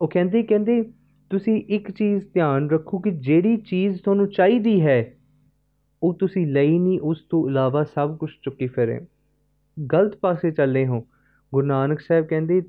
ਉਹ 0.00 0.08
ਕਹਿੰਦੇ 0.08 0.42
ਕਹਿੰਦੇ, 0.42 0.82
ਤੁਸੀਂ 1.30 1.62
ਇੱਕ 1.68 1.90
ਚੀਜ਼ 1.90 2.24
ਧਿਆਨ 2.34 2.70
ਰੱਖੋ 2.70 2.98
ਕਿ 2.98 3.10
ਜਿਹੜੀ 3.10 3.56
ਚੀਜ਼ 3.56 4.02
ਤੁਹਾਨੂੰ 4.02 4.28
ਚਾਹੀਦੀ 4.28 4.80
ਹੈ 4.80 5.14
ਉਹ 6.02 6.14
ਤੁਸੀਂ 6.14 6.46
ਲਈ 6.46 6.78
ਨਹੀਂ, 6.78 7.00
ਉਸ 7.00 7.24
ਤੋਂ 7.30 7.48
ਇਲਾਵਾ 7.48 7.84
ਸਭ 7.84 8.16
ਕੁਝ 8.16 8.30
ਚੁੱਕੀ 8.42 8.66
ਫਿਰੇ। 8.66 9.00
ਗਲਤ 9.92 10.16
ਪਾਸੇ 10.16 10.50
ਚੱਲੇ 10.50 10.86
ਹੋ। 10.86 11.06
ਗੁਰੂ 11.54 11.66
ਨਾਨਕ 11.66 12.00
ਸਾਹਿਬ 12.00 12.26
ਕਹਿੰਦੇ, 12.26 12.62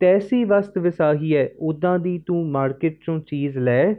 ਤੈਸੀ 0.00 0.44
ਵਸਤ 0.44 0.78
ਵਿਸਾਹੀ 0.78 1.36
ਹੈ 1.36 1.50
ਉਦਾਂ 1.58 1.98
ਦੀ 1.98 2.22
ਤੂੰ 2.26 2.50
ਮਾਰਕੀਟ 2.50 2.98
ਚੋਂ 3.06 3.18
ਚੀਜ਼ 3.18 3.58
ਲੈ, 3.58 3.92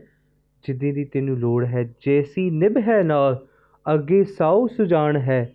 ਜਿੱਦੀ 0.67 0.91
ਦੀ 0.91 1.05
ਤੈਨੂੰ 1.05 1.37
ਲੋੜ 1.37 1.65
ਹੈ। 1.65 1.83
ਜੈਸੀ 1.83 2.49
ਨਿਭ 2.49 2.77
ਹੈ 2.77 3.03
ਨਾਲ, 3.03 3.47
ਅੱਗੇ 3.93 4.23
ਸਾਉ 4.23 4.67
ਸੁਜਾਨ 4.67 5.17
ਹੈ। 5.17 5.53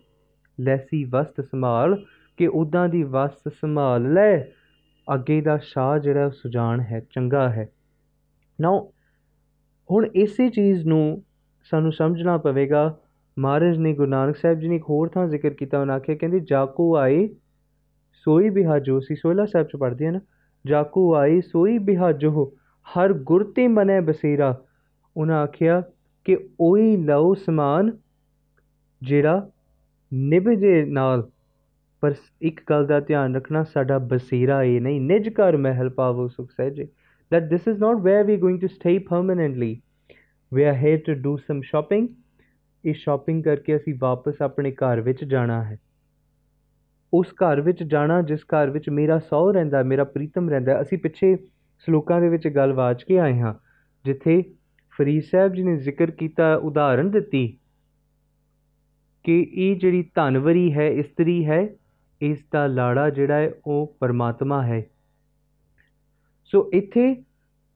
ਲੈਸੀ 0.59 1.03
ਵਸਤ 1.03 1.41
ਸੰਭਾਲ, 1.41 2.05
ਕਿ 2.37 2.47
ਉਦਾਂ 2.47 2.89
ਦੀ 2.89 3.03
ਵਸਤ 3.03 3.53
ਸੰਭਾਲ 3.61 4.13
ਲੈ। 4.13 4.43
ਅੱਗੇ 5.13 5.41
ਦਾ 5.41 5.57
ਸ਼ਾਹ 5.57 5.99
ਜਿਹੜਾ 5.99 6.29
ਸੁਜਾਨ 6.29 6.79
ਹੈ, 6.79 6.99
ਚੰਗਾ 6.99 7.49
ਹੈ। 7.49 7.69
ਨਾਓ 8.61 8.93
ਹੁਣ 9.91 10.05
ਇਸੇ 10.05 10.49
ਚੀਜ਼ 10.49 10.87
ਨੂੰ 10.87 11.23
ਸਾਨੂੰ 11.63 11.91
ਸਮਝਣਾ 11.91 12.37
ਪਵੇਗਾ। 12.37 12.97
ਮਹਾਰਾਜ 13.39 13.77
ਨੇ 13.77 13.93
ਗੁਰੂ 13.93 14.09
ਨਾਨਕ 14.09 14.37
ਸਾਹਿਬ 14.37 14.59
ਜੀ 14.59 14.67
ਨੇ 14.67 14.75
ਇੱਕ 14.75 14.83
ਹੋਰ 14.89 15.09
ਥਾਂ 15.09 15.27
ਜ਼ਿਕਰ 15.27 15.49
ਕੀਤਾ। 15.49 15.81
ਉਹਨਾਂ 15.81 15.95
ਆਖਿਆ, 15.95 16.15
ਕਹਿੰਦੇ, 16.15 16.39
ਜਾਕੂ 16.39 16.95
ਆਏ, 16.95 17.29
ਸੋਈ 18.13 18.49
ਬਿਹਾਜੋ 18.49 18.99
ਸੀ। 18.99 19.15
ਸੋਇਲਾ 19.15 19.45
ਸਾਹਿਬ 19.45 19.67
ਚ 19.67 19.75
ਪੜਦੇ 19.75 20.07
ਹਨ 20.07 20.19
ਜਾਕੂ 20.67 21.15
ਆਏ, 21.15 21.41
ਸੋਈ 21.41 21.77
ਬਿਹਾਜੋ 21.77 22.53
ਹਰ 22.85 23.13
ਗੁਰ 23.13 23.53
ਤੇ 23.55 23.67
ਮਨੇ 23.67 23.99
ਬਸੇਰਾ। 24.01 24.61
ਉਹਨਾਂ 25.17 25.43
ਆਖਿਆ 25.43 25.83
ਕਿ 26.23 26.37
ਉਹੀ 26.59 26.97
ਲਓ 26.97 27.33
ਸਮਾਨ 27.33 27.97
ਜਿਹੜਾ 29.01 29.49
ਨਿਭ 30.13 30.49
ਜੇ 30.49 30.85
ਨਾਲ, 30.85 31.29
ਪਰ 32.01 32.13
ਇੱਕ 32.41 32.61
ਗੱਲ 32.69 32.85
ਦਾ 32.85 32.99
ਧਿਆਨ 32.99 33.35
ਰੱਖਣਾ, 33.35 33.63
ਸਾਡਾ 33.63 33.97
ਬਸੇਰਾ 33.97 34.63
ਇਹ 34.63 34.81
ਨਹੀਂ। 34.81 35.01
ਨਿਜ 35.01 35.29
ਘਰ 35.29 35.57
ਮਹਿਲ 35.57 35.89
ਪਾਵੋ 35.89 36.27
ਸੁਖ 36.27 36.51
ਸਹਿਜੇ। 36.51 36.87
That 37.31 37.45
this 37.53 37.73
is 37.73 37.79
not 37.79 38.01
where 38.01 38.23
we're 38.27 38.41
going 38.45 38.59
to 38.59 38.67
stay 38.67 38.97
permanently 38.99 39.75
we 40.53 40.59
are 40.59 40.77
here 40.85 40.97
to 40.97 41.21
do 41.21 41.31
some 41.31 41.61
shopping. 41.61 42.07
ਇਹ 42.85 42.93
ਸ਼ਾਪਿੰਗ 42.93 43.43
ਕਰਕੇ 43.43 43.75
ਅਸੀਂ 43.75 43.95
ਵਾਪਸ 43.99 44.41
ਆਪਣੇ 44.41 44.71
ਘਰ 44.71 45.01
ਵਿੱਚ 45.01 45.23
ਜਾਣਾ 45.23 45.63
ਹੈ। 45.63 45.79
ਉਸ 47.13 47.27
ਘਰ 47.27 47.61
ਵਿੱਚ 47.61 47.83
ਜਾਣਾ, 47.83 48.21
ਜਿਸ 48.21 48.39
ਘਰ 48.43 48.69
ਵਿੱਚ 48.69 48.89
ਮੇਰਾ 48.89 49.19
ਸੌ 49.19 49.51
ਰਹਿੰਦਾ, 49.51 49.83
ਮੇਰਾ 49.83 50.03
ਪ੍ਰੀਤਮ 50.03 50.49
ਰਹਿੰਦਾ, 50.49 50.81
ਅਸੀਂ 50.81 50.97
ਪਿੱਛੇ 50.97 51.35
ਸ਼ਲੋਕਾਂ 51.79 52.21
ਦੇ 52.21 52.29
ਵਿੱਚ 52.29 52.47
ਗੱਲ 52.47 52.73
ਵਾਚ 52.73 53.03
ਕੇ 53.03 53.19
ਆਏ 53.19 53.39
ਹਾਂ, 53.39 53.53
ਜਿੱਥੇ 54.05 54.53
ਫਰੀਦ 54.97 55.23
ਸਾਹਿਬ 55.23 55.53
ਜੀ 55.53 55.63
ਨੇ 55.63 55.77
ਜ਼ਿਕਰ 55.77 56.11
ਕੀਤਾ 56.11 56.55
ਉਦਾਹਰਣ 56.55 57.09
ਦਿੱਤੀ 57.09 57.57
ਕਿ 59.23 59.51
ਇਹ 59.53 59.75
ਜਿਹੜੀ 59.75 60.09
ਧਨਵਰੀ 60.15 60.73
ਹੈ, 60.73 60.87
ਇਸਤਰੀ 60.87 61.45
ਹੈ, 61.45 61.69
ਇਸ 62.21 62.45
ਦਾ 62.53 62.67
ਲਾੜਾ 62.67 63.09
ਜਿਹੜਾ 63.09 63.35
ਹੈ, 63.35 63.51
ਉਹ 63.65 63.97
ਪਰਮਾਤਮਾ 63.99 64.63
ਹੈ। 64.63 64.85
ਸੋ 66.43 66.71
ਇੱਥੇ 66.73 67.23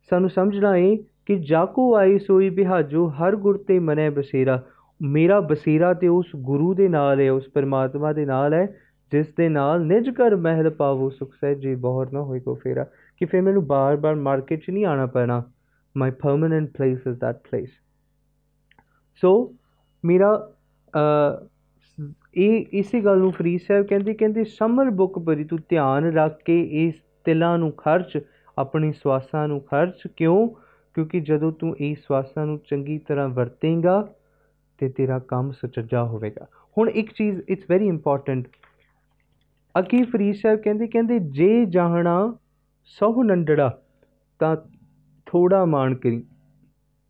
ਸਾਨੂੰ 0.10 0.30
ਸਮਝਣਾ 0.30 0.78
ਏ 0.78 0.98
ਕਿ 1.28 1.40
ਜਾਕੋ 1.40 1.96
ਆਏ 1.96 2.18
ਸੋਈ 2.18 2.50
ਬਿਹਾਜੋ, 2.50 3.08
ਹਰ 3.08 3.36
ਗੁਰ 3.36 3.58
ਤੇ 3.58 3.80
ਮਨੈ 3.80 4.10
ਬਸੇਰਾ। 4.10 4.64
ਮੇਰਾ 5.02 5.40
ਬਸੇਰਾ 5.40 5.94
ਤੇ 5.94 6.08
ਉਸ 6.08 6.26
ਗੁਰੂ 6.36 6.74
ਦੇ 6.74 6.88
ਨਾਲ 6.88 7.20
ਹੈ, 7.20 7.32
ਉਸ 7.32 7.50
ਪਰਮਾਤਮਾ 7.50 8.14
ਦੇ 8.14 8.26
ਨਾਲ 8.26 8.54
ਹੈ, 8.54 8.76
ਜਿਸ 9.12 9.28
ਦੇ 9.38 9.50
ਨਾਲ 9.50 9.86
ਨਿਜ 9.86 10.10
ਕਰ 10.10 10.36
ਮਹਿਲ 10.36 10.70
ਪਾਵੋ, 10.70 11.10
ਸੁਖ 11.10 11.34
ਸਹਿਜੇ 11.34 11.76
ਬਹੁਰ 11.76 12.12
ਨਾ 12.12 12.22
ਹੋਏ 12.22 12.40
ਕੋ 12.40 12.56
ਫੇਰਾ। 12.56 12.84
ਕਿ 13.18 13.26
ਫਿਰ 13.26 13.42
ਮੈਨੂੰ 13.42 13.68
ਬਾਰ-ਬਾਰ 13.68 14.16
ਮਾਰਕੀਟ 14.16 14.66
'ਚ 14.66 14.70
ਨਹੀਂ 14.70 14.86
ਆਣਾ 14.86 15.06
ਪੈਣਾ। 15.06 15.44
My 15.98 16.12
permanent 16.12 16.78
place 16.78 17.00
is 17.08 17.16
that 17.16 17.38
place. 17.38 17.72
So 19.22 19.56
ਮੇਰਾ 20.06 20.52
ਇਹ, 22.34 22.66
ਇਸੇ 22.74 23.02
ਗੱਲ 23.02 23.18
ਨੂੰ 23.18 23.32
ਫਰੀਦ 23.32 23.60
ਸਾਹਿਬ 23.68 23.86
ਕਹਿੰਦੇ 23.86 24.14
ਕਹਿੰਦੇ, 24.14 24.44
ਸਮਰ 24.44 24.90
ਬੁੱਕ 24.90 25.20
ਭਰੀ 25.20 25.44
ਤੂੰ 25.44 25.60
ਧਿਆਨ 25.70 26.06
ਰੱਖ 26.06 26.40
ਕੇ 26.46 26.62
ਇਸ 26.62 26.94
ਤਿਲਾਂ 27.26 27.58
ਨੂੰ 27.58 27.72
ਖਰਚ, 27.72 28.20
ਆਪਣੀ 28.58 28.92
ਸਵਾਸਾਂ 28.92 29.48
ਨੂੰ 29.48 29.62
ਖਰਚ। 29.62 30.04
ਕਿਉਂ? 30.18 30.50
ਕਿਉਂਕਿ 30.98 31.20
ਜਦੋਂ 31.20 31.52
ਤੂੰ 31.52 31.76
ਇਹ 31.78 31.96
ਸਵਾਸਾਂ 31.96 32.46
ਨੂੰ 32.46 32.60
ਚੰਗੀ 32.70 32.98
ਤਰ੍ਹਾਂ 32.98 33.30
ਵਰਤੇਂਗਾ 33.30 34.10
ਤੇ 34.78 34.90
ਤੇਰਾ 34.90 35.20
ਕੰਮ 35.20 35.52
ਸੁਚੱਜਾ 35.52 36.04
ਹੋਵੇਗਾ। 36.04 36.48
ਹੁਣ 36.78 36.90
ਇੱਕ 36.90 37.14
ਚੀਜ਼ 37.14 37.42
ਇਟਸ 37.50 37.64
ਵੈਰੀ 37.70 37.88
ਇੰਪੋਰਟੈਂਟ 37.88 38.48
ਅਕੀ 39.80 40.04
ਫਰੀਦ 40.04 40.36
ਸਾਹਿਬ 40.36 40.60
ਕਹਿੰਦੇ 40.60 40.88
ਕਹਿੰਦੇ, 40.88 41.20
ਜੇ 41.20 41.66
ਜਾਹਣਾ 41.66 42.36
ਸਹੁ 42.86 43.24
ਨੰਡੜਾ, 43.24 43.82
ਤਾਂ 44.40 44.58
ਥੋੜਾ 45.26 45.66
ਮਾਣ 45.66 45.96
ਕਰੀ। 45.96 46.24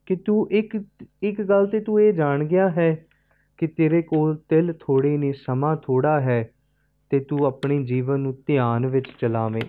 ਕਿ 0.06 0.16
ਤੂੰ 0.16 0.52
ਇੱਕ 0.52 0.84
ਇੱਕ 1.24 1.42
ਗੱਲ 1.42 1.68
ਤੇ 1.68 1.80
ਤੂੰ 1.80 2.02
ਇਹ 2.02 2.14
ਜਾਣ 2.14 2.44
ਗਿਆ 2.44 2.70
ਹੈ 2.70 3.06
ਕਿ 3.58 3.68
ਤੇਰੇ 3.68 4.02
ਕੋਲ 4.02 4.38
ਤਿਲ 4.50 4.74
ਥੋੜੇ 4.80 5.18
ਨੇ, 5.18 5.34
ਸਮਾਂ 5.34 5.76
ਥੋੜਾ 5.76 6.22
ਹੈ 6.22 6.50
ਤੇ 7.10 7.20
ਤੂੰ 7.20 7.46
ਆਪਣੇ 7.46 7.84
ਜੀਵਨ 7.84 8.20
ਨੂੰ 8.20 8.38
ਧਿਆਨ 8.48 8.88
ਵਿੱਚ 8.88 9.08
ਚਲਾਵੇਂ। 9.20 9.62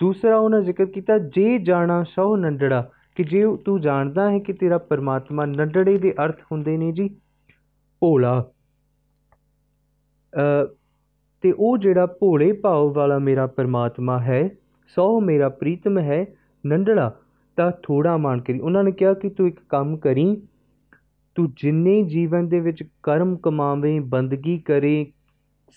ਦੂਸਰਾ 0.00 0.36
ਉਹਨਾਂ 0.36 0.60
ਜ਼ਿਕਰ 0.60 0.86
ਕੀਤਾ, 0.86 1.18
ਜੇ 1.18 1.58
ਜਾਣਾ 1.58 2.02
ਸਹੁ 2.02 2.36
ਨੰਡੜਾ, 2.36 2.90
ਕਿ 3.16 3.24
ਜੇ 3.24 3.44
ਤੂੰ 3.64 3.80
ਜਾਣਦਾ 3.80 4.30
ਹੈ 4.30 4.38
ਕਿ 4.38 4.52
ਤੇਰਾ 4.52 4.78
ਪਰਮਾਤਮਾ 4.78 5.44
ਨੰਡੜੇ 5.46 5.96
ਦੇ 5.98 6.14
ਅਰਥ 6.24 6.40
ਹੁੰਦੇ 6.52 6.76
ਨੇ 6.76 6.92
ਜੀ, 6.92 7.08
ਭੋਲਾ। 8.02 8.44
ਤੇ 11.44 11.52
ਉਹ 11.52 11.78
ਜਿਹੜਾ 11.78 12.06
ਭੋਲੇ 12.20 12.52
ਭਾਵ 12.52 12.92
ਵਾਲਾ 12.92 13.18
ਮੇਰਾ 13.18 13.46
ਪਰਮਾਤਮਾ 13.46 14.18
ਹੈ 14.18 14.48
ਸੋ 14.96 15.20
ਮੇਰਾ 15.20 15.48
ਪ੍ਰੀਤਮ 15.48 15.98
ਹੈ, 15.98 16.24
ਨੰਡੜਾ, 16.66 17.10
ਤਾਂ 17.56 17.70
ਥੋੜਾ 17.82 18.16
ਮਾਨ 18.16 18.40
ਕਰੀ। 18.40 18.58
ਉਹਨਾਂ 18.60 18.84
ਨੇ 18.84 18.92
ਕਿਹਾ 18.92 19.12
ਕਿ 19.14 19.28
ਤੂੰ 19.28 19.48
ਇੱਕ 19.48 19.60
ਕੰਮ 19.68 19.96
ਕਰੀ, 19.96 20.36
ਤੂੰ 21.36 21.48
ਜਿੰਨੇ 21.56 22.02
ਜੀਵਨ 22.02 22.48
ਦੇ 22.48 22.60
ਵਿੱਚ 22.60 22.82
ਕਰਮ 23.02 23.36
ਕਮਾਵੇਂ, 23.36 24.00
ਬੰਦਗੀ 24.00 24.58
ਕਰੇ, 24.58 25.06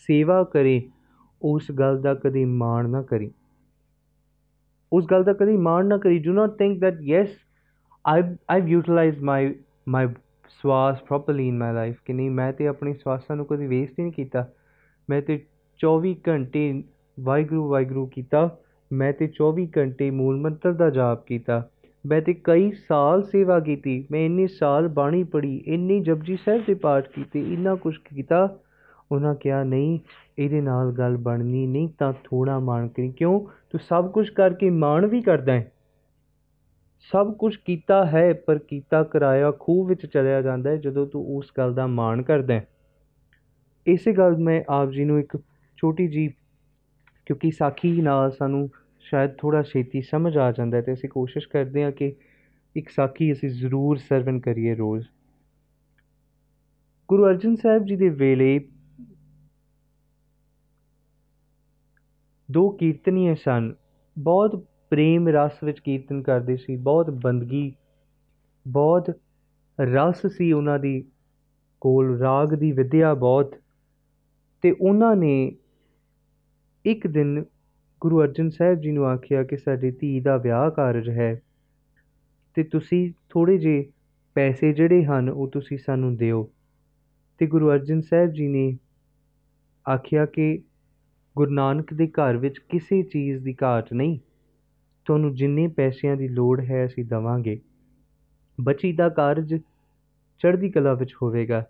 ਸੇਵਾ 0.08 0.44
ਕਰੇ, 0.44 0.82
ਉਸ 1.42 1.72
ਗੱਲ 1.72 2.02
ਦਾ 2.02 2.14
ਕਦੇ 2.14 2.46
ਮਾਣ 2.46 2.90
ਨਾ 2.90 3.02
ਕਰੀ। 3.02 3.32
ਉਸ 4.92 5.06
ਗੱਲ 5.12 5.24
ਦਾ 5.24 5.34
ਕਦੀ 5.34 5.58
ਮਾਣ 5.58 5.88
ਨਾ 5.88 5.98
ਕਰੀ 5.98 6.20
do 6.20 6.34
not 6.34 6.58
think 6.58 6.80
that 6.80 7.02
yes 7.02 7.30
I 8.06 8.22
I've 8.50 8.68
utilised 8.68 9.24
my 9.24 9.54
my 9.88 10.08
ਸਵਾਸ 10.64 11.02
ਪ੍ਰੋਪਰਲੀ 11.04 11.48
ਇਨ 11.48 11.58
ਮਾਈ 11.58 11.74
ਲਾਈਫ 11.74 11.98
ਕਿ 12.06 12.14
ਨਹੀਂ 12.14 12.32
ਮੈਂ 12.32 12.52
ਤੇ 12.54 12.68
ਆਪਣੀ 12.68 12.94
ਸਵਾਸਾਂ 12.94 13.36
ਨੂੰ 13.36 13.46
ਕਦੀ 13.46 13.68
ਵੇਸਟ 13.68 14.00
ਹੀ 14.00 14.04
ਨਹੀਂ 14.04 14.14
ਕੀਤਾ 14.14 14.46
ਮੈਂ 15.10 15.22
ਤੇ 15.22 15.40
24 15.80 16.14
ਘੰਟੇ 16.28 16.72
ਵਾਹਿਗੁਰੂ 17.18 17.68
ਵਾਹਿਗੁਰੂ 17.70 18.06
ਕੀਤਾ 18.08 18.50
ਮੈਂ 18.92 19.12
ਤੇ 19.14 19.30
24 19.42 19.66
ਘੰਟੇ 19.78 20.10
ਮੂਲ 20.12 20.38
ਮੰਤਰ 20.38 20.74
ਦਾ 20.74 20.90
ਜਾਪ 20.90 21.26
ਕੀਤਾ 21.26 21.62
ਮੈਂ 22.06 22.22
ਤੇ 22.22 22.34
ਕਈ 22.44 22.72
ਸਾਲ 22.88 23.24
ਸੇਵਾ 23.24 23.60
ਕੀਤੀ 23.60 24.04
ਮੈਂ 24.12 24.20
ਇੰਨੇ 24.26 24.48
ਸਾਲ 24.48 24.88
ਬਾਣੀ 24.88 25.24
ਪੜ੍ਹੀ 25.24 25.56
ਇੰਨੀ 25.66 26.00
ਜਪਜੀ 26.00 26.38
ਸਾਹਿਬ 26.46 26.62
ਦੇ 26.68 26.74
ਪਾਠ 26.74 27.08
ਕੀਤੇ 27.08 27.40
ਇੰਨਾ 27.54 27.76
ਕੁਝ 27.76 27.96
ਕੀਤਾ 28.06 28.48
ਉਹਨਾਂ 29.12 29.36
ਕਿਹਾ 29.36 29.64
ਨਹੀਂ 29.64 30.00
ਇਹਦੇ 30.40 30.62
ਨਾਲ 30.62 30.92
ਗੱਲ 30.92 31.18
ਬਣਨੀ 31.18 31.68
ਨਹੀਂ 31.68 31.90
ਤਾਂ 32.00 32.14
ਥੋੜਾ 32.24 32.60
ਮਾਣ 32.60 32.88
ਕਰੀ। 32.88 33.12
ਕਿਉਂ? 33.12 33.40
ਤੂੰ 33.70 33.80
ਸਭ 33.80 34.12
ਕੁਝ 34.12 34.30
ਕਰਕੇ 34.30 34.70
ਮਾਣ 34.70 35.06
ਵੀ 35.06 35.22
ਕਰਦਾ 35.22 35.54
ਹੈ। 35.54 35.72
ਸਭ 37.12 37.34
ਕੁਝ 37.34 37.56
ਕੀਤਾ 37.56 38.06
ਹੈ, 38.06 38.34
ਪਰ 38.34 38.58
ਕੀਤਾ 38.58 39.04
ਕਰਾਇਆ 39.04 39.54
ਖੂਹ 39.60 39.88
ਵਿੱਚ 39.88 40.06
ਚਲਿਆ 40.06 40.42
ਜਾਂਦਾ 40.42 40.70
ਹੈ, 40.70 40.76
ਜਦੋਂ 40.76 41.08
ਤੂੰ 41.08 41.38
ਉਸ 41.38 41.52
ਗੱਲ 41.58 41.74
ਦਾ 41.74 41.88
ਮਾਣ 41.88 42.22
ਕਰਦਾ 42.22 42.54
ਹੈ। 42.54 42.68
ਇਸੇ 43.88 44.14
ਗੱਲ 44.14 44.38
ਮੈਂ 44.38 44.64
ਆਪ 44.70 44.90
ਜੀ 44.90 45.06
ਨੂੰ 45.06 45.20
ਇੱਕ 45.20 45.38
ਛੋਟੀ 45.78 46.08
ਜੀ 46.08 46.28
ਕਿਉਂਕਿ 47.26 47.52
ਸਾਖੀ 47.52 48.02
ਨਾਲ 48.02 48.32
ਸਾਨੂੰ 48.32 48.70
ਸ਼ਾਇਦ 49.00 49.32
ਥੋੜਾ 49.38 49.62
ਛੇਤੀ 49.62 50.02
ਸਮਝ 50.02 50.38
ਆ 50.38 50.52
ਜਾਂਦਾ 50.52 50.78
ਹੈ 50.78 50.82
ਤੇ 50.82 50.94
ਅਸੀਂ 50.94 51.10
ਕੋਸ਼ਿਸ਼ 51.10 51.48
ਕਰਦੇ 51.48 51.84
ਹਾਂ 51.84 51.92
ਕਿ 51.92 52.16
ਇੱਕ 52.76 52.90
ਸਾਖੀ 52.90 53.32
ਅਸੀਂ 53.32 53.50
ਜ਼ਰੂਰ 53.50 53.98
ਸਰਵਨ 53.98 54.40
ਕਰੀਏ 54.40 54.76
ਰੋਜ਼। 54.76 55.08
ਗੁਰੂ 57.08 57.26
ਅਰਜਨ 57.26 57.56
ਸਾਹਿਬ 57.56 57.86
ਜੀ 57.86 57.96
ਦੇ 57.96 58.10
ਵੇਲੇ 58.10 58.60
ਦੋ 62.52 62.70
ਕੀਰਤਨੀਏ 62.70 63.36
ਸਨ। 63.36 63.74
ਬਹੁਤ 64.20 64.66
ਪ੍ਰੇਮ 64.90 65.28
ਰਸ 65.28 65.64
ਵਿੱਚ 65.64 65.80
ਕੀਰਤਨ 65.80 66.22
ਕਰਦੇ 66.22 66.58
ਸੀ, 66.58 66.76
ਬਹੁਤ 66.76 67.10
ਬੰਦਗੀ, 67.10 67.76
ਬਹੁਤ 68.68 69.12
ਰਸ 69.82 70.28
ਸੀ 70.28 70.52
ਉਹਨਾਂ 70.52 70.80
ਦੀ 70.80 71.04
ਕੋਲ, 71.82 72.20
ਰਾਗ 72.20 72.54
ਦੀ 72.54 72.72
ਵਿਦਿਆ 72.72 73.14
ਬਹੁਤ। 73.14 73.56
ਤੇ 74.62 74.76
ਉਹਨਾਂ 74.82 75.16
ਨੇ 75.16 75.56
ਇੱਕ 76.86 77.08
ਦਿਨ 77.08 77.44
ਗੁਰੂ 78.02 78.22
ਅਰਜਨ 78.22 78.50
ਸਾਹਿਬ 78.50 78.80
ਜੀ 78.80 78.92
ਨੂੰ 78.92 79.06
ਆਖਿਆ 79.06 79.44
ਕਿ 79.44 79.58
ਸਾਡੀ 79.58 79.92
ਧੀ 79.92 80.20
ਦਾ 80.20 80.38
ਵਿਆਹ 80.38 80.72
ਕਾਰਜ 80.72 81.10
ਹੈ 81.10 81.42
ਤੇ 82.54 82.64
ਤੁਸੀਂ 82.64 83.14
ਥੋੜੇ 83.30 83.58
ਜੇ 83.58 83.92
ਪੈਸੇ 84.34 84.74
ਜਿਹੜੇ 84.74 85.04
ਹਨ 85.04 85.30
ਉਹ 85.30 85.48
ਤੁਸੀਂ 85.48 85.78
ਸਾਨੂੰ 85.78 86.16
ਦਿਓ। 86.16 86.52
ਤੇ 87.38 87.48
ਗੁਰੂ 87.48 87.70
ਅਰਜਨ 87.70 88.02
ਸਾਹਿਬ 88.02 88.32
ਜੀ 88.32 88.48
ਨੇ 88.48 88.78
ਆਖਿਆ 89.90 90.26
ਕਿ 90.26 90.64
ਗੁਰੂ 91.40 91.52
ਨਾਨਕ 91.52 91.94
ਦੇ 91.94 92.08
ਘਰ 92.08 92.38
ਵਿੱਚ 92.38 92.58
ਕਿਸੇ 92.58 93.04
ਚੀਜ਼ 93.04 93.44
ਦੀ 93.44 93.56
ਘਾਟ 93.64 93.94
ਨਹੀਂ। 93.94 94.20
ਤੁਹਾਨੂੰ 95.06 95.36
ਜਿੰਨੇ 95.36 95.68
ਪੈਸਿਆਂ 95.68 96.16
ਦੀ 96.16 96.28
ਲੋੜ 96.28 96.62
ਹੈ, 96.62 96.86
ਅਸੀਂ 96.86 97.06
ਦਵਾਂਗੇ। 97.06 97.60
ਬੱਚੀ 98.62 98.94
ਦਾ 98.94 99.10
ਕਾਰਜ 99.10 99.56
ਚੜ੍ਹਦੀ 100.40 100.70
ਕਲਾ 100.70 100.94
ਵਿੱਚ 100.94 101.16
ਹੋਵੇਗਾ। 101.22 101.66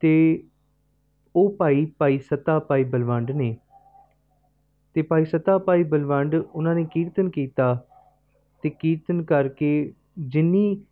ਤੇ 0.00 0.42
ਉਹ 1.36 1.56
ਭਾਈ 1.56 1.86
ਭਾਈ 1.98 2.18
ਸੱਤਾ, 2.18 2.58
ਭਾਈ 2.58 2.84
ਬਲਵੰਡ 2.84 3.30
ਨੇ। 3.30 3.56
ਤੇ 4.94 5.02
ਭਾਈ 5.02 5.24
ਸੱਤਾ, 5.24 5.58
ਭਾਈ 5.58 5.82
ਬਲਵੰਡ 5.82 6.34
ਉਹਨਾਂ 6.34 6.74
ਨੇ 6.74 6.86
ਕੀਰਤਨ 6.92 7.30
ਕੀਤਾ 7.30 7.84
ਤੇ 8.62 8.70
ਕੀਰਤਨ 8.70 9.22
ਕਰਕੇ 9.22 9.92
ਜਿੰਨੀ 10.18 10.82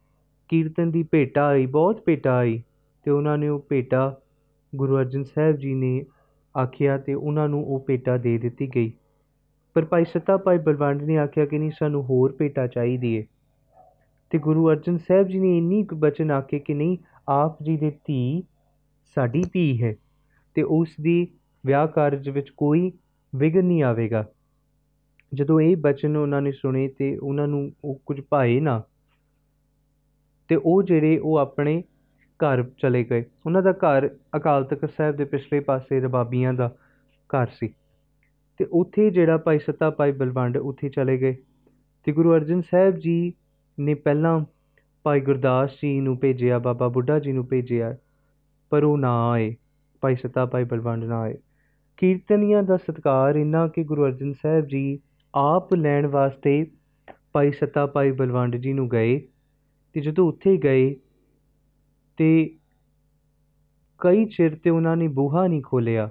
ਕੀਰਤਨ 0.49 0.91
ਦੀ 0.91 1.03
ਭੇਟਾ 1.03 1.47
ਆਈ, 1.47 1.67
ਬਹੁਤ 1.67 2.03
ਭੇਟਾ 2.05 2.37
ਆਈ, 2.37 2.63
ਤੇ 3.05 3.11
ਉਹਨਾਂ 3.11 3.39
ਨੇ 3.39 3.49
ਉਹ 3.49 3.67
ਭੇਟਾ 3.69 4.21
ਗੁਰੂ 4.77 4.99
ਅਰਜਨ 4.99 5.25
ਸਾਹਿਬ 5.25 5.57
ਜੀ 5.57 5.75
ਨੇ 5.75 6.05
ਆਖਿਆ 6.57 6.99
ਤੇ 6.99 7.15
ਉਹਨਾਂ 7.15 7.49
ਨੂੰ 7.49 7.65
ਉਹ 7.65 7.85
ਭੇਟਾ 7.87 8.17
ਦੇ 8.17 8.37
ਦਿੱਤੀ 8.39 8.69
ਗਈ। 8.75 8.93
ਪਰ 9.77 9.85
ਭਾਈ 9.85 10.05
ਸੱਤਾ 10.05 10.37
ਭਾਈ 10.37 10.59
ਬਲਵੰਡ 10.59 11.03
ਨੇ 11.03 11.17
ਆਖਿਆ 11.19 11.47
ਕਿ 11.47 11.59
ਨਹੀਂ, 11.59 11.71
ਸਾਨੂੰ 11.79 12.03
ਹੋਰ 12.05 12.33
ਭੇਟਾ 12.33 12.67
ਚਾਹੀਦੀ 12.67 13.15
ਏ 13.15 13.25
ਤੇ 14.31 14.39
ਗੁਰੂ 14.39 14.69
ਅਰਜਨ 14.71 14.99
ਸਾਹਿਬ 14.99 15.29
ਜੀ 15.29 15.39
ਨੇ 15.39 15.57
ਇੰਨੀ 15.59 15.83
ਕੁ 15.85 15.97
ਬਚਨ 15.97 16.31
ਆਖੇ 16.31 16.59
ਕਿ 16.59 16.75
ਨਹੀਂ, 16.75 16.97
ਆਪ 17.29 17.63
ਜੀ 17.63 17.77
ਦੇ 17.77 17.91
ਧੀ 17.91 18.43
ਸਾਡੀ 19.17 19.43
ਧੀ 19.53 19.83
ਹੈ 19.83 19.95
ਤੇ 20.55 20.63
ਉਸ 20.63 20.89
ਦੀ 21.01 21.27
ਵਿਆਹ 21.67 21.87
ਕਾਰਜ 21.87 22.29
ਵਿੱਚ 22.29 22.51
ਕੋਈ 22.51 22.93
ਵਿਗਨ 23.37 23.65
ਨਹੀਂ 23.65 23.83
ਆਵੇਗਾ। 23.83 24.25
ਜਦੋਂ 25.35 25.61
ਇਹ 25.61 25.77
ਬਚਨ 25.77 26.17
ਉਹਨਾਂ 26.17 26.43
ਨੇ 26.43 26.53
ਸੁਣੇ 26.53 26.89
ਤੇ 26.89 27.17
ਉਹਨਾਂ 27.17 27.49
ਨੂੰ 27.49 27.71
ਉਹ 27.85 28.01
ਕੁਝ 28.07 28.21
ਭਾਏ 28.29 28.61
ਨਾ, 28.61 28.83
ਤੇ 30.49 30.57
ਉਹ 30.57 30.83
ਜਿਹੜੇ 30.83 31.19
ਉਹ 31.19 31.37
ਆਪਣੇ 31.37 31.83
ਘਰ 32.41 32.63
ਚਲੇ 32.63 33.05
ਗਏ। 33.05 33.25
ਉਹਨਾਂ 33.47 33.63
ਦਾ 33.63 33.73
ਘਰ 33.73 34.11
ਅਕਾਲ 34.37 34.65
ਤਖਤ 34.65 34.91
ਸਾਹਿਬ 34.97 35.17
ਦੇ 35.17 35.25
ਪਿਛਲੇ 35.25 35.61
ਪਾਸੇ 35.61 36.01
ਰਬਾਬੀਆਂ 36.01 36.55
ਦਾ 36.55 36.75
ਘਰ 37.19 37.47
ਸੀ। 37.47 37.75
ਤੇ 38.59 38.67
ਉੱਥੇ 38.73 39.11
ਜਿਹੜਾ 39.11 39.37
ਭਾਈ 39.37 39.59
ਸੱਤਾ 39.59 39.91
ਭਾਈ 39.91 40.13
ਬਲਵੰਡ 40.13 40.57
ਉੱਥੇ 40.57 40.89
ਚਲੇ 40.89 41.17
ਗਏ। 41.19 41.37
ਤੇ 42.05 42.13
ਗੁਰੂ 42.13 42.35
ਅਰਜਨ 42.35 42.61
ਸਾਹਿਬ 42.61 42.97
ਜੀ 42.97 43.33
ਨੇ 43.81 43.95
ਪਹਿਲਾਂ 43.95 44.41
ਭਾਈ 45.03 45.21
ਗੁਰਦਾਸ 45.21 45.71
ਜੀ 45.71 46.01
ਨੂੰ 46.01 46.19
ਭੇਜਿਆ, 46.19 46.59
ਬਾਬਾ 46.59 46.89
ਬੁੱਢਾ 46.89 47.19
ਜੀ 47.19 47.33
ਨੂੰ 47.33 47.47
ਭੇਜਿਆ, 47.47 47.97
ਪਰ 48.71 48.85
ਉਹ 48.85 48.99
ਨਾ 48.99 49.31
ਆਏ। 49.31 49.57
ਭਾਈ 50.01 50.17
ਸੱਤਾ 50.17 50.47
ਭਾਈ 50.47 50.65
ਬਲਵੰਡ 50.65 51.05
ਨਾ 51.05 51.21
ਆਏ। 51.21 51.35
ਕੀਰਤਨੀਆਂ 51.97 52.63
ਦਾ 52.63 52.77
ਸਤਕਾਰ 52.77 53.35
ਇੰਨਾ 53.35 53.69
ਕਿ 53.69 53.85
ਗੁਰੂ 53.85 54.05
ਅਰਜਨ 54.05 54.33
ਸਾਹਿਬ 54.33 54.67
ਜੀ 54.67 54.99
ਆਪ 55.35 55.75
ਲੈਣ 55.75 56.07
ਵਾਸਤੇ 56.07 56.67
ਭਾਈ 57.33 57.51
ਸੱਤਾ 57.53 57.87
ਭਾਈ 57.87 58.11
ਬਲਵੰਡ 58.11 58.57
ਜੀ 58.57 58.73
ਨੂੰ 58.73 58.89
ਗਏ। 58.89 59.21
ਤੇ 59.93 60.01
ਜਦੋਂ 60.01 60.29
ਉੱਥੇ 60.29 60.57
ਗਏ 60.57 60.97
ਤੇ 62.17 62.57
ਕਈ 63.99 64.25
ਚਿਰ 64.25 64.57
ਤੇ 64.57 64.71
ਉਹਨਾਂ 64.71 64.97
ਨੇ 64.97 65.09
ਬੂਹਾ 65.09 65.47
ਨਹੀਂ 65.47 65.63
ਖੋਲਿਆ 65.63 66.11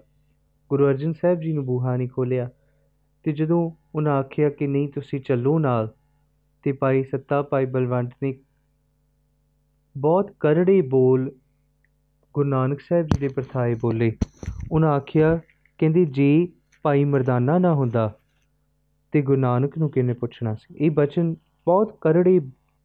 ਗੁਰੂ 0.70 0.86
ਅਰਜਨ 0.86 1.14
ਸਾਹਿਬ 1.14 1.40
ਜੀ 1.40 1.54
ਨੂੰ 1.54 1.66
ਬੂਹਾ 1.66 1.98
ਨਹੀਂ 1.98 2.10
ਖੋਲਿਆ 2.10 2.50
ਤੇ 3.24 3.32
ਜਦੋਂ 3.32 3.72
ਉਹਨਾਂ 3.96 4.14
ਆਖਿਆ 4.14 4.50
ਕਿ 4.50 4.68
ਨਹੀਂ, 4.68 4.90
ਤੁਸੀਂ 4.90 5.22
ਚੱਲੋ 5.22 5.60
ਨਾਲ 5.60 5.94
ਤੇ 6.64 6.72
ਭਾਈ 6.72 7.04
ਸੱਤਾ, 7.04 7.42
ਭਾਈ 7.42 7.66
ਬਲਵੰਤ 7.66 8.14
ਨੇ 8.24 8.40
ਬਹੁਤ 9.98 10.32
ਕਰੜੇ 10.40 10.82
ਬੋਲ 10.82 11.32
ਗੁਰੂ 12.34 12.50
ਨਾਨਕ 12.50 12.80
ਸਾਹਿਬ 12.80 13.08
ਜੀ 13.08 13.20
ਦੇ 13.20 13.28
ਪਰਥਾਏ 13.28 13.76
ਬੋਲੇ। 13.76 14.12
ਉਹਨਾਂ 14.72 14.92
ਆਖਿਆ, 14.92 15.40
ਕਹਿੰਦੇ, 15.78 16.06
ਜੇ 16.06 16.48
ਭਾਈ 16.84 17.04
ਮਰਦਾਨਾ 17.04 17.58
ਨਾ 17.58 17.74
ਹੁੰਦਾ 17.74 18.20
ਤੇ 19.12 19.22
ਗੁਰੂ 19.22 19.40
ਨਾਨਕ 19.40 19.78
ਨੂੰ 19.78 19.90
ਕਿਹਨੇ 19.90 20.14
ਪੁੱਛਣਾ 20.14 20.56
ਸੀ? 20.56 20.76
ਇਹ 20.78 20.92
ਬਚਨ 20.92 21.34
ਬਹੁਤ 21.66 21.98
ਕਰੜੇ, 22.02 22.40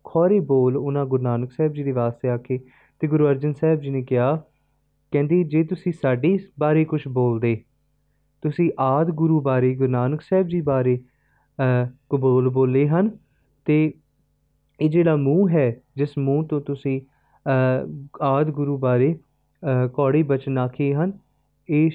ਖੋਰੇ 0.05 0.41
ਬੋਲ 0.41 0.77
ਉਹਨਾਂ 0.77 1.07
ਗੁਰੂ 1.07 1.23
ਨਾਨਕ 1.23 1.53
ਸਾਹਿਬ 1.53 1.73
ਜੀ 1.73 1.83
ਦੇ 1.83 1.93
ਵਾਸਤੇ 1.93 2.29
ਆ 2.29 2.37
ਕੇ 3.01 3.07
ਤੇ 3.07 3.09
ਗੁਰੂ 3.09 3.27
ਅਰਜਨ 3.29 3.53
ਸਾਹਿਬ 3.53 3.81
ਜੀ 3.81 3.91
ਨੇ 3.91 4.03
ਕਿਹਾ, 4.03 4.35
ਕਹਿੰਦੀ, 5.13 5.43
ਜੇ 5.45 5.63
ਤੁਸੀਂ 5.65 5.93
ਸਾਡੀ 5.93 6.39
ਬਾਰੇ 6.59 6.85
ਕੁਝ 6.85 7.07
ਬੋਲਦੇ, 7.09 7.57
ਤੁਸੀਂ 8.43 8.71
ਆਦ 8.81 9.11
ਗੁਰੂ 9.13 9.41
ਬਾਰੇ, 9.41 9.75
ਗੁਰੂ 9.75 9.91
ਨਾਨਕ 9.91 10.21
ਸਾਹਿਬ 10.23 10.49
ਜੀ 10.49 10.61
ਬਾਰੇ 10.61 10.99
ਕਬੂਲ 12.11 12.49
ਬੋਲੇ 12.49 12.87
ਹਨ 12.89 13.09
ਅਤੇ 13.09 13.93
ਇਹ 14.81 14.91
ਜਿਹੜਾ 14.91 15.17
ਮੂੰਹ 15.17 15.51
ਹੈ, 15.51 15.77
ਜਿਸ 15.97 16.17
ਮੂੰਹ 16.19 16.47
ਤੋਂ 16.47 16.61
ਤੁਸੀਂ 16.61 17.01
ਆਦਿ 18.23 18.53
ਗੁਰੂ 18.53 18.77
ਬਾਰੇ 18.79 19.15
ਕੌੜੀ 19.95 20.23
ਬਚਨ 20.23 20.59
ਆਖੇ 20.59 20.93
ਹਨ, 20.95 21.13
ਇਸ 21.69 21.95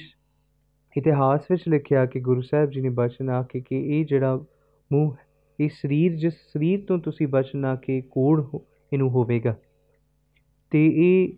ਇਤਿਹਾਸ 0.95 1.45
ਵਿੱਚ 1.51 1.63
ਲਿਖਿਆ 1.69 2.05
ਕਿ 2.05 2.19
ਗੁਰੂ 2.19 2.41
ਸਾਹਿਬ 2.41 2.69
ਜੀ 2.71 2.81
ਨੇ 2.81 2.89
ਬਚਨ 2.89 3.29
ਆਖੇ 3.29 3.59
ਕਿ 3.59 3.79
ਇਹ 3.89 4.05
ਜਿਹੜਾ 4.05 4.35
ਮੂੰਹ 4.91 5.15
ਇਹ 5.59 5.69
ਸਰੀਰ, 5.69 6.15
ਜਿਸ 6.15 6.33
ਸਰੀਰ 6.53 6.83
ਤੋਂ 6.87 6.97
ਤੁਸੀਂ 6.99 7.27
ਬਚਨ 7.27 7.65
ਆਖੇ, 7.65 8.01
ਕੋੜ 8.01 8.43
ਇਹਨੂੰ 8.91 9.09
ਹੋਵੇਗਾ। 9.09 9.55
ਅਤੇ 10.75 10.85
ਇਹ 10.95 11.33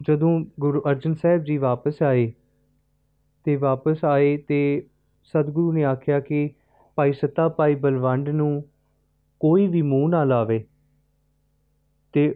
ਜਦੋਂ 0.00 0.44
ਗੁਰੂ 0.60 0.80
ਅਰਜਨ 0.90 1.14
ਸਾਹਿਬ 1.14 1.42
ਜੀ 1.44 1.56
ਵਾਪਸ 1.58 2.02
ਆਏ 2.02 2.26
ਅਤੇ 2.28 3.56
ਵਾਪਸ 3.56 4.04
ਆਏ 4.04 4.36
ਅਤੇ 4.36 4.82
ਸਤਿਗੁਰੂ 5.22 5.72
ਨੇ 5.72 5.84
ਆਖਿਆ 5.84 6.20
ਕਿ 6.20 6.50
ਭਾਈ 6.96 7.12
ਸੱਤਾ, 7.12 7.48
ਭਾਈ 7.48 7.74
ਬਲਵੰਡ 7.74 8.28
ਨੂੰ 8.28 8.64
ਕੋਈ 9.40 9.66
ਵੀ 9.66 9.82
ਮੂੰਹ 9.82 10.08
ਨਾ 10.08 10.24
ਲਾਵੇ 10.24 10.58
ਅਤੇ 12.10 12.34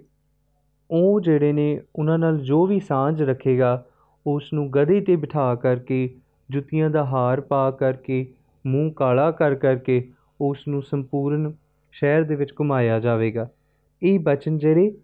ਉਹ 0.91 1.21
ਜਿਹੜੇ 1.21 1.53
ਨੇ 1.53 1.81
ਉਹਨਾਂ 1.97 2.19
ਨਾਲ 2.19 2.39
ਜੋ 2.39 2.67
ਵੀ 2.67 2.81
ਸਾਂਝ 2.81 3.23
ਰੱਖੇਗਾ 3.23 3.85
ਉਸ 4.27 4.53
ਨੂੰ 4.53 4.71
ਗਧੇ 4.71 5.01
'ਤੇ 5.01 5.17
ਬਿਠਾ 5.17 5.55
ਕਰਕੇ, 5.55 6.15
ਜੁੱਤੀਆਂ 6.51 6.91
ਦਾ 6.91 7.05
ਹਾਰ 7.05 7.41
ਪਾ 7.41 7.71
ਕਰਕੇ, 7.71 8.33
ਮੂੰਹ 8.67 8.93
ਕਾਲਾ 8.93 9.31
ਕਰ 9.31 9.55
ਕਰਕੇ 9.55 10.09
ਉਸ 10.41 10.69
ਨੂੰ 10.69 10.83
ਸੰਪੂਰਨ 10.83 11.53
ਸ਼ਹਿਰ 11.93 12.23
ਦੇ 12.23 12.35
ਵਿੱਚ 12.35 12.53
ਘੁਮਾਇਆ 12.61 13.01
ਜਾਵੇਗਾ। 13.01 13.49
ਇਹ 14.03 14.19
ਬਚਨ 14.19 14.59
ਜਿਹੜੇ 14.59 14.95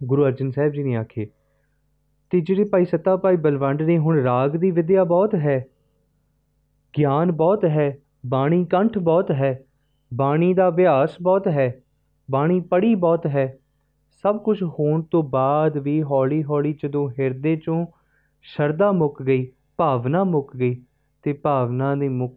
ਗੁਰੂ 0.00 0.24
ਅਰਜਨ 0.26 0.50
ਸਾਹਿਬ 0.50 0.72
ਜੀ 0.72 0.82
ਨੇ 0.82 0.96
ਆਖੇ 0.96 1.24
ਅਤੇ 1.24 2.40
ਜਿਹੜੇ 2.40 2.64
ਭਾਈ 2.64 2.84
ਸੱਤਾ 2.84 3.16
ਭਾਈ 3.16 3.36
ਬਲਵੰਡ 3.36 3.82
ਨੇ 3.82 3.98
ਹੁਣ 3.98 4.18
ਰਾਗ 4.18 4.50
ਦੀ 4.50 4.70
ਵਿੱਦਿਆ 4.70 5.04
ਬਹੁਤ 5.04 5.34
ਹੈ, 5.34 5.64
ਗਿਆਨ 6.98 7.32
ਬਹੁਤ 7.32 7.64
ਹੈ, 7.64 7.98
ਬਾਣੀ 8.26 8.64
ਕੰਠ 8.64 8.98
ਬਹੁਤ 8.98 9.30
ਹੈ, 9.30 9.58
ਬਾਣੀ 10.14 10.54
ਦਾ 10.54 10.68
ਅਭਿਆਸ 10.68 11.16
ਬਹੁਤ 11.22 11.48
ਹੈ, 11.48 11.82
ਬਾਣੀ 12.30 12.60
ਪੜ੍ਹੀ 12.60 12.94
ਬਹੁਤ 12.94 13.26
ਹੈ, 13.26 13.58
ਸਭ 14.24 14.38
ਕੁਝ 14.38 14.62
ਹੋਣ 14.62 15.02
ਤੋਂ 15.02 15.22
ਬਾਅਦ 15.22 15.78
ਵੀ 15.78 16.02
ਹੌਲੀ 16.02 16.42
ਹੌਲੀ 16.44 16.72
ਜਦੋਂ 16.82 17.10
ਹਿਰਦੇ 17.10 17.54
'ਚੋਂ 17.56 17.86
ਸ਼ਰਧਾ 18.42 18.92
ਮੁੱਕ 18.92 19.22
ਗਈ, 19.22 19.52
ਭਾਵਨਾ 19.76 20.24
ਮੁੱਕ 20.24 20.56
ਗਈ 20.56 20.74
ਅਤੇ 20.74 21.32
ਭਾਵਨਾ 21.32 21.94
ਦੇ 21.94 22.08
ਮੁੱਕ, 22.08 22.34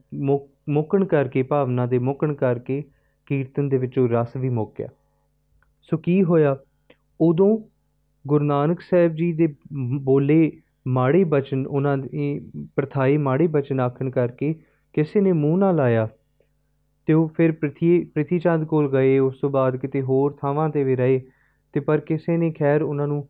ਮੁੱਕਣ 0.69 1.05
ਕਰਕੇ, 1.05 1.43
ਭਾਵਨਾ 1.43 1.85
ਦੇ 1.85 1.99
ਮੁੱਕਣ 1.99 2.33
ਕਰਕੇ 2.33 2.83
ਕੀਰਤਨ 3.25 3.69
ਦੇ 3.69 3.77
ਵਿੱਚੋਂ 3.77 4.09
ਰਸ 4.09 4.35
ਵੀ 4.37 4.49
ਮੁੱਕ 4.49 4.75
ਗਿਆ। 4.79 4.87
ਸੋ 5.81 5.97
ਕੀ 5.97 6.23
ਹੋਇਆ? 6.23 6.55
ਉਦੋਂ 7.19 7.57
ਗੁਰੂ 8.25 8.45
ਨਾਨਕ 8.45 8.81
ਸਾਹਿਬ 8.81 9.15
ਜੀ 9.15 9.31
ਦੇ 9.33 9.47
ਬੋਲੇ 10.03 10.51
ਮਾੜੇ 10.87 11.23
ਬਚਨ, 11.23 11.65
ਉਹਨਾਂ 11.67 11.97
ਦੀ 11.97 12.39
ਪ੍ਰਥਾਈ 12.75 13.17
ਮਾੜੇ 13.17 13.47
ਬਚਨ 13.47 13.79
ਆਖਣ 13.79 14.09
ਕਰਕੇ 14.09 14.53
ਕਿਸੇ 14.95 15.21
ਨੇ 15.21 15.31
ਮੂੰਹ 15.31 15.57
ਨਾ 15.57 15.71
ਲਾਇਆ 15.71 16.05
ਅਤੇ 16.05 17.13
ਉਹ 17.13 17.27
ਫਿਰ 17.27 17.51
ਪ੍ਰਿਥੀ 17.51 18.03
ਪ੍ਰਿਥੀ 18.05 18.39
ਚੰਦ 18.39 18.65
ਕੋਲ 18.65 18.89
ਗਏ। 18.91 19.17
ਉਸ 19.19 19.39
ਤੋਂ 19.39 19.49
ਬਾਅਦ 19.49 19.75
ਕਿਤੇ 19.77 20.01
ਹੋਰ 20.01 20.35
ਥਾਵਾਂ 20.41 20.69
'ਤੇ 20.69 20.83
ਵੀ 20.83 20.95
ਰਹੇ 20.95 21.19
ਅਤੇ 21.19 21.79
ਪਰ 21.79 21.99
ਕਿਸੇ 21.99 22.37
ਨੇ 22.37 22.51
ਖੈਰ 22.51 22.81
ਉਹਨਾਂ 22.81 23.07
ਨੂੰ 23.07 23.27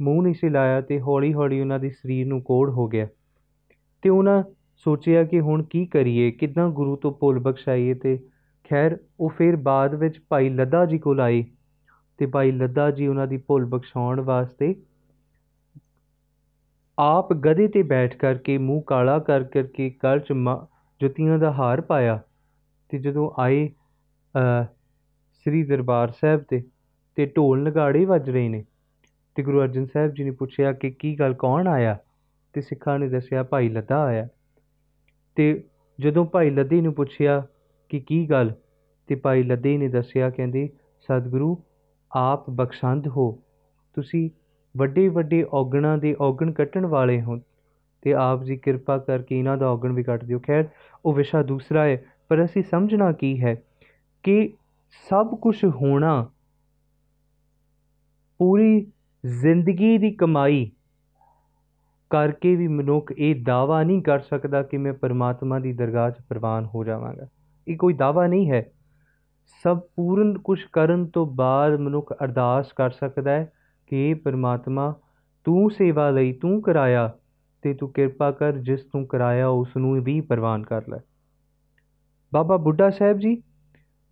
ਮੂੰਹ 0.00 0.22
ਨਹੀਂ 0.22 0.34
ਸੀ 0.34 0.48
ਲਾਇਆ 0.48 0.78
ਅਤੇ 0.78 1.00
ਹੌਲੀ 1.00 1.32
ਹੌਲੀ 1.34 1.60
ਉਹਨਾਂ 1.60 1.78
ਦੇ 1.78 1.90
ਸਰੀਰ 1.90 2.26
ਨੂੰ 2.26 2.40
ਕੋੜ 2.42 2.68
ਹੋ 2.70 2.86
ਗਿਆ 2.88 3.06
ਅਤੇ 3.06 4.08
ਉਹਨਾਂ 4.08 4.42
ਸੋਚਿਆ 4.86 5.22
ਕਿ 5.24 5.40
ਹੁਣ 5.40 5.62
ਕੀ 5.62 5.84
ਕਰੀਏ, 5.86 6.30
ਕਿੱਦਾਂ 6.30 6.68
ਗੁਰੂ 6.70 6.96
ਤੋਂ 6.96 7.12
ਭੁੱਲ 7.12 7.38
ਬਖਸ਼ਾਈਏ 7.38 7.92
ਅਤੇ 7.92 8.18
ਖੈਰ 8.70 8.96
ਉਹ 9.20 9.28
ਫਿਰ 9.28 9.56
ਬਾਅਦ 9.56 9.94
ਵਿੱਚ 9.94 10.20
ਭਾਈ 10.28 10.48
ਲੱਦਾ 10.48 10.84
ਜੀ 10.86 10.98
ਕੋਲ 10.98 11.20
ਆਏ। 11.20 11.44
ਅਤੇ 12.18 12.26
ਭਾਈ 12.26 12.50
ਲੱਦਾ 12.52 12.90
ਜੀ 12.90 13.06
ਉਹਨਾਂ 13.06 13.26
ਦੀ 13.26 13.36
ਭੁੱਲ 13.36 13.64
ਬਖਸ਼ਾਉਣ 13.64 14.20
ਵਾਸਤੇ 14.20 14.74
ਆਪ 16.98 17.32
ਗਧੇ 17.34 17.66
'ਤੇ 17.68 17.82
ਬੈਠ 17.82 18.16
ਕਰਕੇ, 18.16 18.58
ਮੂੰਹ 18.58 18.82
ਕਾਲਾ 18.82 19.18
ਕਰ 19.18 19.44
ਕਰਕੇ 19.44 19.90
ਗਲ 20.04 20.20
'ਚ 20.20 20.32
ਜੁੱਤੀਆਂ 21.00 21.38
ਦਾ 21.38 21.50
ਹਾਰ 21.52 21.80
ਪਾਇਆ 21.80 22.16
ਅਤੇ 22.16 22.98
ਜਦੋਂ 22.98 23.30
ਆਏ 23.38 23.68
ਸ੍ਰੀ 25.46 25.62
ਦਰਬਾਰ 25.64 26.10
ਸਾਹਿਬ 26.20 26.42
'ਤੇ 26.42 26.60
ਅਤੇ 26.60 27.26
ਢੋਲ 27.26 27.62
ਨਗਾੜੇ 27.62 28.04
ਵੱਜ 28.04 28.30
ਰਹੇ 28.30 28.48
ਨੇ 28.48 28.60
ਅਤੇ 28.60 29.42
ਗੁਰੂ 29.42 29.60
ਅਰਜਨ 29.62 29.86
ਸਾਹਿਬ 29.86 30.14
ਜੀ 30.14 30.24
ਨੇ 30.24 30.30
ਪੁੱਛਿਆ 30.30 30.72
ਕਿ 30.72 30.90
ਕੀ 30.90 31.14
ਗੱਲ, 31.20 31.34
ਕੌਣ 31.34 31.68
ਆਇਆ? 31.68 31.94
ਅਤੇ 31.94 32.60
ਸਿੱਖਾਂ 32.60 32.98
ਨੇ 32.98 33.08
ਦੱਸਿਆ 33.08 33.42
ਭਾਈ 33.42 33.68
ਲੱਦਾ 33.68 34.02
ਆਇਆ। 34.04 34.26
ਅਤੇ 34.26 35.62
ਜਦੋਂ 35.98 36.24
ਭਾਈ 36.26 36.50
ਲੱਦੇ 36.50 36.80
ਨੂੰ 36.80 36.92
ਪੁੱਛਿਆ 36.94 37.40
ਕਿ 37.90 38.00
ਕੀ 38.00 38.24
ਗੱਲ 38.30 38.50
ਅਤੇ 38.52 39.14
ਭਾਈ 39.14 39.42
ਲੱਦੇ 39.42 39.76
ਨੇ 39.78 39.88
ਦੱਸਿਆ, 39.88 40.30
ਕਹਿੰਦੇ, 40.30 40.68
ਸਤਿਗੁਰੂ 41.08 41.54
ਆਪ 42.12 42.50
ਬਖਸ਼ੰਦ 42.50 43.08
ਹੋ। 43.08 43.30
ਤੁਸੀਂ 43.96 44.28
ਵੱਡੇ 44.74 45.08
ਵੱਡੇ 45.08 45.44
ਔਗਣਾਂ 45.52 45.96
ਦੇ 45.98 46.14
ਔਗਣ 46.20 46.52
ਕੱਟਣ 46.52 46.86
ਵਾਲੇ 46.86 47.20
ਹੋ 47.22 47.36
ਅਤੇ 47.36 48.12
ਆਪ 48.14 48.42
ਜੀ 48.44 48.56
ਕਿਰਪਾ 48.56 48.98
ਕਰਕੇ 48.98 49.38
ਇਹਨਾਂ 49.38 49.56
ਦਾ 49.56 49.68
ਔਗਣ 49.68 49.92
ਵੀ 49.92 50.02
ਕੱਟ 50.02 50.24
ਦਿਓ। 50.24 50.38
ਖੈਰ, 50.38 50.68
ਉਹ 51.04 51.14
ਵਿਸ਼ਾ 51.14 51.42
ਦੂਸਰਾ 51.42 51.84
ਹੈ, 51.84 52.02
ਪਰ 52.28 52.44
ਅਸੀਂ 52.44 52.62
ਸਮਝਣਾ 52.62 53.10
ਕੀ 53.12 53.40
ਹੈ 53.42 53.54
ਕਿ 54.24 54.52
ਸਭ 55.10 55.34
ਕੁਝ 55.34 55.64
ਹੋਣਾ, 55.64 56.30
ਪੂਰੀ 58.40 58.80
ਜ਼ਿੰਦਗੀ 59.24 59.96
ਦੀ 59.98 60.10
ਕਮਾਈ 60.10 60.70
ਕਰਕੇ 62.10 62.54
ਵੀ 62.56 62.68
ਮਨੁੱਖ 62.68 63.12
ਇਹ 63.12 63.42
ਦਾਵਾ 63.44 63.82
ਨਹੀਂ 63.82 64.02
ਕਰ 64.02 64.20
ਸਕਦਾ 64.20 64.62
ਕਿ 64.62 64.78
ਮੈਂ 64.78 64.92
ਪਰਮਾਤਮਾ 64.92 65.58
ਦੀ 65.58 65.72
ਦਰਗਾਹ 65.72 66.10
'ਚ 66.10 66.22
ਪ੍ਰਵਾਨ 66.28 66.64
ਹੋ 66.64 66.84
ਜਾਵਾਂਗਾ। 66.84 67.26
ਇਹ 67.66 67.76
ਕੋਈ 67.76 67.94
ਦਾਵਾ 67.94 68.26
ਨਹੀਂ 68.26 68.50
ਹੈ। 68.50 68.64
ਸਭ 69.64 69.80
ਪੂਰਨ 69.96 70.38
ਕੁਝ 70.38 70.64
ਕਰਨ 70.72 71.06
ਤੋਂ 71.06 71.26
ਬਾਅਦ 71.26 71.80
ਮਨੁੱਖ 71.80 72.12
ਅਰਦਾਸ 72.24 72.72
ਕਰ 72.72 72.90
ਸਕਦਾ 72.90 73.30
ਹੈ 73.30 73.52
ਕਿ 73.86 74.10
ਇਹ 74.10 74.14
ਪਰਮਾਤਮਾ, 74.14 74.94
ਤੂੰ 75.44 75.70
ਸੇਵਾ 75.70 76.10
ਲਈ 76.10 76.32
ਤੂੰ 76.32 76.62
ਕਰਾਇਆ 76.62 77.14
ਤੇ 77.62 77.74
ਤੂੰ 77.74 77.92
ਕਿਰਪਾ 77.92 78.30
ਕਰ, 78.30 78.52
ਜਿਸ 78.52 78.80
ਤੂੰ 78.84 79.06
ਕਰਾਇਆ 79.06 79.48
ਉਸ 79.48 79.76
ਨੂੰ 79.76 80.02
ਵੀ 80.02 80.20
ਪ੍ਰਵਾਨ 80.20 80.62
ਕਰ 80.62 80.88
ਲੈ। 80.88 80.98
ਬਾਬਾ 82.34 82.56
ਬੁੱਢਾ 82.56 82.90
ਸਾਹਿਬ 82.90 83.18
ਜੀ, 83.18 83.42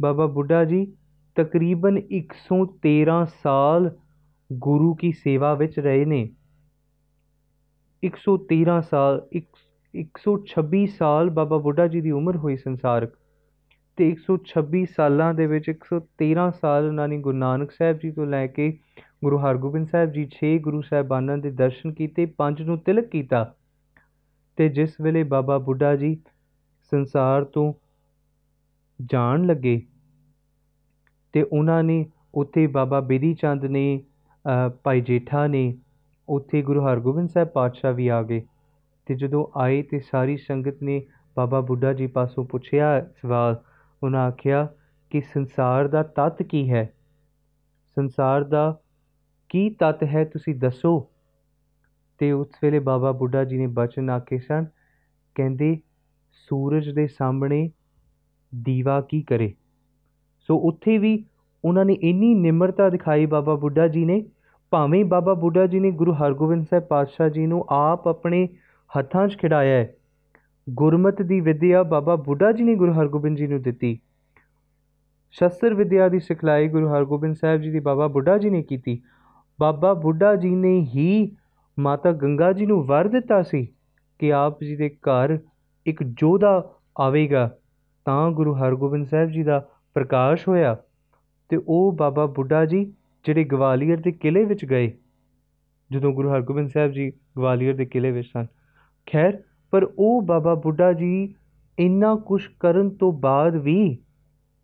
ਬਾਬਾ 0.02 0.26
ਬੁੱਢਾ 0.26 0.64
ਜੀ, 0.64 0.92
ਤਕਰੀਬਨ 1.36 1.98
113 2.10 3.24
ਸਾਲ 3.42 3.90
ਗੁਰੂ 4.52 4.94
ਕੀ 4.94 5.12
ਸੇਵਾ 5.12 5.54
ਵਿੱਚ 5.54 5.78
ਰਹੇ 5.78 6.04
ਨੇ। 6.04 6.30
113 8.02 8.80
ਸਾਲ 8.80 9.28
126 9.94 10.86
ਸਾਲ 10.86 11.30
ਬਾਬਾ 11.30 11.58
ਬੁੱਢਾ 11.58 11.86
ਜੀ 11.86 12.00
ਦੀ 12.00 12.10
ਉਮਰ 12.10 12.36
ਹੋਈ 12.36 12.56
ਸੰਸਾਰਕ। 12.56 13.12
ਤੇ 14.00 14.06
126 14.10 14.80
ਸਾਲਾਂ 14.90 15.32
ਦੇ 15.34 15.46
ਵਿੱਚ 15.46 15.66
113 15.70 16.44
ਸਾਲ 16.60 16.86
ਉਹਨਾਂ 16.86 17.06
ਨੇ 17.08 17.18
ਗੁਰੂ 17.18 17.36
ਨਾਨਕ 17.36 17.72
ਸਾਹਿਬ 17.72 17.98
ਜੀ 17.98 18.10
ਤੋਂ 18.10 18.26
ਲੈ 18.26 18.46
ਕੇ 18.48 18.68
ਗੁਰੂ 19.24 19.38
ਹਰਗੋਬਿੰਦ 19.38 19.88
ਸਾਹਿਬ 19.88 20.12
ਜੀ 20.12 20.24
6 20.36 20.52
ਗੁਰੂ 20.60 20.80
ਸਾਹਿਬਾਨਾਂ 20.82 21.36
ਦੇ 21.38 21.50
ਦਰਸ਼ਨ 21.50 21.92
ਕੀਤੇ, 21.92 22.26
ਪੰਜ 22.26 22.62
ਨੂੰ 22.62 22.78
ਤਿਲਕ 22.78 23.08
ਕੀਤਾ 23.08 23.42
ਤੇ 24.58 24.68
ਜਿਸ 24.78 24.96
ਵੇਲੇ 25.00 25.22
ਬਾਬਾ 25.34 25.58
ਬੁੱਢਾ 25.68 25.94
ਜੀ 25.96 26.14
ਸੰਸਾਰ 26.92 27.44
ਤੋਂ 27.52 27.66
ਜਾਣ 29.00 29.46
ਲੱਗੇ 29.46 29.76
ਤੇ 31.34 31.42
ਉਹਨਾਂ 31.42 31.82
ਨੇ 31.84 32.04
ਉੱਥੇ 32.34 32.66
ਬਾਬਾ 32.72 33.00
ਬੇਦੀ 33.12 33.34
ਚੰਦ 33.34 33.64
ਨੇ 33.70 33.86
ਭਾਈ 34.84 35.00
ਜੇਠਾ 35.00 35.46
ਨੇ, 35.46 35.64
ਉੱਥੇ 36.28 36.62
ਗੁਰੂ 36.62 36.86
ਹਰਗੋਬਿੰਦ 36.86 37.28
ਸਾਹਿਬ 37.28 37.48
ਪਾਤਸ਼ਾਹ 37.54 37.92
ਵੀ 37.94 38.08
ਆ 38.08 38.22
ਗਏ 38.22 38.42
ਤੇ 39.06 39.14
ਜਦੋਂ 39.14 39.46
ਆਏ 39.60 39.82
ਤੇ 39.82 40.00
ਸਾਰੀ 40.10 40.36
ਸੰਗਤ 40.48 40.82
ਨੇ 40.82 41.02
ਬਾਬਾ 41.36 41.60
ਬੁੱਢਾ 41.60 41.92
ਜੀ 41.92 42.06
ਪਾਸੋਂ 42.16 42.44
ਪੁੱਛਿਆ 42.44 43.00
ਸਵਾਲ 43.22 43.62
ਉਹਨਾਂ 44.02 44.26
ਆਖਿਆ 44.26 44.68
ਕਿ 45.10 45.20
ਸੰਸਾਰ 45.20 45.88
ਦਾ 45.88 46.02
ਤੱਤ 46.02 46.42
ਕੀ 46.42 46.70
ਹੈ? 46.70 46.92
ਸੰਸਾਰ 47.94 48.44
ਦਾ 48.44 48.80
ਕੀ 49.48 49.70
ਤੱਤ 49.70 50.04
ਹੈ 50.04 50.24
ਤੁਸੀਂ 50.24 50.54
ਦੱਸੋ? 50.54 51.10
ਤੇ 52.18 52.32
ਉਸ 52.32 52.48
ਵੇਲੇ 52.62 52.78
ਬਾਬਾ 52.78 53.12
ਬੁੱਢਾ 53.12 53.44
ਜੀ 53.44 53.58
ਨੇ 53.58 53.66
ਬਚਨ 53.66 54.10
ਆਖੇ 54.10 54.38
ਸਨ, 54.38 54.66
ਕਹਿੰਦੇ, 55.34 55.78
ਸੂਰਜ 56.32 56.90
ਦੇ 56.90 57.06
ਸਾਹਮਣੇ 57.06 57.70
ਦੀਵਾ 58.54 59.00
ਕੀ 59.00 59.22
ਕਰੇ? 59.22 59.54
ਸੋ 60.40 60.56
ਉੱਥੇ 60.56 60.98
ਵੀ 60.98 61.24
ਉਹਨਾਂ 61.64 61.84
ਨੇ 61.84 61.92
ਇੰਨੀ 61.92 62.34
ਨਿਮਰਤਾ 62.34 62.88
ਦਿਖਾਈ 62.88 63.26
ਬਾਬਾ 63.26 63.54
ਬੁੱਢਾ 63.54 63.88
ਜੀ 63.88 64.04
ਨੇ, 64.04 64.24
ਭਾਵੇਂ 64.70 65.04
ਬਾਬਾ 65.04 65.34
ਬੁੱਢਾ 65.34 65.66
ਜੀ 65.66 65.80
ਨੇ 65.80 65.90
ਗੁਰੂ 65.90 66.12
ਹਰਗੋਬਿੰਦ 66.12 66.64
ਸਾਹਿਬ 66.64 66.84
ਪਾਤਸ਼ਾਹ 66.84 67.28
ਜੀ 67.28 67.46
ਨੂੰ 67.46 67.66
ਆਪ 67.68 68.08
ਆਪਣੇ 68.08 68.48
ਹੱਥਾਂ 68.98 69.28
'ਚ 69.28 69.38
ਖਿਡਾਇਆ 69.38 69.76
ਹੈ 69.76 69.94
ਗੁਰਮਤ 70.70 71.22
ਦੀ 71.22 71.40
ਵਿਦਿਆ 71.40 71.82
ਬਾਬਾ 71.82 72.16
ਬੁੱਢਾ 72.16 72.52
ਜੀ 72.52 72.64
ਨੇ 72.64 72.74
ਗੁਰੂ 72.74 72.92
ਹਰਗੋਬਿੰਦ 72.92 73.36
ਜੀ 73.36 73.46
ਨੂੰ 73.46 73.62
ਦਿੱਤੀ। 73.62 73.98
ਸ਼ਸਤਰ 75.30 75.74
ਵਿਦਿਆ 75.74 76.08
ਦੀ 76.08 76.20
ਸਿਖਲਾਈ 76.20 76.68
ਗੁਰੂ 76.68 76.88
ਹਰਗੋਬਿੰਦ 76.88 77.36
ਸਾਹਿਬ 77.36 77.60
ਜੀ 77.60 77.70
ਦੀ 77.70 77.80
ਬਾਬਾ 77.80 78.06
ਬੁੱਢਾ 78.08 78.38
ਜੀ 78.38 78.50
ਨੇ 78.50 78.62
ਕੀਤੀ। 78.62 79.02
ਬਾਬਾ 79.60 79.94
ਬੁੱਢਾ 79.94 80.34
ਜੀ 80.36 80.50
ਨੇ 80.50 80.80
ਹੀ 80.94 81.36
ਮਾਤਾ 81.78 82.12
ਗੰਗਾ 82.12 82.52
ਜੀ 82.52 82.66
ਨੂੰ 82.66 82.82
ਵਰ 82.86 83.08
ਦਿੱਤਾ 83.08 83.42
ਸੀ 83.42 83.66
ਕਿ 84.18 84.32
ਆਪ 84.32 84.64
ਜੀ 84.64 84.76
ਦੇ 84.76 84.88
ਘਰ 84.88 85.38
ਇੱਕ 85.86 86.02
ਜੋਧਾ 86.02 86.70
ਆਵੇਗਾ, 87.00 87.50
ਤਾਂ 88.04 88.30
ਗੁਰੂ 88.30 88.54
ਹਰਗੋਬਿੰਦ 88.54 89.06
ਸਾਹਿਬ 89.06 89.30
ਜੀ 89.30 89.42
ਦਾ 89.42 89.68
ਪ੍ਰਕਾਸ਼ 89.94 90.48
ਹੋਇਆ 90.48 90.76
ਤੇ 91.48 91.60
ਉਹ 91.68 91.92
ਬਾਬਾ 91.92 92.26
ਬੁੱਢਾ 92.26 92.64
ਜੀ 92.64 92.84
ਜਿਹੜੇ 93.24 93.44
ਗਵਾਲੀਅਰ 93.44 93.96
ਦੇ 93.96 94.12
ਕਿਲੇ 94.12 94.44
ਵਿੱਚ 94.44 94.64
ਗਏ। 94.64 94.92
ਜਦੋਂ 95.90 96.12
ਗੁਰੂ 96.12 96.32
ਹਰਗੋਬਿੰਦ 96.32 96.70
ਸਾਹਿਬ 96.70 96.92
ਜੀ 96.92 97.10
ਗਵਾਲੀਅਰ 97.10 97.74
ਦੇ 97.74 97.84
ਕਿਲੇ 97.84 98.10
ਵਿੱਚ 98.10 98.28
ਸਨ। 98.28 98.46
ਖੈਰ 99.06 99.42
ਪਰ 99.70 99.88
ਉਹ 99.98 100.22
ਬਾਬਾ 100.22 100.54
ਬੁੱਢਾ 100.54 100.92
ਜੀ 100.92 101.34
ਇੰਨਾ 101.78 102.14
ਕੁਝ 102.14 102.46
ਕਰਨ 102.60 102.90
ਤੋਂ 102.90 103.12
ਬਾਅਦ 103.12 103.56
ਵੀ 103.56 103.98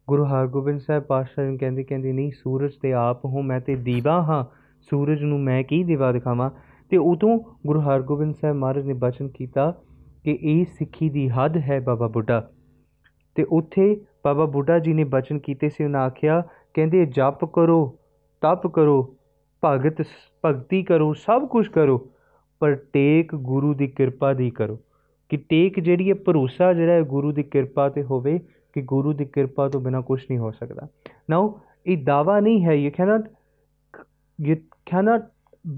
ਗੁਰੂ 0.09 0.25
ਹਰਗੋਬਿੰਦ 0.25 0.81
ਸਾਹਿਬ 0.81 1.03
ਪਾਤਸ਼ਾਹ 1.03 1.45
ਨੂੰ 1.45 1.59
ਕਹਿੰਦੇ 1.59 1.85
ਕਹਿੰਦੇ, 1.85 2.13
ਨਹੀਂ, 2.13 2.33
ਸੂਰਜ 2.43 2.73
ਤੇ 2.83 2.93
ਆਪ 2.93 3.25
ਹੋ, 3.25 3.43
ਮੈਂ 3.43 3.61
ਤੇ 3.61 3.75
ਦੀਵਾ 3.75 4.23
ਹਾਂ, 4.23 4.45
ਸੂਰਜ 4.81 5.23
ਨੂੰ 5.23 5.41
ਮੈਂ 5.41 5.65
ਕੀ 5.65 5.85
ਦੀਵਾ 5.85 6.13
ਦਿਖਾਵਾਂ? 6.13 6.51
ਤੇ 6.91 6.97
ਉਦੋਂ 6.97 7.41
ਗੁਰੂ 7.67 7.81
ਹਰਗੋਬਿੰਦ 7.81 8.35
ਸਾਹਿਬ 8.35 8.57
ਮਹਾਰਾਜ 8.57 8.87
ਨੇ 8.87 8.93
ਬਚਨ 8.93 9.29
ਕੀਤਾ 9.29 9.75
ਕਿ 10.25 10.39
ਇਹ 10.43 10.65
ਸਿੱਖੀ 10.65 11.11
ਦੀ 11.11 11.29
ਹੱਦ 11.29 11.57
ਹੈ 11.57 11.81
ਬਾਬਾ 11.81 12.09
ਬੁੱਢਾ। 12.09 12.51
ਤੇ 13.35 13.47
ਉੱਥੇ 13.51 14.01
ਬਾਬਾ 14.25 14.45
ਬੁੱਢਾ 14.45 14.79
ਜੀ 14.79 14.93
ਨੇ 14.93 15.05
ਬਚਨ 15.05 15.39
ਕੀਤੇ 15.39 15.69
ਸੀ, 15.69 15.85
ਉਹਨਾਂ 15.85 16.01
ਆਖਿਆ, 16.01 16.43
ਕਹਿੰਦੇ, 16.75 17.07
ਜਪ 17.07 17.45
ਕਰੋ, 17.45 17.99
ਤਪ 18.41 18.67
ਕਰੋ, 18.67 19.17
ਭਗਤ 19.65 20.05
ਭਗਤੀ 20.45 20.83
ਕਰੋ, 20.83 21.13
ਸਭ 21.15 21.49
ਕੁਝ 21.49 21.69
ਕਰੋ, 21.69 22.11
ਪਰ 22.59 22.75
ਟੇਕ 22.75 23.35
ਗੁਰੂ 23.35 23.75
ਦੀ 23.75 23.87
ਕਿਰਪਾ 23.87 24.33
ਦੀ 24.33 24.51
ਕਰੋ। 24.51 24.79
ਕਿ 25.29 25.37
ਟੇਕ 25.37 25.81
ਜਿਹੜੀ 25.81 26.11
ਹੈ, 26.11 26.15
ਭਰੋਸਾ 26.15 26.73
ਜਿਹੜਾ 26.73 26.93
ਹੈ, 26.93 27.03
ਗੁਰੂ 27.03 27.33
ਦੀ 27.33 27.43
ਕਿਰਪਾ 27.43 27.89
ਤੇ 27.89 28.03
ਹੋਵੇ 28.03 28.39
ਕਿ 28.73 28.83
ਗੁਰੂ 28.83 29.13
ਦੀ 29.13 29.25
ਕਿਰਪਾ 29.25 29.69
ਤੋਂ 29.69 29.81
ਬਿਨਾ 29.81 30.01
ਕੁਝ 30.01 30.23
ਨਹੀਂ 30.23 30.39
ਹੋ 30.39 30.51
ਸਕਦਾ। 30.51 30.89
ਨਾਓ 31.31 31.61
ਇਹ 31.87 32.05
ਦਾਵਾ 32.05 32.41
ਨਹੀਂ 32.41 32.65
ਹੈ 32.65 32.73
you 32.73 32.91
can't 32.91 33.29
you 34.45 34.57
can't 34.91 35.25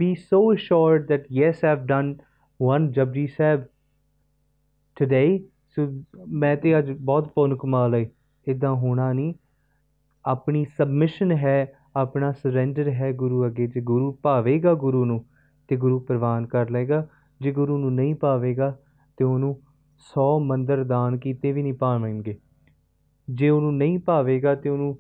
be 0.03 0.13
so 0.13 0.55
sure 0.55 1.01
that, 1.03 1.21
yes, 1.21 1.55
i've 1.55 1.85
done 1.85 2.25
one 2.75 2.91
Japji 2.91 3.27
Sahib 3.27 3.61
today. 5.03 5.39
So 5.69 6.03
ਮੈਂ 6.29 6.57
ਤੇ 6.57 6.79
ਅੱਜ 6.79 6.91
ਬਹੁਤ 6.91 7.29
ਪੁੰਨ 7.29 7.57
ਕਮਾ 7.57 7.87
ਲਈ 7.87 8.07
ਇਦਾਂ 8.49 8.73
ਹੋਣਾ 8.73 9.13
ਨਹੀਂ। 9.13 9.35
ਆਪਣੀ 10.27 10.65
ਸਬਮਿਸ਼ਨ 10.65 11.33
ਹੈ, 11.33 11.73
ਆਪਣਾ 11.97 12.33
ਸਰੈਂਡਰ 12.33 12.89
ਹੈ 12.91 13.13
ਗੁਰੂ 13.13 13.47
ਅੱਗੇ। 13.47 13.67
ਜੇ 13.67 13.81
ਗੁਰੂ 13.81 14.19
ਭਾਵੇਗਾ 14.23 14.75
ਗੁਰੂ 14.75 15.05
ਨੂੰ, 15.05 15.25
ਤੇ 15.69 15.77
ਗੁਰੂ 15.77 16.01
ਪ੍ਰਵਾਨ 16.01 16.47
ਕਰ 16.47 16.71
ਲਏਗਾ। 16.71 17.09
ਜੇ 17.41 17.53
ਗੁਰੂ 17.53 17.79
ਨੂੰ 17.79 17.95
ਨਹੀਂ 17.95 18.15
ਭਾਵੇਗਾ 18.15 18.79
ਤੇ 19.19 19.25
ਉਹਨੂੰ 19.25 19.61
100 19.99 20.39
ਮੰਦਰ 20.39 20.85
ਦਾਨ 20.85 21.19
ਕੀਤੇ 21.19 21.53
ਵੀ 21.53 21.63
ਨਹੀਂ 21.63 21.75
ਪਾਵਣਗੇ। 21.75 22.37
ਜੇ 23.31 23.49
ਉਹਨੂੰ 23.49 23.77
ਨਹੀਂ 23.77 23.99
ਭਾਵੇਗਾ 23.99 24.55
ਤੇ 24.55 24.69
ਉਹਨੂੰ 24.69 24.99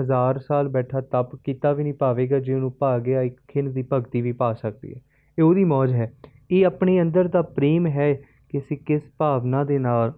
ਹਜ਼ਾਰ 0.00 0.38
ਸਾਲ 0.38 0.68
ਬੈਠਾ 0.68 1.00
ਤਪ 1.00 1.36
ਕੀਤਾ 1.36 1.72
ਵੀ 1.72 1.82
ਨਹੀਂ 1.82 1.94
ਪਾਵੇਗਾ, 1.94 2.38
ਜੇ 2.38 2.54
ਉਹਨੂੰ 2.54 2.72
ਭਾ 2.78 2.98
ਗਿਆ, 2.98 3.22
ਇੱਕ 3.22 3.40
ਖਿੰਨ 3.48 3.72
ਦੀ 3.72 3.84
ਭਗਤੀ 3.92 4.20
ਵੀ 4.20 4.32
ਪਾ 4.32 4.52
ਸਕਦੀ 4.52 4.94
ਹੈ। 4.94 5.00
ਇਹ 5.38 5.44
ਉਹਦੀ 5.44 5.64
ਮੌਜ 5.64 5.92
ਹੈ। 5.92 6.12
ਇਹ 6.50 6.66
ਆਪਣੇ 6.66 7.02
ਅੰਦਰ 7.02 7.28
ਦਾ 7.28 7.42
ਪ੍ਰੇਮ 7.42 7.86
ਹੈ 7.86 8.14
ਕਿ 8.48 8.58
ਅਸੀਂ 8.58 8.78
ਕਿਸ 8.78 9.02
ਭਾਵਨਾ 9.18 9.64
ਦੇ 9.64 9.78
ਨਾਲ 9.78 10.12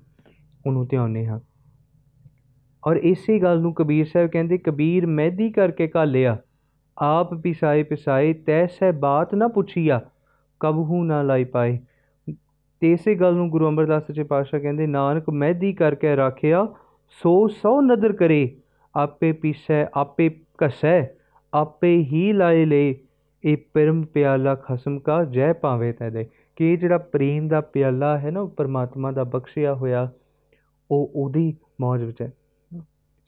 ਉਹਨੂੰ 0.67 0.87
ਧਿਆਉਂਦੇ 0.87 1.27
ਹਾਂ। 1.27 1.41
ਔਰ 2.87 2.97
ਇਸੇ 2.97 3.39
ਗੱਲ 3.39 3.61
ਨੂੰ 3.61 3.75
ਕਬੀਰ 3.75 4.07
ਸਾਹਿਬ 4.07 4.31
ਕਹਿੰਦੇ, 4.31 4.59
ਕਬੀਰ, 4.59 5.07
ਮਹਿਦੀ 5.07 5.51
ਕਰਕੇ 5.51 5.91
ਘਾਲਿਆ। 5.97 6.39
ਆਪ 6.99 7.35
ਪਿਸਾਏ 7.35 7.83
ਪਿਸਾਏ 7.83 8.33
ਤੈਸੈ 8.33 8.93
ਬਾਤ 8.93 9.35
ਨਾ 9.35 9.49
ਪੁੱਛੀਆ। 9.49 10.01
ਕਬਹੂ 10.61 11.05
ਨਾ 11.05 11.23
ਲਾਈ 11.23 11.45
ਪਾਏ। 11.45 11.79
ਤੇ 12.83 12.93
ਇਸੇ 12.93 13.15
ਗੱਲ 13.15 13.35
ਨੂੰ 13.35 13.49
ਗੁਰੂ 13.51 13.69
ਅਮਰਦਾਸ 13.69 14.07
ਸੱਚੇ 14.07 14.23
ਪਾਤਸ਼ਾਹ 14.23 14.61
ਕਹਿੰਦੇ, 14.61 14.87
ਨਾਨਕ 14.87 15.31
ਮਹਿਦੀ 15.31 15.73
ਕਰਕੇ 15.73 16.17
ਰੱਖਿਆ, 16.17 16.67
ਸੋ 17.23 17.49
ਸੋ 17.49 17.81
ਨਦਰ 17.81 18.13
ਕਰੇ, 18.13 18.57
ਆਪੇ 18.95 19.33
ਪੀਸੈ, 19.33 19.87
ਆਪੇ 19.95 20.31
ਕਸੈ 20.59 21.07
ਆਪੇ 21.53 21.97
ਹੀ 21.97 22.33
ਲਾਏ 22.33 22.65
ਲੈ, 22.65 22.95
ਇਹ 23.45 23.57
ਪਰਮ 23.75 24.03
ਪਿਆਲਾ 24.05 24.55
ਖਸਮ 24.55 24.99
ਕਾ 24.99 25.25
ਜੈ 25.25 25.53
ਪਾਵੇ 25.53 25.93
ਤੈ 25.93 26.11
ਕਿ 26.57 26.73
ਇਹ 26.73 26.79
ਜਿਹੜਾ 26.79 26.99
ਪ੍ਰੇਮ 26.99 27.49
ਦਾ 27.49 27.61
ਪਿਆਲਾ 27.61 28.19
ਹੈ 28.19 28.31
ਨਾ, 28.31 28.41
ਉਹ 28.41 28.49
ਪਰਮਾਤਮਾ 28.49 29.13
ਦਾ 29.13 29.25
ਬਖਸ਼ਿਆ 29.25 29.75
ਹੋਇਆ, 29.75 30.11
ਉਹ 30.91 31.11
ਉਹਦੀ 31.15 31.55
ਮੌਜ 31.81 32.03
ਵਿੱਚ 32.03 32.23
ਹੈ। 32.23 32.33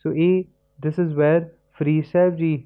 ਸੋ 0.05 0.13
ਇਹ 0.13 0.45
this 0.83 0.99
is 0.99 1.15
where 1.15 1.49
free 1.79 2.03
Sahib 2.03 2.37
ji 2.37 2.65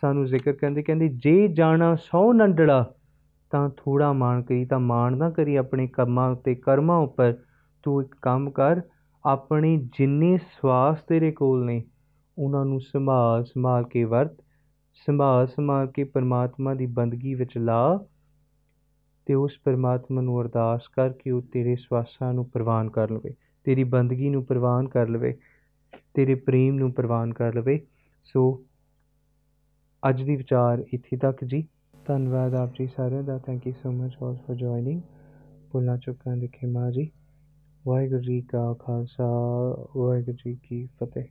ਸਾਨੂੰ 0.00 0.26
ਜ਼ਿਕਰ 0.26 0.52
ਕਹਿੰਦੇ 0.52 0.82
ਕਹਿੰਦੇ, 0.82 1.08
ਜੇ 1.08 1.48
ਜਾਣਾ 1.48 1.94
ਸੌ 1.94 2.32
ਨੰਡੜਾ 2.32 2.94
ਤਾਂ 3.50 3.70
ਥੋੜਾ 3.76 4.12
ਮਾਣ 4.12 4.42
ਕਰੀ, 4.42 4.64
ਤਾਂ 4.64 4.80
ਮਾਣ 4.80 5.16
ਨਾ 5.16 5.30
ਕਰੀ 5.30 5.56
ਆਪਣੇ 5.56 5.86
ਕੰਮਾਂ 5.86 6.30
ਉੱਤੇ, 6.30 6.54
ਕਰਮਾਂ 6.54 6.98
ਉੱਪਰ। 6.98 7.36
ਤੂੰ 7.82 8.02
ਇੱਕ 8.02 8.14
ਕੰਮ 8.22 8.50
ਕਰ, 8.50 8.80
ਆਪਣੇ 9.24 9.88
ਜਿੰਨੇ 9.98 10.38
ਸਵਾਸ 10.38 11.02
ਤੇਰੇ 11.08 11.32
ਕੋਲ 11.32 11.64
ਨੇ, 11.64 11.84
ਉਹਨਾਂ 12.38 12.64
ਨੂੰ 12.64 12.80
ਸੰਭਾਲ 12.80 13.44
ਸੰਭਾਲ 13.44 13.84
ਕੇ 13.84 14.04
ਵਰਤ। 14.04 14.36
ਸੰਭਾਲ 15.06 15.46
ਸੰਭਾਲ 15.46 15.86
ਕੇ 15.86 16.04
ਪਰਮਾਤਮਾ 16.04 16.74
ਦੀ 16.74 16.86
ਬੰਦਗੀ 16.86 17.34
ਵਿੱਚ 17.34 17.58
ਲਾ 17.58 18.04
ਤੇ 19.26 19.34
ਉਸ 19.34 19.52
ਪਰਮਾਤਮਾ 19.64 20.20
ਨੂੰ 20.20 20.40
ਅਰਦਾਸ 20.42 20.88
ਕਰ 20.88 21.12
ਕਿ 21.12 21.30
ਉਹ 21.30 21.42
ਤੇਰੇ 21.42 21.76
ਸਵਾਸਾਂ 21.76 22.34
ਨੂੰ 22.34 22.50
ਪ੍ਰਵਾਨ 22.50 22.90
ਕਰ 22.90 23.10
ਲਵੇ, 23.10 23.34
ਤੇਰੀ 23.64 23.84
ਬੰਦਗੀ 23.84 24.28
ਨੂੰ 24.28 24.44
ਪ੍ਰਵਾਨ 24.44 24.88
ਕਰ 24.88 25.08
ਲਵੇ, 25.08 25.36
ਤੇਰੇ 26.14 26.34
ਪ੍ਰੇਮ 26.34 26.74
ਨੂੰ 26.74 26.92
ਪ੍ਰਵਾਨ 26.92 27.32
ਕਰ 27.32 27.54
ਲਵੇ। 27.54 27.86
ਸੋ, 28.24 28.64
ਅੱਜ 30.08 30.22
ਦੀ 30.22 30.36
ਵਿਚਾਰ 30.36 30.84
ਇੱਥੇ 30.94 31.16
ਤੱਕ 31.16 31.44
ਜੀ। 31.44 31.66
ਧੰਨਵਾਦ 32.08 32.54
ਆਪ 32.54 32.70
ਜੀ 32.78 32.86
ਸਾਰਿਆਂ 32.86 33.22
ਦਾ। 33.22 33.38
Thank 33.38 33.66
you 33.66 33.72
so 33.82 33.92
much 33.92 34.16
all 34.22 34.36
for 34.36 34.56
joining 34.56 35.02
ਭੁੱਲਾਂ 35.72 35.98
ਚੁੱਕਾਂ 35.98 36.36
ਦੇ 36.36 36.46
ਖਿਮਾ 36.46 36.90
ਜੀ। 36.90 37.10
ਵਾਹਿਗੁਰੂ 37.86 38.22
ਜੀ 38.22 38.40
ਕਾ 38.40 38.74
ਖਾਲਸਾ, 38.74 39.24
ਵਾਹਿਗੁਰੂ 39.96 40.36
ਜੀ 40.36 40.58
ਕੀ 40.62 40.88
ਫਤਿਹ। 41.00 41.24